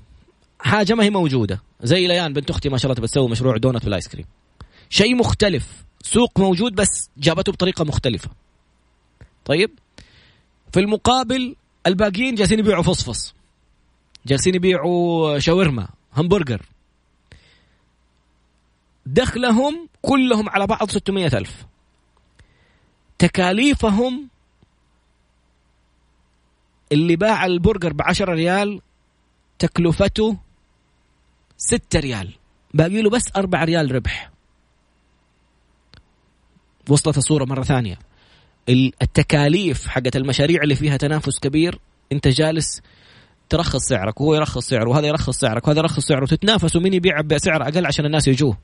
حاجة 0.59 0.93
ما 0.93 1.03
هي 1.03 1.09
موجودة. 1.09 1.61
زي 1.81 2.07
ليان 2.07 2.33
بنت 2.33 2.49
أختي 2.49 2.69
ما 2.69 2.77
شاء 2.77 2.91
الله 2.91 3.01
بتسوي 3.01 3.29
مشروع 3.29 3.57
دونات 3.57 3.83
بالآيس 3.83 4.07
كريم. 4.07 4.25
شيء 4.89 5.15
مختلف. 5.15 5.67
سوق 6.01 6.39
موجود 6.39 6.75
بس 6.75 7.09
جابته 7.17 7.51
بطريقة 7.51 7.85
مختلفة. 7.85 8.29
طيب؟ 9.45 9.71
في 10.71 10.79
المقابل 10.79 11.55
الباقيين 11.87 12.35
جالسين 12.35 12.59
يبيعوا 12.59 12.83
فصفص. 12.83 13.35
جالسين 14.25 14.55
يبيعوا 14.55 15.39
شاورما 15.39 15.87
همبرجر. 16.13 16.61
دخلهم 19.05 19.89
كلهم 20.01 20.49
على 20.49 20.67
بعض 20.67 20.89
600 20.89 21.37
ألف. 21.37 21.65
تكاليفهم 23.17 24.29
اللي 26.91 27.15
باع 27.15 27.45
البرجر 27.45 27.93
ب 27.93 28.01
10 28.01 28.33
ريال 28.33 28.81
تكلفته 29.59 30.37
6 31.57 31.99
ريال. 31.99 32.33
باقي 32.73 33.01
له 33.01 33.09
بس 33.09 33.23
4 33.35 33.63
ريال 33.63 33.95
ربح. 33.95 34.31
وصلت 36.89 37.17
الصورة 37.17 37.45
مرة 37.45 37.63
ثانية. 37.63 38.06
التكاليف 38.69 39.87
حقت 39.87 40.15
المشاريع 40.15 40.63
اللي 40.63 40.75
فيها 40.75 40.97
تنافس 40.97 41.39
كبير. 41.39 41.79
انت 42.11 42.27
جالس 42.27 42.81
ترخص 43.49 43.81
سعرك 43.81 44.21
وهو 44.21 44.35
يرخص 44.35 44.67
سعره 44.67 44.89
وهذا 44.89 45.07
يرخص 45.07 45.39
سعرك 45.39 45.67
وهذا 45.67 45.79
يرخص 45.79 46.05
سعره 46.05 46.23
وتتنافسوا 46.23 46.81
مين 46.81 46.93
يبيع 46.93 47.21
بسعر 47.21 47.63
أقل 47.63 47.85
عشان 47.85 48.05
الناس 48.05 48.27
يجوه. 48.27 48.57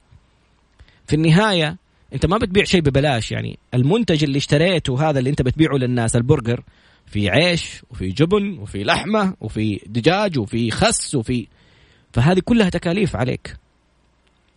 في 1.07 1.15
النهاية 1.15 1.77
انت 2.13 2.25
ما 2.25 2.37
بتبيع 2.37 2.63
شيء 2.63 2.81
ببلاش 2.81 3.31
يعني 3.31 3.59
المنتج 3.73 4.23
اللي 4.23 4.37
اشتريته 4.37 5.09
هذا 5.09 5.19
اللي 5.19 5.29
انت 5.29 5.41
بتبيعه 5.41 5.75
للناس 5.75 6.15
البرجر 6.15 6.63
في 7.05 7.29
عيش 7.29 7.81
وفي 7.91 8.07
جبن 8.07 8.57
وفي 8.59 8.83
لحمة 8.83 9.33
وفي 9.41 9.79
دجاج 9.85 10.39
وفي 10.39 10.71
خس 10.71 11.15
وفي 11.15 11.47
فهذه 12.13 12.39
كلها 12.45 12.69
تكاليف 12.69 13.15
عليك. 13.15 13.57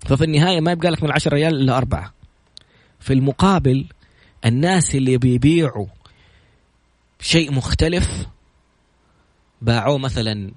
ففي 0.07 0.25
النهاية 0.25 0.61
ما 0.61 0.73
يبقى 0.73 0.91
لك 0.91 1.03
من 1.03 1.13
10 1.13 1.35
ريال 1.35 1.55
إلا 1.55 1.77
أربعة. 1.77 2.15
في 3.01 3.13
المقابل 3.13 3.85
الناس 4.47 4.95
اللي 4.95 5.19
بيبيعوا 5.19 5.87
شيء 7.21 7.53
مختلف 7.53 8.27
باعوه 9.63 9.99
مثلا 9.99 10.51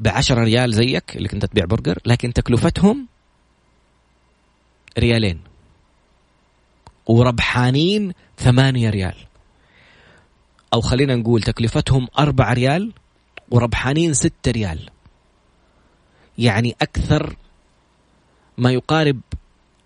ب 0.00 0.08
10 0.08 0.44
ريال 0.44 0.74
زيك 0.74 1.16
اللي 1.16 1.28
كنت 1.28 1.44
تبيع 1.44 1.64
برجر 1.64 1.98
لكن 2.06 2.32
تكلفتهم 2.32 3.08
ريالين. 4.98 5.40
وربحانين 7.06 8.12
ثمانية 8.38 8.90
ريال. 8.90 9.16
أو 10.74 10.80
خلينا 10.80 11.16
نقول 11.16 11.42
تكلفتهم 11.42 12.08
أربع 12.18 12.52
ريال 12.52 12.92
وربحانين 13.50 14.14
ستة 14.14 14.50
ريال. 14.50 14.90
يعني 16.38 16.76
أكثر 16.82 17.36
ما 18.58 18.72
يقارب 18.72 19.20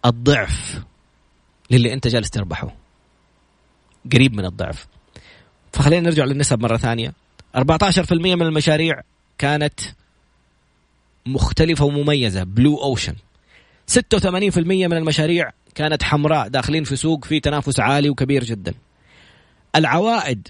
الضعف 0.05 0.83
للي 1.71 1.93
أنت 1.93 2.09
جالس 2.09 2.31
تربحه. 2.31 2.84
قريب 4.13 4.35
من 4.35 4.45
الضعف. 4.45 4.87
فخلينا 5.73 6.03
نرجع 6.09 6.25
للنسب 6.25 6.61
مرة 6.61 6.77
ثانية. 6.77 7.13
14% 7.57 8.35
من 8.35 8.43
المشاريع 8.43 9.01
كانت 9.39 9.81
مختلفة 11.27 11.85
ومميزة 11.85 12.45
بلو 12.45 12.83
أوشن 12.83 13.15
86% 13.87 13.99
من 14.59 14.93
المشاريع 14.93 15.51
كانت 15.75 16.03
حمراء 16.03 16.49
داخلين 16.49 16.85
في 16.85 16.97
سوق 16.97 17.25
فيه 17.25 17.41
تنافس 17.41 17.81
عالي 17.81 18.11
وكبير 18.11 18.45
جدا. 18.45 18.75
العوائد 19.77 20.49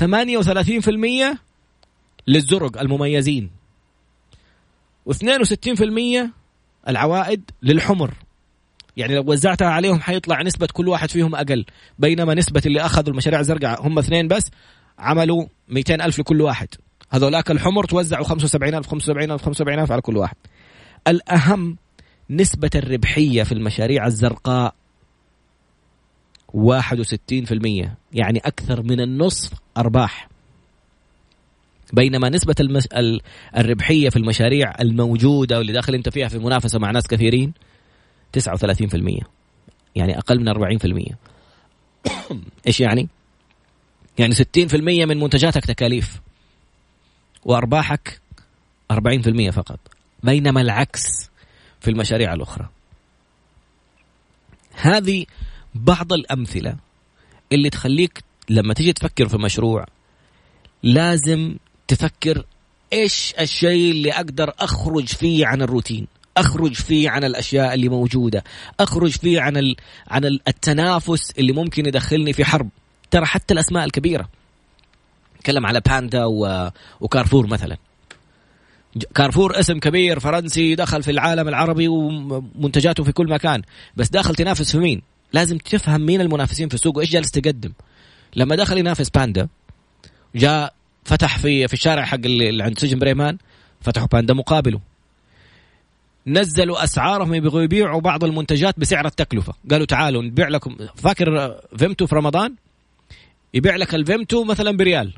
38% 0.00 1.38
للزرق 2.26 2.80
المميزين. 2.80 3.50
و62% 5.10 6.30
العوائد 6.88 7.50
للحمر. 7.62 8.14
يعني 8.98 9.14
لو 9.14 9.24
وزعتها 9.26 9.68
عليهم 9.68 10.00
حيطلع 10.00 10.42
نسبة 10.42 10.68
كل 10.72 10.88
واحد 10.88 11.10
فيهم 11.10 11.34
أقل. 11.34 11.64
بينما 11.98 12.34
نسبة 12.34 12.62
اللي 12.66 12.80
أخذوا 12.80 13.08
المشاريع 13.08 13.40
الزرقاء 13.40 13.86
هم 13.86 13.98
اثنين 13.98 14.28
بس 14.28 14.50
عملوا 14.98 15.46
200 15.68 15.94
ألف 15.94 16.18
لكل 16.18 16.42
واحد. 16.42 16.68
هذولاك 17.10 17.50
الحمر 17.50 17.84
توزعوا 17.84 18.24
75 18.24 18.74
ألف 18.74 18.86
75 18.86 19.30
ألف 19.30 19.42
75 19.42 19.78
ألف 19.78 19.92
على 19.92 20.00
كل 20.00 20.16
واحد. 20.16 20.36
الأهم 21.08 21.76
نسبة 22.30 22.70
الربحية 22.74 23.42
في 23.42 23.52
المشاريع 23.52 24.06
الزرقاء 24.06 24.74
61% 26.52 27.88
يعني 28.12 28.38
أكثر 28.38 28.82
من 28.82 29.00
النصف 29.00 29.52
أرباح. 29.76 30.28
بينما 31.92 32.28
نسبة 32.28 32.54
المس... 32.60 32.86
ال... 32.86 33.20
الربحية 33.56 34.08
في 34.08 34.16
المشاريع 34.16 34.74
الموجودة 34.80 35.58
واللي 35.58 35.72
داخل 35.72 35.94
أنت 35.94 36.08
فيها 36.08 36.28
في 36.28 36.38
منافسة 36.38 36.78
مع 36.78 36.90
ناس 36.90 37.06
كثيرين 37.06 37.52
39% 38.36 39.24
يعني 39.96 40.18
أقل 40.18 40.40
من 40.40 40.78
40% 40.78 41.14
إيش 42.66 42.80
يعني؟ 42.80 43.08
يعني 44.18 44.34
60% 44.34 44.44
من 44.74 45.20
منتجاتك 45.20 45.64
تكاليف 45.64 46.20
وأرباحك 47.44 48.20
40% 48.92 49.50
فقط 49.50 49.80
بينما 50.22 50.60
العكس 50.60 51.30
في 51.80 51.90
المشاريع 51.90 52.34
الأخرى. 52.34 52.68
هذه 54.72 55.26
بعض 55.74 56.12
الأمثلة 56.12 56.76
اللي 57.52 57.70
تخليك 57.70 58.22
لما 58.50 58.74
تيجي 58.74 58.92
تفكر 58.92 59.28
في 59.28 59.36
مشروع 59.36 59.86
لازم 60.82 61.56
تفكر 61.88 62.44
إيش 62.92 63.34
الشيء 63.40 63.90
اللي 63.90 64.12
أقدر 64.12 64.52
أخرج 64.58 65.06
فيه 65.06 65.46
عن 65.46 65.62
الروتين. 65.62 66.06
أخرج 66.40 66.72
فيه 66.72 67.10
عن 67.10 67.24
الأشياء 67.24 67.74
اللي 67.74 67.88
موجودة. 67.88 68.44
أخرج 68.80 69.10
فيه 69.10 69.40
عن 69.40 69.56
ال... 69.56 69.76
عن 70.08 70.24
التنافس 70.24 71.30
اللي 71.38 71.52
ممكن 71.52 71.86
يدخلني 71.86 72.32
في 72.32 72.44
حرب. 72.44 72.68
ترى 73.10 73.26
حتى 73.26 73.54
الأسماء 73.54 73.84
الكبيرة. 73.84 74.28
تكلم 75.40 75.66
على 75.66 75.80
باندا 75.80 76.24
و... 76.24 76.70
وكارفور 77.00 77.46
مثلا. 77.46 77.76
كارفور 79.14 79.60
اسم 79.60 79.78
كبير 79.78 80.20
فرنسي 80.20 80.74
دخل 80.74 81.02
في 81.02 81.10
العالم 81.10 81.48
العربي 81.48 81.88
ومنتجاته 81.88 83.04
في 83.04 83.12
كل 83.12 83.28
مكان. 83.28 83.62
بس 83.96 84.08
داخل 84.08 84.34
تنافس 84.34 84.72
في 84.72 84.78
مين؟ 84.78 85.02
لازم 85.32 85.58
تفهم 85.58 86.00
مين 86.00 86.20
المنافسين 86.20 86.68
في 86.68 86.74
السوق 86.74 86.96
وإيش 86.96 87.10
جالس 87.10 87.30
تقدم. 87.30 87.72
لما 88.36 88.56
دخل 88.56 88.78
ينافس 88.78 89.10
باندا 89.10 89.48
جاء 90.34 90.74
فتح 91.04 91.38
في 91.38 91.68
في 91.68 91.74
الشارع 91.74 92.04
حق 92.04 92.18
اللي 92.24 92.64
عند 92.64 92.78
سجن 92.78 92.98
بريمان 92.98 93.38
فتحوا 93.80 94.06
باندا 94.06 94.34
مقابله. 94.34 94.80
نزلوا 96.28 96.84
أسعارهم 96.84 97.34
يبغوا 97.34 97.62
يبيعوا 97.62 98.00
بعض 98.00 98.24
المنتجات 98.24 98.80
بسعر 98.80 99.06
التكلفة. 99.06 99.54
قالوا 99.70 99.86
تعالوا 99.86 100.22
نبيع 100.22 100.48
لكم. 100.48 100.76
فاكر 100.96 101.56
فيمتو 101.76 102.06
في 102.06 102.14
رمضان؟ 102.14 102.54
يبيع 103.54 103.76
لك 103.76 103.94
الفيمتو 103.94 104.44
مثلا 104.44 104.76
بريال. 104.76 105.14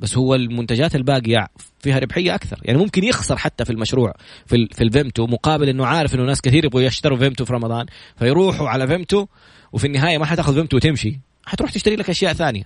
بس 0.00 0.16
هو 0.16 0.34
المنتجات 0.34 0.94
الباقية 0.94 1.48
فيها 1.80 1.98
ربحية 1.98 2.34
أكثر. 2.34 2.60
يعني 2.62 2.78
ممكن 2.78 3.04
يخسر 3.04 3.36
حتى 3.36 3.64
في 3.64 3.70
المشروع 3.70 4.14
في 4.46 4.68
في 4.72 4.84
الفيمتو 4.84 5.26
مقابل 5.26 5.68
إنه 5.68 5.86
عارف 5.86 6.14
إنه 6.14 6.24
ناس 6.24 6.40
كثير 6.40 6.64
يبغوا 6.64 6.82
يشتروا 6.82 7.18
فيمتو 7.18 7.44
في 7.44 7.52
رمضان 7.52 7.86
فيروحوا 8.18 8.68
على 8.68 8.86
فيمتو 8.86 9.26
وفي 9.72 9.86
النهاية 9.86 10.18
ما 10.18 10.24
حتاخذ 10.24 10.54
فيمتو 10.54 10.76
وتمشي. 10.76 11.18
حتروح 11.46 11.70
تشتري 11.70 11.96
لك 11.96 12.10
أشياء 12.10 12.32
ثانية. 12.32 12.64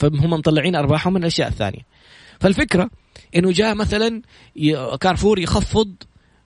فهم 0.00 0.30
مطلعين 0.30 0.76
أرباحهم 0.76 1.12
من 1.12 1.20
الأشياء 1.20 1.48
الثانية. 1.48 1.80
فالفكرة 2.40 2.90
إنه 3.36 3.52
جاء 3.52 3.74
مثلا 3.74 4.22
كارفور 5.00 5.38
يخفض 5.38 5.94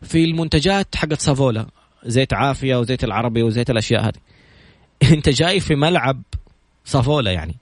في 0.04 0.24
المنتجات 0.24 0.96
حقت 0.96 1.20
سافولا 1.20 1.66
زيت 2.04 2.34
عافية 2.34 2.76
وزيت 2.76 3.04
العربي 3.04 3.42
وزيت 3.42 3.70
الأشياء 3.70 4.02
هذه. 4.04 4.20
أنت 5.14 5.28
جاي 5.28 5.60
في 5.60 5.74
ملعب 5.74 6.22
سافولا 6.84 7.32
يعني. 7.32 7.56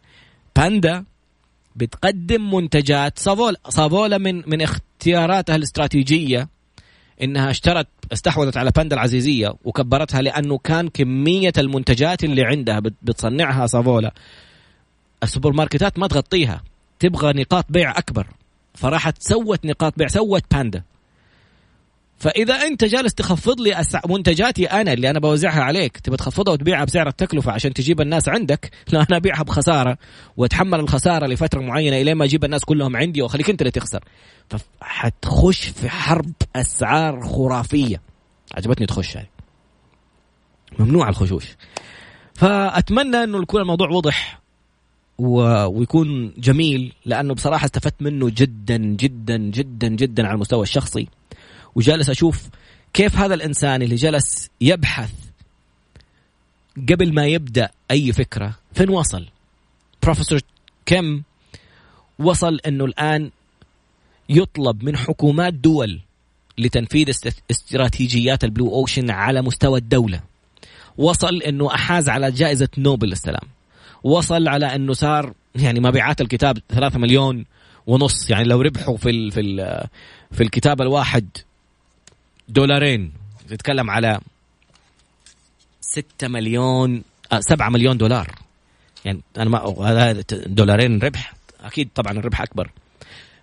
باندا 0.57 1.05
بتقدم 1.77 2.55
منتجات 2.55 3.19
صافولا 3.19 3.61
صافولا 3.69 4.19
من 4.19 4.43
من 4.51 4.63
اختياراتها 4.63 5.57
الاستراتيجيه 5.57 6.49
إنها 7.23 7.51
اشترت 7.51 7.89
استحوذت 8.13 8.57
على 8.57 8.71
باندا 8.77 8.97
العزيزية 8.97 9.55
وكبرتها 9.65 10.23
لأنه 10.23 10.59
كان 10.59 10.89
كمية 10.89 11.53
المنتجات 11.59 12.25
اللي 12.25 12.45
عندها 12.45 12.79
بتصنعها 12.79 13.67
صافولا 13.67 14.15
السوبر 15.23 15.53
ماركتات 15.53 15.99
ما 15.99 16.07
تغطيها 16.07 16.63
تبغى 16.99 17.43
نقاط 17.43 17.67
بيع 17.69 17.99
أكبر. 17.99 18.27
فراحت 18.75 19.23
سوت 19.23 19.67
نقاط 19.67 19.99
بيع 19.99 20.09
سوت 20.09 20.43
باندا. 20.55 20.83
فإذا 22.23 22.55
أنت 22.55 22.85
جالس 22.85 23.15
تخفض 23.15 23.61
لي 23.61 23.81
أسع... 23.81 24.01
منتجاتي 24.09 24.67
أنا 24.67 24.93
اللي 24.93 25.11
أنا 25.11 25.19
بوزعها 25.19 25.63
عليك 25.63 25.99
تبي 25.99 26.17
تخفضها 26.17 26.53
وتبيعها 26.53 26.85
بسعر 26.85 27.09
التكلفة 27.09 27.53
عشان 27.53 27.75
تجيب 27.75 28.01
الناس 28.01 28.29
عندك؟ 28.29 28.71
لا 28.93 29.07
أنا 29.11 29.17
أبيعها 29.17 29.43
بخسارة 29.43 29.99
وأتحمل 30.37 30.81
الخسارة 30.81 31.27
لفترة 31.27 31.61
معينة 31.61 31.97
إلين 31.97 32.15
ما 32.15 32.25
أجيب 32.25 32.45
الناس 32.45 32.65
كلهم 32.65 32.97
عندي 32.97 33.23
وأخليك 33.23 33.51
أنت 33.51 33.61
اللي 33.61 33.71
تخسر. 33.71 34.05
فحتخش 34.49 35.69
في 35.69 35.89
حرب 35.89 36.33
أسعار 36.57 37.21
خرافية. 37.21 38.01
عجبتني 38.55 38.87
تخش 38.87 39.15
يعني 39.15 39.31
ممنوع 40.79 41.09
الخشوش. 41.09 41.47
فأتمنى 42.35 43.25
إنه 43.25 43.43
يكون 43.43 43.61
الموضوع 43.61 43.91
وضح 43.91 44.43
ويكون 45.19 46.35
جميل 46.39 46.93
لأنه 47.05 47.35
بصراحة 47.35 47.65
استفدت 47.65 48.03
منه 48.03 48.31
جدا 48.35 48.77
جدا 48.77 49.37
جدا 49.37 49.89
جدا 49.89 50.27
على 50.27 50.35
المستوى 50.35 50.63
الشخصي. 50.63 51.09
وجالس 51.75 52.11
أشوف 52.11 52.49
كيف 52.93 53.17
هذا 53.17 53.35
الإنسان 53.35 53.83
اللي 53.83 53.95
جلس 53.95 54.51
يبحث 54.61 55.13
قبل 56.77 57.15
ما 57.15 57.27
يبدأ 57.27 57.71
أي 57.91 58.13
فكرة 58.13 58.59
فين 58.75 58.91
وصل؟ 58.91 59.27
بروفيسور 60.03 60.41
كم 60.87 61.23
وصل 62.19 62.59
إنه 62.67 62.85
الآن 62.85 63.31
يطلب 64.29 64.85
من 64.85 64.97
حكومات 64.97 65.55
دول 65.55 66.01
لتنفيذ 66.59 67.11
استراتيجيات 67.51 68.45
البلو 68.45 68.75
أوشن 68.75 69.11
على 69.11 69.43
مستوى 69.43 69.79
الدولة. 69.79 70.21
وصل 70.99 71.43
إنه 71.43 71.75
أحاز 71.75 72.09
على 72.09 72.31
جائزة 72.31 72.69
نوبل 72.79 73.09
للسلام. 73.09 73.49
وصل 74.03 74.49
على 74.49 74.75
إنه 74.75 74.93
صار 74.93 75.35
يعني 75.55 75.81
مبيعات 75.81 76.21
الكتاب 76.21 76.59
3 76.69 76.99
مليون 76.99 77.45
ونص 77.87 78.31
يعني 78.31 78.45
لو 78.45 78.61
ربحوا 78.61 78.97
في 78.97 79.11
ال 79.11 79.31
في 79.31 79.41
ال 79.41 79.87
في 80.33 80.43
الكتاب 80.43 80.83
الواحد 80.83 81.29
دولارين. 82.53 83.13
تتكلم 83.49 83.91
على 83.91 84.21
6 85.81 86.29
مليون 86.29 87.03
7 87.39 87.67
آه، 87.67 87.71
مليون 87.71 87.97
دولار. 87.97 88.31
يعني 89.05 89.21
أنا 89.37 89.51
ما 89.51 89.59
هذا 89.89 90.25
دولارين 90.31 90.99
ربح. 90.99 91.35
أكيد 91.61 91.89
طبعا 91.95 92.13
الربح 92.13 92.43
أكبر. 92.43 92.71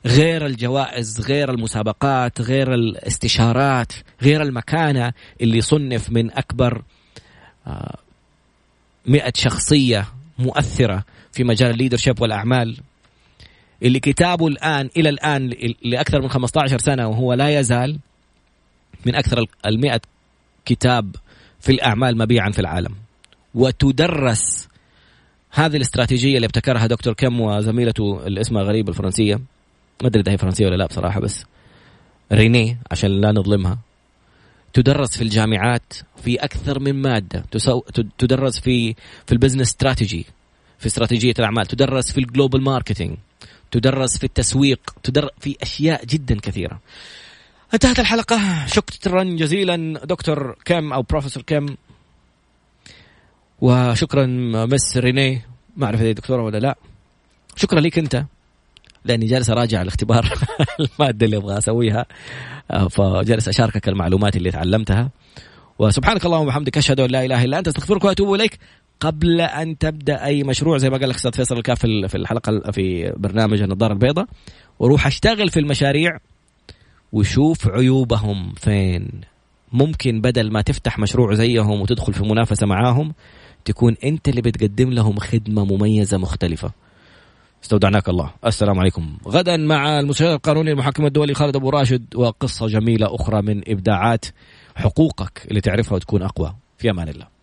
غير 0.05 0.45
الجوائز 0.45 1.21
غير 1.21 1.51
المسابقات 1.51 2.41
غير 2.41 2.73
الاستشارات 2.73 3.93
غير 4.21 4.41
المكانة 4.41 5.13
اللي 5.41 5.61
صنف 5.61 6.09
من 6.09 6.31
أكبر 6.31 6.81
آه، 7.67 7.97
مئة 9.05 9.33
شخصية 9.35 10.07
مؤثرة 10.39 11.03
في 11.31 11.43
مجال 11.43 11.71
الليدرشيب 11.71 12.21
والأعمال. 12.21 12.77
اللي 13.83 13.99
كتابه 13.99 14.47
الآن 14.47 14.89
إلى 14.97 15.09
الآن 15.09 15.53
لأكثر 15.83 16.21
من 16.21 16.29
15 16.29 16.77
سنة 16.77 17.07
وهو 17.07 17.33
لا 17.33 17.59
يزال 17.59 17.99
من 19.05 19.15
أكثر 19.15 19.45
ال 19.65 19.99
كتاب 20.65 21.15
في 21.59 21.71
الأعمال 21.71 22.17
مبيعا 22.17 22.51
في 22.51 22.59
العالم. 22.59 22.95
وتدرس 23.55 24.69
هذه 25.51 25.75
الاستراتيجية 25.75 26.35
اللي 26.35 26.45
ابتكرها 26.45 26.87
دكتور 26.87 27.13
كيم 27.13 27.41
وزميلته 27.41 28.27
اللي 28.27 28.41
اسمها 28.41 28.63
غريب 28.63 28.89
الفرنسية. 28.89 29.35
ما 30.01 30.07
أدري 30.07 30.21
إذا 30.21 30.31
هي 30.31 30.37
فرنسية 30.37 30.65
ولا 30.65 30.75
لا 30.75 30.85
بصراحة 30.85 31.19
بس 31.19 31.45
ريني 32.31 32.77
عشان 32.91 33.21
لا 33.21 33.31
نظلمها. 33.31 33.77
تدرس 34.73 35.17
في 35.17 35.23
الجامعات 35.23 35.93
في 36.23 36.35
أكثر 36.35 36.79
من 36.79 37.29
تسو... 37.51 37.79
تدرس 38.17 38.59
في 38.59 38.93
في 39.25 39.31
ال 39.31 39.35
business 39.35 39.67
strategy 39.67 40.25
في 40.79 40.85
استراتيجية 40.85 41.33
الأعمال. 41.39 41.65
تدرس 41.65 42.11
في 42.11 42.17
ال 42.17 42.24
global 42.24 42.61
marketing. 42.61 43.17
تدرس 43.71 44.17
في 44.17 44.23
التسويق. 44.23 44.79
تدرس 45.03 45.29
في 45.39 45.57
أشياء 45.61 46.05
جدا 46.05 46.39
كثيرة. 46.39 46.79
انتهت 47.73 47.99
الحلقة. 47.99 48.65
شكرا 48.65 49.23
جزيلا 49.23 49.99
دكتور 50.05 50.55
كيم 50.65 50.93
أو 50.93 51.01
بروفيسور 51.01 51.43
كيم. 51.43 51.77
وشكرا 53.61 54.25
مس 54.65 54.97
ريني 54.97 55.41
ما 55.77 55.85
أعرف 55.85 56.01
إذا 56.01 56.11
دكتورة 56.11 56.43
ولا 56.43 56.57
لا. 56.57 56.75
شكرا 57.55 57.79
لك 57.79 57.99
أنت 57.99 58.25
لأني 59.05 59.25
جالس 59.25 59.49
أراجع 59.49 59.81
الاختبار 59.81 60.33
المادة 60.79 61.25
اللي 61.25 61.37
أبغى 61.37 61.57
أسويها. 61.57 62.05
آه، 62.71 62.87
فجالس 62.87 63.47
أشاركك 63.47 63.89
المعلومات 63.89 64.35
اللي 64.35 64.51
تعلمتها. 64.51 65.09
وسبحانك 65.79 66.25
اللهم 66.25 66.41
وبحمدك 66.41 66.77
أشهد 66.77 66.99
أن 66.99 67.09
لا 67.09 67.25
إله 67.25 67.43
إلا 67.43 67.59
أنت 67.59 67.67
أستغفرك 67.67 68.03
وأتوب 68.03 68.33
إليك. 68.33 68.59
قبل 68.99 69.41
أن 69.41 69.77
تبدأ 69.77 70.25
أي 70.25 70.43
مشروع 70.43 70.77
زي 70.77 70.89
ما 70.89 70.97
قال 70.97 71.09
لك 71.09 71.15
أستاذ 71.15 71.31
فيصل 71.31 71.57
الكاف 71.57 71.79
في 71.79 72.15
الحلقة 72.15 72.71
في 72.71 73.13
برنامج 73.17 73.61
النظارة 73.61 73.93
البيضاء. 73.93 74.25
وروح 74.79 75.07
أشتغل 75.07 75.49
في 75.49 75.59
المشاريع. 75.59 76.19
وشوف 77.13 77.67
عيوبهم 77.67 78.53
فين. 78.53 79.09
ممكن 79.71 80.21
بدل 80.21 80.51
ما 80.51 80.61
تفتح 80.61 80.99
مشروع 80.99 81.33
زيهم 81.33 81.81
وتدخل 81.81 82.13
في 82.13 82.23
منافسة 82.23 82.67
معاهم 82.67 83.13
تكون 83.65 83.95
أنت 84.03 84.29
اللي 84.29 84.41
بتقدم 84.41 84.89
لهم 84.89 85.19
خدمة 85.19 85.65
مميزة 85.65 86.17
مختلفة. 86.17 86.71
استودعناك 87.63 88.09
الله. 88.09 88.31
السلام 88.45 88.79
عليكم. 88.79 89.17
غدا 89.27 89.57
مع 89.57 89.99
المستشار 89.99 90.33
القانوني 90.33 90.71
المحكم 90.71 91.05
الدولي 91.05 91.33
خالد 91.33 91.55
أبو 91.55 91.69
راشد 91.69 92.15
وقصة 92.15 92.67
جميلة 92.67 93.15
أخرى 93.15 93.41
من 93.41 93.61
إبداعات 93.67 94.25
حقوقك 94.75 95.47
اللي 95.49 95.61
تعرفها 95.61 95.95
وتكون 95.95 96.21
أقوى. 96.21 96.55
في 96.77 96.89
أمان 96.89 97.09
الله. 97.09 97.38